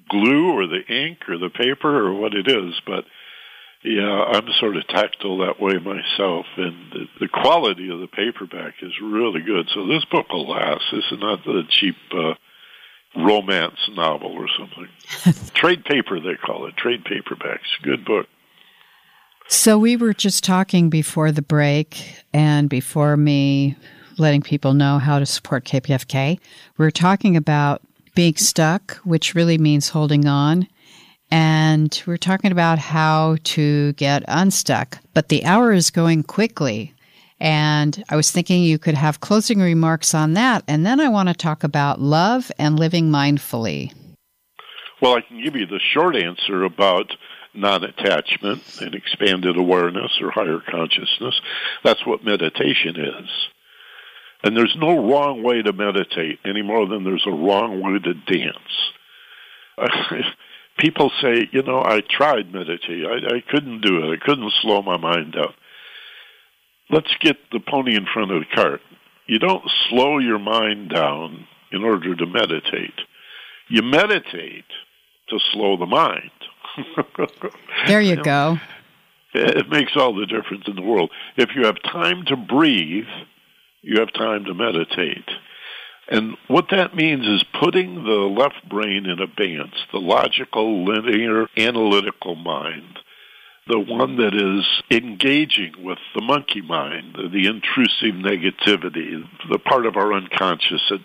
glue 0.08 0.52
or 0.52 0.66
the 0.66 0.84
ink 0.88 1.28
or 1.28 1.38
the 1.38 1.50
paper 1.50 2.06
or 2.06 2.14
what 2.14 2.34
it 2.34 2.48
is, 2.48 2.74
but 2.86 3.04
yeah, 3.84 4.24
I'm 4.32 4.48
sort 4.58 4.76
of 4.76 4.86
tactile 4.88 5.38
that 5.38 5.60
way 5.60 5.74
myself, 5.74 6.46
and 6.56 6.92
the, 6.92 7.06
the 7.20 7.28
quality 7.28 7.90
of 7.90 8.00
the 8.00 8.08
paperback 8.08 8.74
is 8.82 8.92
really 9.00 9.40
good. 9.40 9.68
So 9.72 9.86
this 9.86 10.04
book 10.06 10.32
will 10.32 10.48
last. 10.48 10.82
This 10.90 11.04
is 11.12 11.18
not 11.20 11.44
the 11.44 11.62
cheap 11.68 11.96
uh, 12.12 12.34
romance 13.16 13.78
novel 13.94 14.32
or 14.32 14.48
something. 14.58 15.50
Trade 15.54 15.84
paper, 15.84 16.20
they 16.20 16.34
call 16.34 16.66
it. 16.66 16.76
Trade 16.76 17.04
paperbacks. 17.04 17.68
Good 17.82 18.04
book. 18.04 18.26
So 19.50 19.78
we 19.78 19.96
were 19.96 20.12
just 20.12 20.44
talking 20.44 20.90
before 20.90 21.32
the 21.32 21.40
break 21.40 22.22
and 22.34 22.68
before 22.68 23.16
me 23.16 23.76
letting 24.18 24.42
people 24.42 24.74
know 24.74 24.98
how 24.98 25.18
to 25.18 25.24
support 25.24 25.64
KPFK. 25.64 26.38
We 26.76 26.84
were 26.84 26.90
talking 26.90 27.34
about 27.34 27.80
being 28.14 28.36
stuck, 28.36 28.96
which 29.04 29.34
really 29.34 29.56
means 29.56 29.88
holding 29.88 30.28
on. 30.28 30.68
And 31.30 32.02
we're 32.06 32.18
talking 32.18 32.52
about 32.52 32.78
how 32.78 33.38
to 33.44 33.94
get 33.94 34.22
unstuck. 34.28 34.98
But 35.14 35.30
the 35.30 35.46
hour 35.46 35.72
is 35.72 35.90
going 35.90 36.24
quickly. 36.24 36.92
And 37.40 38.04
I 38.10 38.16
was 38.16 38.30
thinking 38.30 38.62
you 38.62 38.78
could 38.78 38.96
have 38.96 39.20
closing 39.20 39.60
remarks 39.60 40.12
on 40.12 40.34
that. 40.34 40.62
And 40.68 40.84
then 40.84 41.00
I 41.00 41.08
want 41.08 41.30
to 41.30 41.34
talk 41.34 41.64
about 41.64 42.02
love 42.02 42.52
and 42.58 42.78
living 42.78 43.08
mindfully. 43.08 43.94
Well, 45.00 45.16
I 45.16 45.22
can 45.22 45.42
give 45.42 45.56
you 45.56 45.64
the 45.64 45.80
short 45.80 46.16
answer 46.16 46.64
about 46.64 47.12
non 47.54 47.84
attachment 47.84 48.62
and 48.80 48.94
expanded 48.94 49.56
awareness 49.56 50.18
or 50.20 50.30
higher 50.30 50.60
consciousness. 50.60 51.40
That's 51.84 52.04
what 52.06 52.24
meditation 52.24 52.96
is. 52.96 53.28
And 54.42 54.56
there's 54.56 54.76
no 54.78 55.10
wrong 55.10 55.42
way 55.42 55.62
to 55.62 55.72
meditate 55.72 56.38
any 56.44 56.62
more 56.62 56.86
than 56.86 57.04
there's 57.04 57.26
a 57.26 57.30
wrong 57.30 57.82
way 57.82 57.98
to 57.98 58.14
dance. 58.14 58.92
People 60.78 61.10
say, 61.20 61.48
you 61.50 61.62
know, 61.62 61.82
I 61.84 62.02
tried 62.08 62.52
meditate. 62.52 63.04
I, 63.04 63.36
I 63.36 63.42
couldn't 63.50 63.80
do 63.80 63.98
it. 63.98 64.14
I 64.14 64.24
couldn't 64.24 64.52
slow 64.62 64.80
my 64.80 64.96
mind 64.96 65.32
down. 65.32 65.52
Let's 66.90 67.12
get 67.20 67.36
the 67.50 67.60
pony 67.60 67.96
in 67.96 68.06
front 68.12 68.30
of 68.30 68.40
the 68.40 68.54
cart. 68.54 68.80
You 69.26 69.38
don't 69.38 69.68
slow 69.88 70.18
your 70.18 70.38
mind 70.38 70.90
down 70.90 71.46
in 71.72 71.84
order 71.84 72.14
to 72.14 72.26
meditate. 72.26 72.94
You 73.68 73.82
meditate 73.82 74.64
to 75.28 75.38
slow 75.52 75.76
the 75.76 75.86
mind. 75.86 76.30
there 77.86 78.00
you 78.00 78.22
go. 78.22 78.58
It 79.34 79.68
makes 79.68 79.92
all 79.94 80.14
the 80.14 80.26
difference 80.26 80.64
in 80.66 80.76
the 80.76 80.82
world. 80.82 81.10
If 81.36 81.50
you 81.54 81.66
have 81.66 81.82
time 81.82 82.24
to 82.26 82.36
breathe, 82.36 83.08
you 83.82 84.00
have 84.00 84.12
time 84.12 84.44
to 84.46 84.54
meditate. 84.54 85.28
And 86.10 86.36
what 86.48 86.66
that 86.70 86.96
means 86.96 87.26
is 87.26 87.44
putting 87.60 88.04
the 88.04 88.10
left 88.10 88.66
brain 88.68 89.04
in 89.04 89.20
abeyance, 89.20 89.74
the 89.92 89.98
logical, 89.98 90.84
linear, 90.84 91.46
analytical 91.56 92.34
mind, 92.34 92.98
the 93.66 93.78
one 93.78 94.16
that 94.16 94.34
is 94.34 94.64
engaging 94.90 95.74
with 95.84 95.98
the 96.14 96.22
monkey 96.22 96.62
mind, 96.62 97.14
the, 97.14 97.28
the 97.28 97.46
intrusive 97.46 98.14
negativity, 98.14 99.22
the 99.50 99.58
part 99.58 99.84
of 99.84 99.96
our 99.96 100.14
unconscious 100.14 100.80
that 100.88 101.00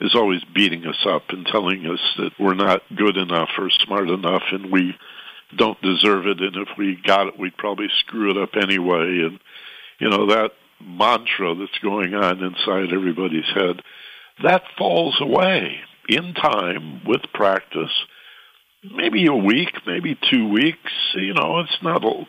is 0.00 0.14
always 0.14 0.42
beating 0.54 0.86
us 0.86 1.04
up 1.06 1.24
and 1.30 1.46
telling 1.46 1.86
us 1.86 2.00
that 2.18 2.30
we're 2.38 2.54
not 2.54 2.82
good 2.94 3.16
enough 3.16 3.50
or 3.58 3.70
smart 3.70 4.08
enough 4.08 4.42
and 4.52 4.70
we 4.70 4.94
don't 5.56 5.80
deserve 5.82 6.26
it 6.26 6.40
and 6.40 6.56
if 6.56 6.68
we 6.78 6.98
got 7.04 7.26
it 7.28 7.38
we'd 7.38 7.56
probably 7.56 7.88
screw 8.00 8.30
it 8.30 8.38
up 8.38 8.50
anyway. 8.60 9.22
And 9.24 9.38
you 9.98 10.10
know 10.10 10.26
that 10.26 10.52
mantra 10.80 11.54
that's 11.54 11.78
going 11.82 12.14
on 12.14 12.42
inside 12.42 12.92
everybody's 12.92 13.48
head 13.54 13.80
that 14.42 14.62
falls 14.76 15.16
away 15.20 15.76
in 16.08 16.34
time 16.34 17.02
with 17.06 17.22
practice. 17.32 17.92
Maybe 18.82 19.26
a 19.26 19.34
week 19.34 19.72
maybe 19.86 20.18
two 20.30 20.48
weeks 20.48 20.92
you 21.14 21.34
know 21.34 21.60
it's 21.60 21.82
not 21.82 22.04
a 22.04 22.24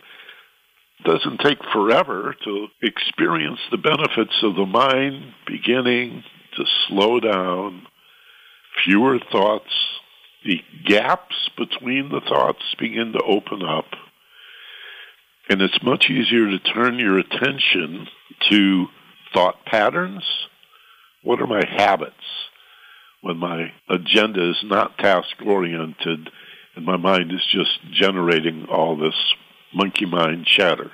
doesn't 1.04 1.40
take 1.40 1.60
forever 1.74 2.36
to 2.44 2.68
experience 2.82 3.60
the 3.70 3.78
benefits 3.78 4.36
of 4.44 4.56
the 4.56 4.66
mind 4.66 5.34
beginning 5.46 6.24
to 6.56 6.66
slow 6.88 7.20
down, 7.20 7.86
fewer 8.84 9.20
thoughts, 9.32 9.72
the 10.46 10.62
gaps 10.86 11.50
between 11.58 12.10
the 12.10 12.22
thoughts 12.22 12.62
begin 12.78 13.14
to 13.14 13.24
open 13.24 13.64
up, 13.64 13.86
and 15.50 15.62
it's 15.62 15.84
much 15.84 16.10
easier 16.10 16.50
to 16.50 16.60
turn 16.60 17.00
your 17.00 17.18
attention 17.18 18.08
to 18.50 18.86
thought 19.34 19.66
patterns. 19.66 20.24
What 21.24 21.42
are 21.42 21.48
my 21.48 21.64
habits 21.68 22.14
when 23.22 23.38
my 23.38 23.74
agenda 23.90 24.52
is 24.52 24.64
not 24.64 25.00
task 25.00 25.36
oriented 25.44 26.30
and 26.76 26.86
my 26.86 26.98
mind 26.98 27.32
is 27.32 27.46
just 27.52 27.80
generating 27.92 28.68
all 28.70 28.96
this 28.96 29.34
monkey 29.74 30.06
mind 30.06 30.46
chatter? 30.46 30.92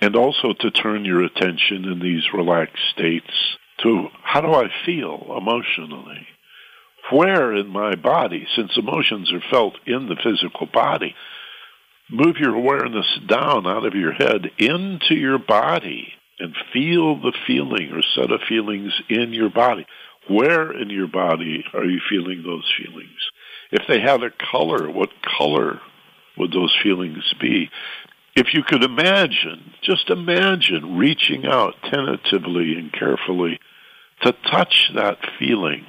And 0.00 0.16
also 0.16 0.52
to 0.58 0.70
turn 0.70 1.04
your 1.04 1.22
attention 1.22 1.84
in 1.84 2.00
these 2.00 2.32
relaxed 2.32 2.82
states 2.92 3.30
to 3.82 4.08
how 4.22 4.40
do 4.40 4.52
I 4.52 4.68
feel 4.84 5.36
emotionally? 5.36 6.26
Where 7.12 7.54
in 7.54 7.68
my 7.68 7.96
body, 7.96 8.46
since 8.54 8.76
emotions 8.76 9.32
are 9.32 9.42
felt 9.50 9.74
in 9.86 10.08
the 10.08 10.16
physical 10.22 10.66
body, 10.72 11.14
move 12.10 12.36
your 12.38 12.54
awareness 12.54 13.06
down 13.28 13.66
out 13.66 13.84
of 13.84 13.94
your 13.94 14.12
head 14.12 14.50
into 14.58 15.14
your 15.14 15.38
body 15.38 16.12
and 16.38 16.54
feel 16.72 17.20
the 17.20 17.36
feeling 17.46 17.92
or 17.92 18.02
set 18.14 18.30
of 18.30 18.40
feelings 18.48 18.92
in 19.08 19.32
your 19.32 19.50
body. 19.50 19.86
Where 20.28 20.72
in 20.72 20.90
your 20.90 21.08
body 21.08 21.64
are 21.74 21.84
you 21.84 22.00
feeling 22.08 22.42
those 22.42 22.70
feelings? 22.78 23.18
If 23.72 23.82
they 23.88 24.00
had 24.00 24.22
a 24.22 24.30
color, 24.50 24.90
what 24.90 25.10
color 25.38 25.80
would 26.36 26.52
those 26.52 26.76
feelings 26.82 27.34
be? 27.40 27.70
If 28.36 28.54
you 28.54 28.62
could 28.62 28.84
imagine, 28.84 29.72
just 29.82 30.08
imagine 30.08 30.96
reaching 30.98 31.46
out 31.46 31.74
tentatively 31.82 32.74
and 32.74 32.92
carefully 32.92 33.58
to 34.22 34.32
touch 34.50 34.90
that 34.94 35.18
feeling. 35.38 35.84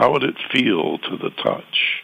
How 0.00 0.12
would 0.12 0.22
it 0.22 0.36
feel 0.50 0.96
to 0.96 1.16
the 1.18 1.28
touch? 1.28 2.02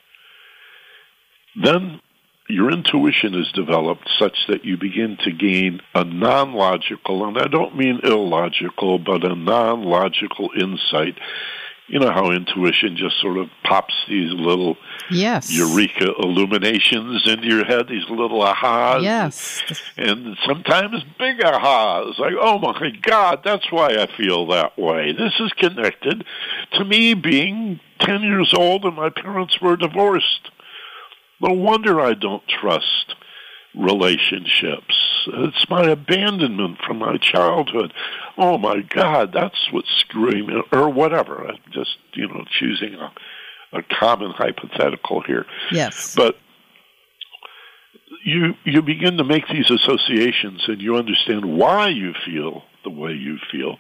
Then 1.63 1.99
your 2.47 2.71
intuition 2.71 3.35
is 3.35 3.51
developed 3.53 4.07
such 4.19 4.37
that 4.49 4.67
you 4.67 4.77
begin 4.77 5.17
to 5.25 5.33
gain 5.33 5.81
a 5.95 6.05
non 6.05 6.53
logical, 6.53 7.27
and 7.27 7.39
I 7.39 7.47
don't 7.47 7.75
mean 7.75 8.01
illogical, 8.05 8.99
but 8.99 9.25
a 9.25 9.35
non 9.35 9.83
logical 9.83 10.51
insight. 10.55 11.19
You 11.89 12.01
know 12.01 12.11
how 12.11 12.33
intuition 12.33 12.97
just 12.97 13.19
sort 13.19 13.39
of 13.39 13.49
pops 13.65 13.95
these 14.09 14.33
little 14.33 14.77
yes. 15.09 15.57
eureka 15.57 16.13
illuminations 16.19 17.27
into 17.27 17.47
your 17.47 17.65
head 17.65 17.87
these 17.89 18.09
little 18.11 18.43
ahas. 18.43 19.05
Yes. 19.05 19.63
And 19.97 20.37
sometimes 20.45 21.05
big 21.17 21.39
ahas 21.39 22.19
like 22.19 22.35
oh 22.41 22.59
my 22.59 22.91
god 23.03 23.43
that's 23.45 23.71
why 23.71 23.87
i 23.87 24.09
feel 24.17 24.49
that 24.49 24.77
way. 24.77 25.13
This 25.13 25.35
is 25.39 25.53
connected 25.53 26.25
to 26.73 26.85
me 26.85 27.15
being 27.15 27.79
10 28.01 28.23
years 28.23 28.53
old 28.57 28.85
and 28.85 28.97
my 28.97 29.11
parents 29.11 29.61
were 29.61 29.77
divorced 29.77 30.51
no 31.41 31.53
wonder 31.53 32.01
i 32.01 32.15
don't 32.15 32.47
trust 32.49 33.15
relationships. 33.77 34.95
It's 35.29 35.69
my 35.69 35.85
abandonment 35.85 36.79
from 36.87 36.99
my 36.99 37.19
childhood. 37.19 37.93
Oh 38.39 38.59
my 38.59 38.81
God, 38.81 39.33
that's 39.33 39.71
what's 39.71 39.91
screwing 39.99 40.47
me, 40.47 40.63
or 40.73 40.89
whatever. 40.89 41.47
I'm 41.47 41.59
just, 41.73 41.97
you 42.15 42.27
know, 42.29 42.45
choosing 42.59 42.95
a, 42.95 43.13
a 43.73 43.83
common 43.83 44.31
hypothetical 44.31 45.23
here. 45.23 45.47
Yes. 45.71 46.15
But 46.15 46.37
you 48.25 48.55
you 48.65 48.83
begin 48.83 49.19
to 49.19 49.25
make 49.25 49.49
these 49.49 49.71
associations 49.71 50.65
and 50.69 50.81
you 50.81 50.97
understand 50.97 51.45
why 51.45 51.89
you 51.89 52.15
feel 52.25 52.63
the 52.85 52.91
way 52.91 53.13
you 53.13 53.39
feel. 53.51 53.77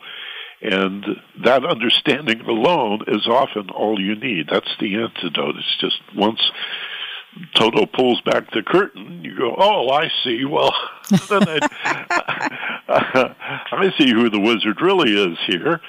And 0.62 1.04
that 1.44 1.64
understanding 1.64 2.40
alone 2.40 3.02
is 3.08 3.26
often 3.26 3.70
all 3.70 4.00
you 4.00 4.16
need. 4.16 4.48
That's 4.50 4.74
the 4.80 4.96
antidote. 4.96 5.56
It's 5.56 5.76
just 5.78 6.00
once 6.14 6.40
Toto 7.54 7.86
pulls 7.86 8.20
back 8.22 8.50
the 8.52 8.62
curtain, 8.62 9.22
you 9.22 9.36
go, 9.36 9.54
"Oh, 9.56 9.90
I 9.90 10.08
see." 10.24 10.44
Well, 10.44 10.74
then 11.28 11.42
I, 11.46 11.60
I 13.72 13.92
see 13.98 14.10
who 14.10 14.30
the 14.30 14.40
wizard 14.40 14.80
really 14.80 15.12
is 15.12 15.38
here, 15.46 15.80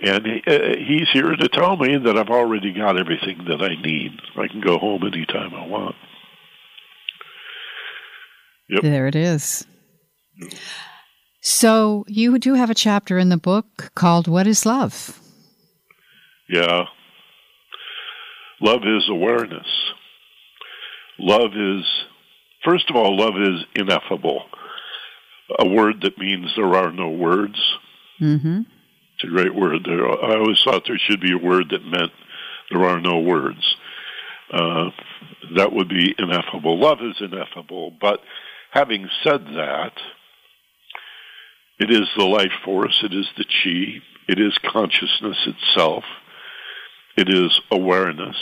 and 0.00 0.26
he, 0.26 0.42
uh, 0.46 0.76
he's 0.76 1.08
here 1.12 1.34
to 1.34 1.48
tell 1.48 1.76
me 1.76 1.96
that 1.96 2.18
I've 2.18 2.28
already 2.28 2.72
got 2.72 2.98
everything 2.98 3.46
that 3.48 3.62
I 3.62 3.80
need. 3.80 4.20
I 4.36 4.48
can 4.48 4.60
go 4.60 4.78
home 4.78 5.02
anytime 5.06 5.54
I 5.54 5.66
want. 5.66 5.96
Yep. 8.68 8.82
There 8.82 9.06
it 9.06 9.16
is. 9.16 9.66
So 11.40 12.04
you 12.06 12.38
do 12.38 12.54
have 12.54 12.70
a 12.70 12.74
chapter 12.74 13.18
in 13.18 13.28
the 13.28 13.36
book 13.36 13.92
called 13.94 14.28
"What 14.28 14.46
Is 14.46 14.66
Love." 14.66 15.20
Yeah, 16.48 16.84
love 18.60 18.82
is 18.84 19.08
awareness 19.08 19.66
Love 21.20 21.50
is, 21.54 21.84
first 22.64 22.88
of 22.88 22.96
all, 22.96 23.16
love 23.16 23.34
is 23.36 23.64
ineffable. 23.74 24.42
A 25.58 25.68
word 25.68 26.00
that 26.02 26.16
means 26.16 26.46
there 26.56 26.74
are 26.74 26.90
no 26.90 27.10
words. 27.10 27.60
Mm-hmm. 28.20 28.62
It's 29.14 29.24
a 29.24 29.26
great 29.26 29.54
word. 29.54 29.82
There, 29.84 30.08
I 30.08 30.38
always 30.38 30.62
thought 30.62 30.84
there 30.86 30.98
should 30.98 31.20
be 31.20 31.32
a 31.32 31.38
word 31.44 31.66
that 31.70 31.84
meant 31.84 32.12
there 32.70 32.84
are 32.84 33.00
no 33.00 33.18
words. 33.18 33.76
Uh, 34.50 34.90
that 35.56 35.72
would 35.72 35.88
be 35.88 36.14
ineffable. 36.18 36.80
Love 36.80 36.98
is 37.02 37.16
ineffable. 37.20 37.92
But 38.00 38.20
having 38.70 39.08
said 39.22 39.44
that, 39.44 39.92
it 41.80 41.90
is 41.90 42.08
the 42.16 42.24
life 42.24 42.52
force, 42.64 43.02
it 43.02 43.14
is 43.14 43.26
the 43.38 43.44
chi, 43.44 44.02
it 44.28 44.38
is 44.38 44.56
consciousness 44.70 45.46
itself, 45.46 46.04
it 47.16 47.28
is 47.28 47.58
awareness. 47.72 48.36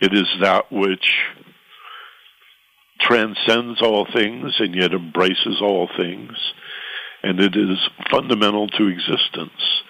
It 0.00 0.12
is 0.12 0.26
that 0.40 0.72
which 0.72 1.08
transcends 3.00 3.80
all 3.82 4.06
things 4.12 4.54
and 4.58 4.74
yet 4.74 4.92
embraces 4.92 5.60
all 5.60 5.88
things, 5.96 6.32
and 7.22 7.40
it 7.40 7.54
is 7.54 7.78
fundamental 8.10 8.68
to 8.68 8.88
existence. 8.88 9.82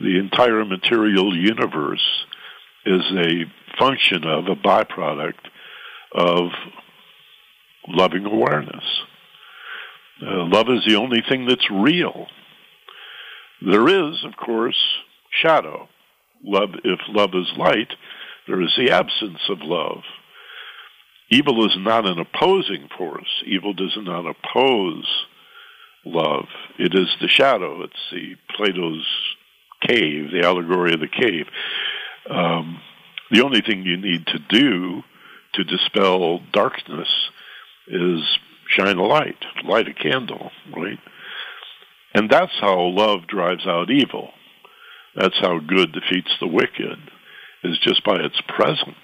The 0.00 0.18
entire 0.18 0.64
material 0.64 1.34
universe 1.34 2.26
is 2.84 3.02
a 3.16 3.44
function 3.78 4.24
of, 4.24 4.48
a 4.48 4.56
byproduct 4.56 5.48
of 6.14 6.50
loving 7.88 8.26
awareness. 8.26 8.84
Uh, 10.22 10.44
love 10.46 10.68
is 10.68 10.84
the 10.86 10.96
only 10.96 11.22
thing 11.28 11.46
that's 11.46 11.68
real. 11.70 12.26
There 13.60 13.88
is, 13.88 14.24
of 14.24 14.36
course, 14.36 14.78
shadow. 15.30 15.88
Love, 16.44 16.70
if 16.84 17.00
love 17.08 17.30
is 17.34 17.52
light, 17.56 17.92
there 18.46 18.60
is 18.60 18.72
the 18.76 18.90
absence 18.90 19.40
of 19.48 19.58
love. 19.62 20.02
Evil 21.30 21.64
is 21.66 21.76
not 21.78 22.06
an 22.06 22.18
opposing 22.18 22.88
force. 22.96 23.42
Evil 23.46 23.72
does 23.72 23.96
not 23.96 24.26
oppose 24.26 25.24
love. 26.04 26.46
It 26.78 26.94
is 26.94 27.08
the 27.20 27.28
shadow. 27.28 27.82
It's 27.82 28.10
the 28.12 28.36
Plato's 28.56 29.06
cave, 29.86 30.30
the 30.30 30.46
allegory 30.46 30.92
of 30.92 31.00
the 31.00 31.08
cave. 31.08 31.46
Um, 32.28 32.80
the 33.30 33.42
only 33.42 33.60
thing 33.60 33.82
you 33.82 33.96
need 33.96 34.26
to 34.26 34.38
do 34.38 35.02
to 35.54 35.64
dispel 35.64 36.40
darkness 36.52 37.08
is 37.88 38.20
shine 38.72 38.98
a 38.98 39.02
light, 39.02 39.36
light 39.64 39.88
a 39.88 39.94
candle, 39.94 40.50
right? 40.74 40.98
And 42.14 42.30
that's 42.30 42.52
how 42.60 42.80
love 42.80 43.26
drives 43.26 43.66
out 43.66 43.90
evil. 43.90 44.30
That's 45.14 45.38
how 45.40 45.58
good 45.58 45.92
defeats 45.92 46.30
the 46.40 46.46
wicked 46.46 46.98
is 47.64 47.78
just 47.80 48.04
by 48.04 48.16
its 48.16 48.40
presence, 48.48 48.96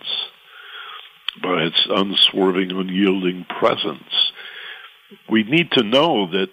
by 1.43 1.63
its 1.63 1.87
unswerving, 1.89 2.71
unyielding 2.71 3.47
presence. 3.59 4.33
We 5.31 5.45
need 5.45 5.71
to 5.73 5.85
know 5.85 6.31
that 6.31 6.49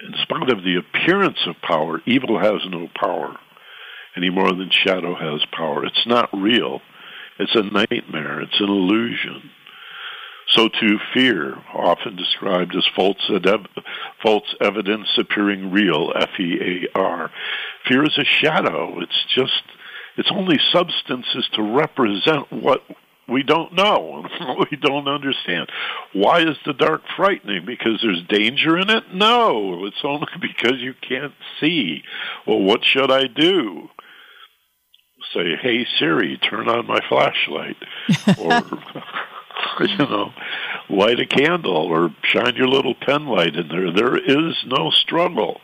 in 0.00 0.14
spite 0.22 0.50
of 0.50 0.64
the 0.64 0.76
appearance 0.76 1.38
of 1.46 1.56
power, 1.62 2.00
evil 2.06 2.38
has 2.38 2.60
no 2.68 2.88
power 2.98 3.36
any 4.16 4.30
more 4.30 4.48
than 4.48 4.70
shadow 4.70 5.14
has 5.14 5.40
power. 5.52 5.84
It's 5.84 6.06
not 6.06 6.28
real. 6.32 6.80
It's 7.38 7.54
a 7.54 7.62
nightmare. 7.62 8.40
It's 8.40 8.60
an 8.60 8.68
illusion. 8.68 9.50
So 10.52 10.68
too 10.68 10.98
fear, 11.14 11.56
often 11.72 12.16
described 12.16 12.74
as 12.76 12.84
false, 12.96 13.30
false 14.22 14.54
evidence 14.60 15.06
appearing 15.16 15.70
real, 15.70 16.12
F-E-A-R. 16.16 17.30
Fear 17.86 18.04
is 18.04 18.18
a 18.18 18.24
shadow. 18.24 19.00
It's 19.00 19.24
just, 19.34 19.62
its 20.16 20.30
only 20.32 20.58
substance 20.72 21.26
is 21.36 21.48
to 21.54 21.62
represent 21.62 22.52
what 22.52 22.82
we 23.30 23.42
don't 23.44 23.72
know, 23.74 24.26
we 24.70 24.76
don't 24.76 25.06
understand. 25.06 25.70
Why 26.12 26.40
is 26.40 26.56
the 26.66 26.72
dark 26.72 27.02
frightening? 27.16 27.64
Because 27.64 28.00
there's 28.02 28.26
danger 28.28 28.76
in 28.76 28.90
it? 28.90 29.14
No, 29.14 29.86
it's 29.86 30.02
only 30.04 30.26
because 30.40 30.80
you 30.80 30.94
can't 31.08 31.32
see. 31.60 32.02
Well, 32.46 32.60
what 32.60 32.84
should 32.84 33.10
I 33.10 33.28
do? 33.28 33.88
Say, 35.32 35.54
hey 35.62 35.86
Siri, 35.98 36.38
turn 36.38 36.68
on 36.68 36.88
my 36.88 36.98
flashlight, 37.08 37.76
or 38.38 38.62
you 39.80 39.98
know, 39.98 40.32
light 40.88 41.20
a 41.20 41.26
candle, 41.26 41.76
or 41.76 42.10
shine 42.22 42.56
your 42.56 42.68
little 42.68 42.94
pen 42.94 43.26
light 43.26 43.56
in 43.56 43.68
there. 43.68 43.92
There 43.92 44.16
is 44.16 44.56
no 44.66 44.90
struggle. 44.90 45.60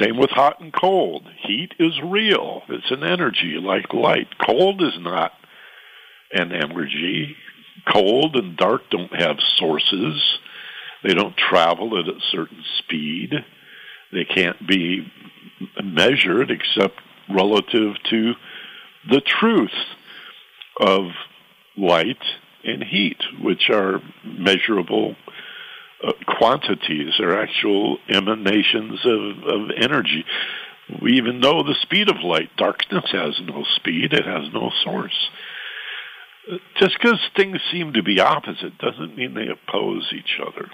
Same 0.00 0.16
with 0.16 0.30
hot 0.30 0.60
and 0.60 0.72
cold. 0.72 1.28
Heat 1.46 1.74
is 1.78 2.00
real. 2.02 2.62
It's 2.68 2.90
an 2.90 3.04
energy 3.04 3.58
like 3.60 3.92
light. 3.92 4.28
Cold 4.38 4.82
is 4.82 4.98
not 4.98 5.32
an 6.32 6.52
energy. 6.52 7.36
Cold 7.86 8.36
and 8.36 8.56
dark 8.56 8.82
don't 8.90 9.14
have 9.14 9.36
sources. 9.56 10.38
They 11.02 11.14
don't 11.14 11.36
travel 11.36 11.98
at 11.98 12.08
a 12.08 12.20
certain 12.30 12.64
speed. 12.78 13.32
They 14.12 14.24
can't 14.24 14.66
be 14.66 15.10
measured 15.82 16.50
except 16.50 17.00
relative 17.28 17.96
to 18.10 18.34
the 19.10 19.20
truth 19.20 19.70
of 20.80 21.10
light 21.76 22.22
and 22.64 22.82
heat, 22.82 23.18
which 23.40 23.70
are 23.70 24.00
measurable 24.24 25.16
uh, 26.06 26.12
quantities, 26.26 27.20
are 27.20 27.40
actual 27.40 27.98
emanations 28.08 29.00
of, 29.04 29.44
of 29.44 29.70
energy. 29.76 30.24
We 31.00 31.12
even 31.12 31.40
know 31.40 31.62
the 31.62 31.76
speed 31.82 32.08
of 32.08 32.16
light. 32.24 32.50
Darkness 32.56 33.04
has 33.12 33.40
no 33.44 33.64
speed, 33.76 34.12
it 34.12 34.26
has 34.26 34.52
no 34.52 34.70
source 34.84 35.30
just 36.78 36.96
because 37.00 37.20
things 37.36 37.58
seem 37.70 37.92
to 37.92 38.02
be 38.02 38.20
opposite 38.20 38.76
doesn't 38.78 39.16
mean 39.16 39.34
they 39.34 39.48
oppose 39.48 40.12
each 40.14 40.40
other. 40.44 40.68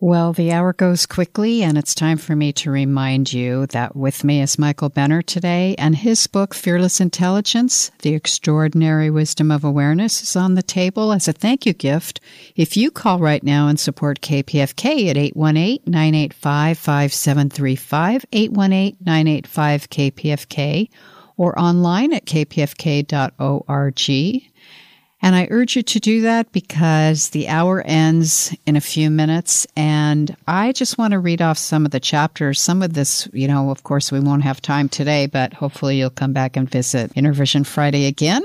Well, 0.00 0.32
the 0.32 0.52
hour 0.52 0.72
goes 0.72 1.06
quickly, 1.06 1.64
and 1.64 1.76
it's 1.76 1.92
time 1.92 2.18
for 2.18 2.36
me 2.36 2.52
to 2.52 2.70
remind 2.70 3.32
you 3.32 3.66
that 3.66 3.96
with 3.96 4.22
me 4.22 4.40
is 4.40 4.56
Michael 4.56 4.90
Benner 4.90 5.22
today, 5.22 5.74
and 5.76 5.96
his 5.96 6.28
book, 6.28 6.54
Fearless 6.54 7.00
Intelligence 7.00 7.90
The 8.02 8.14
Extraordinary 8.14 9.10
Wisdom 9.10 9.50
of 9.50 9.64
Awareness, 9.64 10.22
is 10.22 10.36
on 10.36 10.54
the 10.54 10.62
table 10.62 11.12
as 11.12 11.26
a 11.26 11.32
thank 11.32 11.66
you 11.66 11.72
gift. 11.72 12.20
If 12.54 12.76
you 12.76 12.92
call 12.92 13.18
right 13.18 13.42
now 13.42 13.66
and 13.66 13.80
support 13.80 14.20
KPFK 14.20 15.10
at 15.10 15.16
818 15.16 15.80
985 15.86 16.78
5735, 16.78 18.24
818 18.30 18.96
985 19.04 19.90
KPFK, 19.90 20.90
or 21.36 21.58
online 21.58 22.12
at 22.12 22.24
kpfk.org. 22.24 23.10
And 25.20 25.34
I 25.34 25.48
urge 25.50 25.74
you 25.74 25.82
to 25.82 26.00
do 26.00 26.20
that 26.22 26.52
because 26.52 27.30
the 27.30 27.48
hour 27.48 27.82
ends 27.84 28.54
in 28.66 28.76
a 28.76 28.80
few 28.80 29.10
minutes. 29.10 29.66
And 29.76 30.36
I 30.46 30.72
just 30.72 30.96
want 30.96 31.12
to 31.12 31.18
read 31.18 31.42
off 31.42 31.58
some 31.58 31.84
of 31.84 31.90
the 31.90 32.00
chapters. 32.00 32.60
Some 32.60 32.82
of 32.82 32.94
this, 32.94 33.28
you 33.32 33.48
know, 33.48 33.70
of 33.70 33.82
course, 33.82 34.12
we 34.12 34.20
won't 34.20 34.44
have 34.44 34.62
time 34.62 34.88
today, 34.88 35.26
but 35.26 35.52
hopefully 35.52 35.98
you'll 35.98 36.10
come 36.10 36.32
back 36.32 36.56
and 36.56 36.70
visit 36.70 37.12
Innervision 37.16 37.64
Friday 37.64 38.06
again. 38.06 38.42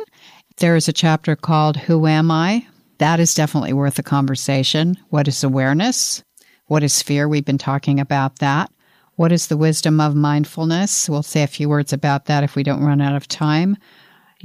There 0.57 0.75
is 0.75 0.87
a 0.87 0.93
chapter 0.93 1.35
called 1.35 1.77
Who 1.77 2.07
Am 2.07 2.31
I? 2.31 2.65
That 2.97 3.19
is 3.19 3.33
definitely 3.33 3.73
worth 3.73 3.99
a 3.99 4.03
conversation. 4.03 4.97
What 5.09 5.27
is 5.27 5.43
awareness? 5.43 6.23
What 6.67 6.83
is 6.83 7.01
fear? 7.01 7.27
We've 7.27 7.45
been 7.45 7.57
talking 7.57 7.99
about 7.99 8.39
that. 8.39 8.71
What 9.15 9.31
is 9.31 9.47
the 9.47 9.57
wisdom 9.57 9.99
of 9.99 10.15
mindfulness? 10.15 11.07
We'll 11.07 11.21
say 11.21 11.43
a 11.43 11.47
few 11.47 11.69
words 11.69 11.93
about 11.93 12.25
that 12.25 12.43
if 12.43 12.55
we 12.55 12.63
don't 12.63 12.83
run 12.83 13.01
out 13.01 13.15
of 13.15 13.27
time. 13.27 13.77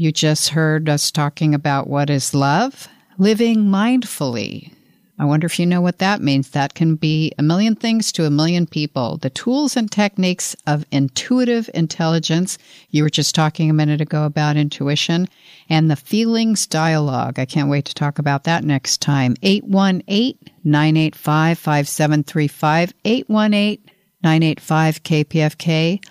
You 0.01 0.13
just 0.13 0.51
heard 0.51 0.89
us 0.89 1.11
talking 1.11 1.57
about 1.57 1.89
what 1.89 2.09
is 2.09 2.33
love, 2.33 2.87
living 3.19 3.65
mindfully. 3.65 4.73
I 5.19 5.25
wonder 5.25 5.45
if 5.45 5.59
you 5.59 5.67
know 5.67 5.81
what 5.81 5.99
that 5.99 6.21
means. 6.21 6.51
That 6.51 6.75
can 6.75 6.95
be 6.95 7.33
a 7.37 7.43
million 7.43 7.75
things 7.75 8.13
to 8.13 8.25
a 8.25 8.31
million 8.31 8.65
people. 8.65 9.17
The 9.17 9.31
tools 9.31 9.77
and 9.77 9.91
techniques 9.91 10.55
of 10.69 10.85
intuitive 10.93 11.69
intelligence. 11.75 12.59
You 12.91 13.03
were 13.03 13.11
just 13.11 13.35
talking 13.35 13.71
a 13.71 13.75
minute 13.75 14.01
ago 14.01 14.25
about 14.25 14.57
intuition 14.57 15.29
and 15.69 15.91
the 15.91 15.97
feelings 15.97 16.69
dialogue. 16.69 17.41
I 17.41 17.45
can't 17.45 17.69
wait 17.69 17.87
to 17.87 17.95
talk 17.95 18.21
about 18.21 18.45
that 18.45 18.63
next 18.63 19.01
time. 19.01 19.35
818 19.43 20.39
985 20.63 21.59
5735. 21.59 22.95
818 23.05 23.91
985 24.23 25.03
KPFK, 25.03 26.05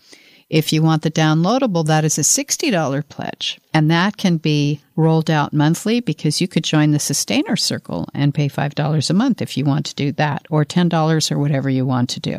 If 0.48 0.72
you 0.72 0.80
want 0.80 1.02
the 1.02 1.10
downloadable, 1.10 1.84
that 1.86 2.04
is 2.04 2.18
a 2.18 2.22
$60 2.22 3.08
pledge. 3.08 3.58
And 3.74 3.90
that 3.90 4.16
can 4.16 4.36
be 4.36 4.80
rolled 4.94 5.28
out 5.28 5.52
monthly 5.52 5.98
because 6.00 6.40
you 6.40 6.46
could 6.46 6.62
join 6.62 6.92
the 6.92 7.00
Sustainer 7.00 7.56
Circle 7.56 8.08
and 8.14 8.32
pay 8.32 8.48
$5 8.48 9.10
a 9.10 9.14
month 9.14 9.42
if 9.42 9.56
you 9.56 9.64
want 9.64 9.86
to 9.86 9.94
do 9.94 10.12
that, 10.12 10.46
or 10.48 10.64
$10 10.64 11.32
or 11.32 11.38
whatever 11.38 11.68
you 11.68 11.84
want 11.84 12.10
to 12.10 12.20
do. 12.20 12.38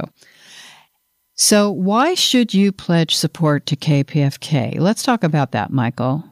So, 1.36 1.70
why 1.70 2.16
should 2.16 2.54
you 2.54 2.72
pledge 2.72 3.16
support 3.16 3.68
to 3.68 3.76
KPFK? 3.76 4.80
Let's 4.80 5.04
talk 5.04 5.24
about 5.24 5.52
that, 5.52 5.70
Michael. 5.70 6.24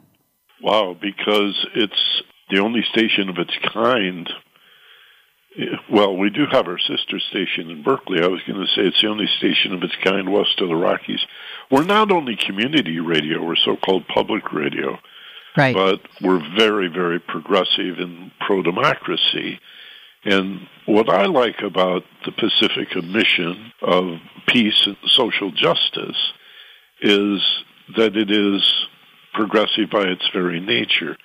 Wow, 0.62 0.96
because 1.00 1.66
it's 1.76 2.22
the 2.50 2.58
only 2.58 2.82
station 2.90 3.28
of 3.28 3.36
its 3.38 3.52
kind 3.72 4.28
well, 5.90 6.16
we 6.16 6.30
do 6.30 6.44
have 6.50 6.66
our 6.66 6.78
sister 6.78 7.18
station 7.30 7.70
in 7.70 7.82
Berkeley. 7.82 8.22
I 8.22 8.26
was 8.26 8.42
going 8.46 8.60
to 8.60 8.66
say 8.74 8.86
it's 8.86 9.00
the 9.00 9.08
only 9.08 9.28
station 9.38 9.72
of 9.72 9.82
its 9.82 9.94
kind 10.04 10.30
west 10.30 10.60
of 10.60 10.68
the 10.68 10.76
Rockies. 10.76 11.24
We're 11.70 11.84
not 11.84 12.12
only 12.12 12.36
community 12.36 13.00
radio, 13.00 13.44
we're 13.44 13.56
so 13.56 13.76
called 13.76 14.06
public 14.08 14.52
radio. 14.52 14.98
Right. 15.56 15.74
But 15.74 16.00
we're 16.20 16.42
very, 16.56 16.88
very 16.88 17.18
progressive 17.18 17.98
and 17.98 18.30
pro 18.46 18.62
democracy. 18.62 19.58
And 20.24 20.68
what 20.86 21.08
I 21.08 21.26
like 21.26 21.62
about 21.62 22.02
the 22.24 22.32
Pacifica 22.32 23.00
mission 23.02 23.72
of 23.80 24.18
peace 24.48 24.86
and 24.86 24.96
social 25.06 25.50
justice 25.50 26.32
is 27.00 27.40
that 27.96 28.16
it 28.16 28.30
is 28.30 28.86
progressive 29.32 29.90
by 29.90 30.02
its 30.02 30.28
very 30.32 30.60
nature. 30.60 31.16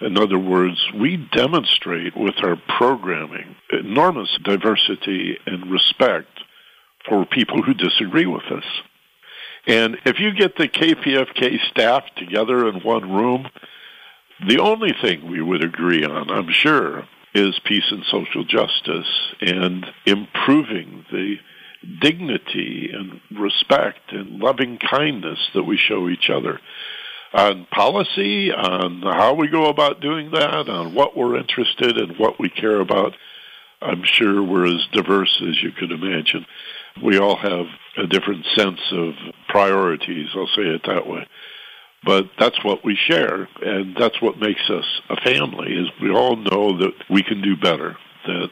In 0.00 0.18
other 0.18 0.38
words, 0.38 0.78
we 0.94 1.16
demonstrate 1.32 2.16
with 2.16 2.34
our 2.42 2.56
programming 2.76 3.56
enormous 3.72 4.36
diversity 4.44 5.38
and 5.46 5.70
respect 5.70 6.28
for 7.08 7.24
people 7.24 7.62
who 7.62 7.72
disagree 7.72 8.26
with 8.26 8.44
us. 8.50 8.64
And 9.66 9.98
if 10.04 10.20
you 10.20 10.32
get 10.32 10.56
the 10.56 10.68
KPFK 10.68 11.58
staff 11.70 12.04
together 12.16 12.68
in 12.68 12.80
one 12.82 13.12
room, 13.12 13.48
the 14.46 14.60
only 14.60 14.92
thing 15.00 15.30
we 15.30 15.42
would 15.42 15.64
agree 15.64 16.04
on, 16.04 16.30
I'm 16.30 16.50
sure, 16.52 17.08
is 17.34 17.58
peace 17.64 17.90
and 17.90 18.04
social 18.10 18.44
justice 18.44 19.08
and 19.40 19.86
improving 20.06 21.04
the 21.10 21.36
dignity 22.00 22.90
and 22.92 23.20
respect 23.38 24.12
and 24.12 24.40
loving 24.40 24.78
kindness 24.78 25.38
that 25.54 25.64
we 25.64 25.76
show 25.76 26.08
each 26.08 26.30
other 26.30 26.60
on 27.32 27.66
policy, 27.70 28.52
on 28.52 29.02
how 29.02 29.34
we 29.34 29.48
go 29.48 29.66
about 29.66 30.00
doing 30.00 30.30
that, 30.30 30.68
on 30.68 30.94
what 30.94 31.16
we're 31.16 31.36
interested 31.36 31.98
in, 31.98 32.16
what 32.16 32.38
we 32.40 32.48
care 32.48 32.80
about. 32.80 33.14
I'm 33.82 34.02
sure 34.04 34.42
we're 34.42 34.66
as 34.66 34.86
diverse 34.92 35.42
as 35.46 35.62
you 35.62 35.70
could 35.72 35.92
imagine. 35.92 36.46
We 37.02 37.18
all 37.18 37.36
have 37.36 37.66
a 37.98 38.06
different 38.06 38.46
sense 38.56 38.80
of 38.92 39.12
priorities, 39.56 40.28
I'll 40.34 40.46
say 40.48 40.62
it 40.62 40.82
that 40.86 41.06
way. 41.06 41.26
But 42.04 42.26
that's 42.38 42.62
what 42.62 42.84
we 42.84 42.94
share, 42.94 43.48
and 43.62 43.96
that's 43.98 44.20
what 44.20 44.38
makes 44.38 44.68
us 44.68 44.84
a 45.08 45.16
family, 45.22 45.72
is 45.72 45.88
we 46.00 46.10
all 46.10 46.36
know 46.36 46.78
that 46.78 46.92
we 47.08 47.22
can 47.22 47.40
do 47.40 47.56
better, 47.56 47.96
that 48.26 48.50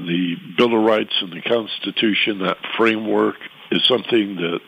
the 0.00 0.34
Bill 0.56 0.76
of 0.76 0.84
Rights 0.84 1.14
and 1.20 1.32
the 1.32 1.42
Constitution, 1.42 2.40
that 2.40 2.58
framework, 2.76 3.36
is 3.70 3.86
something 3.86 4.36
that 4.36 4.60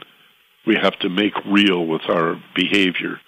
we 0.64 0.76
have 0.76 0.96
to 1.00 1.08
make 1.08 1.34
real 1.44 1.84
with 1.84 2.08
our 2.08 2.40
behavior 2.54 3.20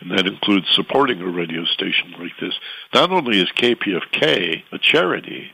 and 0.00 0.18
that 0.18 0.26
includes 0.26 0.66
supporting 0.72 1.20
a 1.20 1.28
radio 1.28 1.64
station 1.64 2.12
like 2.18 2.32
this. 2.40 2.54
Not 2.92 3.12
only 3.12 3.40
is 3.40 3.52
KPFK 3.52 4.62
a 4.72 4.78
charity, 4.78 5.52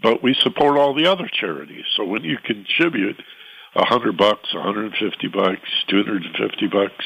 but 0.00 0.22
we 0.22 0.34
support 0.34 0.78
all 0.78 0.94
the 0.94 1.06
other 1.10 1.28
charities. 1.28 1.84
So 1.96 2.04
when 2.04 2.22
you 2.22 2.38
contribute 2.38 3.20
a 3.76 3.84
hundred 3.84 4.16
bucks, 4.16 4.48
a 4.54 4.62
hundred 4.62 4.86
and 4.86 4.94
fifty 4.94 5.28
bucks, 5.28 5.68
two 5.88 5.96
hundred 5.96 6.24
and 6.24 6.36
fifty 6.36 6.66
bucks, 6.66 7.04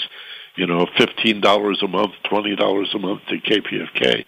you 0.57 0.67
know, 0.67 0.87
fifteen 0.97 1.41
dollars 1.41 1.83
a 1.83 1.89
month, 1.89 2.13
twenty 2.29 2.57
dollars 2.57 2.91
a 2.95 2.99
month 2.99 3.23
to 3.29 3.39
KPFK, 3.39 4.25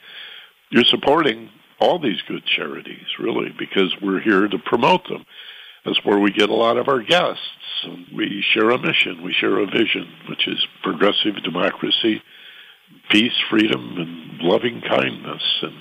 you're 0.71 0.85
supporting 0.85 1.51
all 1.81 1.99
these 1.99 2.23
good 2.29 2.45
charities, 2.45 3.07
really, 3.19 3.55
because 3.59 3.95
we're 4.01 4.21
here 4.21 4.47
to 4.47 4.59
promote 4.59 5.09
them. 5.09 5.25
That's 5.85 6.05
where 6.05 6.19
we 6.19 6.31
get 6.31 6.51
a 6.51 6.55
lot 6.55 6.77
of 6.77 6.89
our 6.89 7.03
guests. 7.03 7.43
We 8.15 8.45
share 8.53 8.71
a 8.71 8.79
mission, 8.79 9.23
we 9.23 9.33
share 9.33 9.59
a 9.59 9.67
vision, 9.67 10.07
which 10.29 10.47
is 10.47 10.67
progressive 10.83 11.43
democracy, 11.43 12.23
peace, 13.11 13.33
freedom, 13.49 13.97
and 13.97 14.43
loving 14.43 14.83
kindness. 14.83 15.43
And 15.63 15.75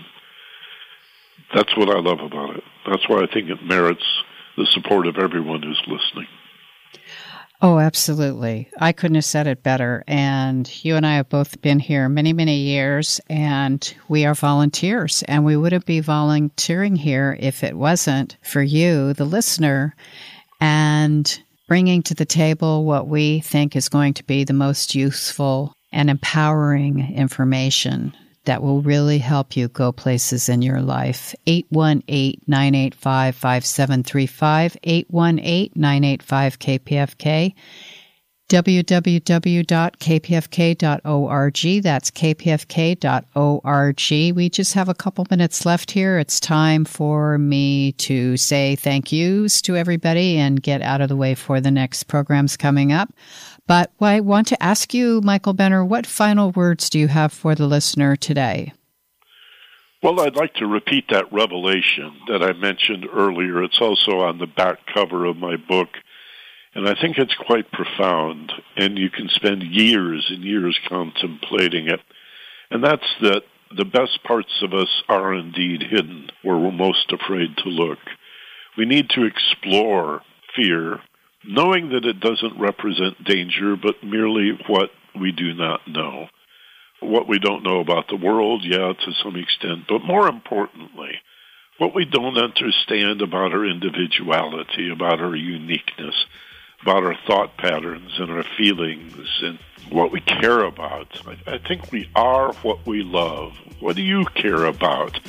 that's 1.54 1.76
what 1.76 1.90
I 1.90 2.00
love 2.00 2.22
about 2.22 2.56
it. 2.56 2.64
That's 2.90 3.08
why 3.10 3.24
I 3.24 3.28
think 3.28 3.50
it 3.50 3.62
merits 3.64 4.06
the 4.56 4.66
support 4.68 5.08
of 5.08 5.18
everyone 5.18 5.62
who's 5.62 5.82
listening. 5.86 6.28
Oh, 7.62 7.78
absolutely. 7.78 8.70
I 8.80 8.94
couldn't 8.94 9.16
have 9.16 9.26
said 9.26 9.46
it 9.46 9.64
better. 9.64 10.04
And 10.08 10.72
you 10.84 10.96
and 10.96 11.06
I 11.06 11.16
have 11.16 11.28
both 11.28 11.62
been 11.62 11.80
here 11.80 12.08
many, 12.08 12.32
many 12.32 12.56
years, 12.56 13.20
and 13.30 13.94
we 14.08 14.26
are 14.26 14.34
volunteers. 14.34 15.24
And 15.28 15.44
we 15.44 15.58
wouldn't 15.58 15.86
be 15.86 16.00
volunteering 16.00 16.96
here 16.96 17.36
if 17.38 17.64
it 17.64 17.76
wasn't 17.76 18.38
for 18.44 18.62
you, 18.62 19.14
the 19.14 19.26
listener, 19.26 19.94
and 20.62 21.42
bringing 21.68 22.02
to 22.04 22.14
the 22.14 22.26
table 22.26 22.86
what 22.86 23.08
we 23.08 23.42
think 23.42 23.76
is 23.76 23.90
going 23.90 24.14
to 24.14 24.24
be 24.24 24.46
the 24.46 24.54
most 24.54 24.96
useful 24.96 25.74
and 25.92 26.10
empowering 26.10 27.14
information 27.14 28.14
that 28.50 28.64
will 28.64 28.82
really 28.82 29.20
help 29.20 29.56
you 29.56 29.68
go 29.68 29.92
places 29.92 30.50
in 30.50 30.64
your 30.64 30.82
life. 30.82 31.36
818 31.46 32.42
985 32.48 33.36
5735, 33.36 34.78
818 34.84 35.72
985 35.76 36.58
KPFK, 36.58 37.54
www.kpfk.org. 38.50 39.44
That's 41.84 42.12
kpfk.org. 42.12 42.76
We 44.36 44.50
just 44.50 44.74
have 44.74 44.90
a 44.90 44.96
couple 44.96 45.28
minutes 45.30 45.64
left 45.68 45.92
here. 45.92 46.18
It's 46.18 46.40
time 46.40 46.86
for 46.86 47.38
me 47.38 47.92
to 47.92 48.36
say 48.36 48.76
thank 48.78 49.12
yous 49.12 49.62
to 49.62 49.78
everybody 49.78 50.38
and 50.38 50.60
get 50.60 50.82
out 50.82 51.02
of 51.02 51.10
the 51.10 51.16
way 51.16 51.36
for 51.36 51.62
the 51.62 51.70
next 51.70 52.06
programs 52.06 52.58
coming 52.58 52.92
up. 52.92 53.14
But 53.70 53.92
I 54.02 54.20
want 54.20 54.48
to 54.48 54.64
ask 54.64 54.96
you, 54.96 55.22
Michael 55.24 55.54
Benner, 55.54 55.86
what 55.86 56.08
final 56.08 56.50
words 56.50 56.90
do 56.90 56.98
you 56.98 57.08
have 57.08 57.32
for 57.32 57.54
the 57.54 57.68
listener 57.68 58.16
today? 58.16 58.74
Well, 60.02 60.20
I'd 60.22 60.36
like 60.36 60.56
to 60.56 60.66
repeat 60.66 61.06
that 61.12 61.32
revelation 61.32 62.14
that 62.30 62.42
I 62.42 62.54
mentioned 62.54 63.06
earlier. 63.14 63.62
It's 63.62 63.80
also 63.80 64.22
on 64.22 64.40
the 64.40 64.48
back 64.48 64.80
cover 64.92 65.26
of 65.26 65.38
my 65.38 65.56
book, 65.56 65.90
and 66.74 66.90
I 66.90 66.96
think 67.00 67.20
it's 67.20 67.36
quite 67.46 67.72
profound, 67.72 68.52
and 68.76 68.98
you 68.98 69.12
can 69.12 69.30
spend 69.30 69.62
years 69.62 70.26
and 70.32 70.44
years 70.44 70.80
contemplating 70.90 71.90
it. 71.90 72.00
And 72.72 72.84
that's 72.84 73.06
that 73.22 73.44
the 73.78 73.86
best 73.86 74.24
parts 74.24 74.64
of 74.64 74.74
us 74.74 75.04
are 75.08 75.32
indeed 75.32 75.84
hidden 75.84 76.32
where 76.42 76.58
we're 76.58 76.72
most 76.72 77.14
afraid 77.14 77.56
to 77.58 77.70
look. 77.70 78.00
We 78.80 78.86
need 78.86 79.12
to 79.12 79.26
explore 79.26 80.24
fear 80.56 81.02
knowing 81.46 81.90
that 81.90 82.06
it 82.06 82.20
doesn't 82.20 82.60
represent 82.60 83.24
danger, 83.24 83.76
but 83.76 84.04
merely 84.04 84.58
what 84.68 84.92
we 85.20 85.32
do 85.32 85.54
not 85.54 85.88
know. 85.88 86.28
What 87.02 87.28
we 87.28 87.40
don't 87.40 87.64
know 87.64 87.80
about 87.80 88.10
the 88.10 88.18
world, 88.18 88.64
yeah, 88.66 88.94
to 88.94 89.14
some 89.24 89.38
extent, 89.38 89.86
but 89.88 90.04
more 90.04 90.28
importantly, 90.28 91.22
what 91.78 91.96
we 91.96 92.04
don't 92.04 92.38
understand 92.38 93.22
about 93.22 93.54
our 93.54 93.66
individuality, 93.66 94.90
about 94.92 95.22
our 95.22 95.36
uniqueness, 95.36 96.26
about 96.82 97.04
our 97.04 97.16
thought 97.26 97.58
patterns 97.58 98.20
and 98.20 98.30
our 98.30 98.44
feelings 98.58 99.14
and 99.42 99.60
what 99.90 100.12
we 100.12 100.20
care 100.20 100.64
about. 100.64 101.22
I, 101.26 101.54
I 101.54 101.58
think 101.58 101.92
we 101.92 102.10
are 102.16 102.54
what 102.62 102.86
we 102.86 103.02
love. 103.02 103.54
What 103.80 103.96
do 103.96 104.02
you 104.02 104.26
care 104.36 104.66
about? 104.66 105.20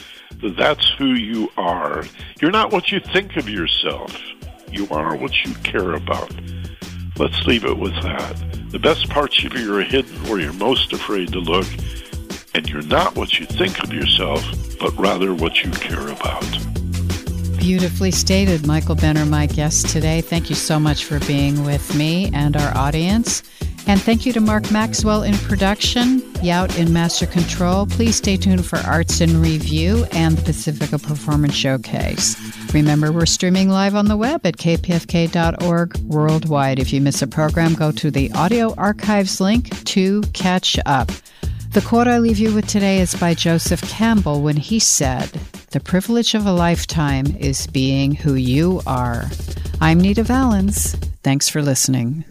That's 0.43 0.89
who 0.99 1.15
you 1.15 1.51
are. 1.57 2.05
You're 2.41 2.51
not 2.51 2.73
what 2.73 2.91
you 2.91 3.01
think 3.01 3.37
of 3.37 3.49
yourself. 3.49 4.21
You 4.71 4.87
are 4.91 5.17
what 5.17 5.45
you 5.45 5.55
care 5.57 5.93
about. 5.95 6.33
Let's 7.19 7.47
leave 7.47 7.65
it 7.65 7.79
with 7.79 7.95
that. 8.03 8.37
The 8.71 8.79
best 8.79 9.11
parts 9.11 9.45
of 9.45 9.53
you 9.55 9.77
are 9.77 9.83
hidden 9.83 10.15
where 10.25 10.41
you're 10.41 10.53
most 10.53 10.93
afraid 10.93 11.33
to 11.33 11.41
look, 11.41 11.67
and 12.55 12.69
you're 12.69 12.83
not 12.83 13.17
what 13.17 13.39
you 13.39 13.47
think 13.47 13.83
of 13.83 13.93
yourself, 13.93 14.45
but 14.79 14.97
rather 14.97 15.35
what 15.35 15.65
you 15.65 15.71
care 15.73 16.09
about. 16.09 16.80
Beautifully 17.61 18.11
stated, 18.11 18.67
Michael 18.67 18.95
Benner, 18.95 19.27
my 19.27 19.45
guest 19.45 19.91
today. 19.91 20.23
Thank 20.23 20.49
you 20.49 20.57
so 20.57 20.81
much 20.81 21.05
for 21.05 21.21
being 21.21 21.63
with 21.63 21.95
me 21.95 22.31
and 22.33 22.57
our 22.57 22.75
audience. 22.75 23.43
And 23.87 24.01
thank 24.01 24.25
you 24.25 24.33
to 24.33 24.41
Mark 24.41 24.71
Maxwell 24.73 25.23
in 25.23 25.35
production, 25.35 26.21
Yout 26.41 26.79
in 26.79 26.91
master 26.91 27.27
control. 27.27 27.85
Please 27.85 28.17
stay 28.17 28.39
tuned 28.39 28.65
for 28.65 28.79
Arts 28.79 29.21
in 29.21 29.43
Review 29.43 30.07
and 30.13 30.39
the 30.39 30.43
Pacifica 30.43 30.99
Performance 30.99 31.55
Showcase. 31.55 32.35
Remember, 32.73 33.13
we're 33.13 33.27
streaming 33.27 33.69
live 33.69 33.95
on 33.95 34.07
the 34.07 34.17
web 34.17 34.47
at 34.47 34.57
kpfk.org 34.57 35.97
worldwide. 35.99 36.79
If 36.79 36.95
you 36.95 37.03
miss 37.03 37.21
a 37.21 37.27
program, 37.27 37.75
go 37.75 37.93
to 37.93 38.11
the 38.11 38.33
audio 38.33 38.75
archives 38.77 39.39
link 39.39 39.85
to 39.85 40.23
catch 40.33 40.79
up. 40.87 41.11
The 41.73 41.81
quote 41.83 42.09
I 42.09 42.19
leave 42.19 42.41
you 42.41 42.53
with 42.53 42.67
today 42.67 42.99
is 42.99 43.15
by 43.15 43.33
Joseph 43.33 43.81
Campbell 43.83 44.43
when 44.43 44.57
he 44.57 44.81
said, 44.81 45.29
The 45.71 45.79
privilege 45.79 46.35
of 46.35 46.45
a 46.45 46.53
lifetime 46.53 47.37
is 47.39 47.69
being 47.69 48.13
who 48.13 48.35
you 48.35 48.83
are. 48.89 49.27
I'm 49.81 50.01
Nita 50.01 50.25
Vallens. 50.25 50.97
Thanks 51.23 51.49
for 51.49 51.63
listening. 51.63 52.25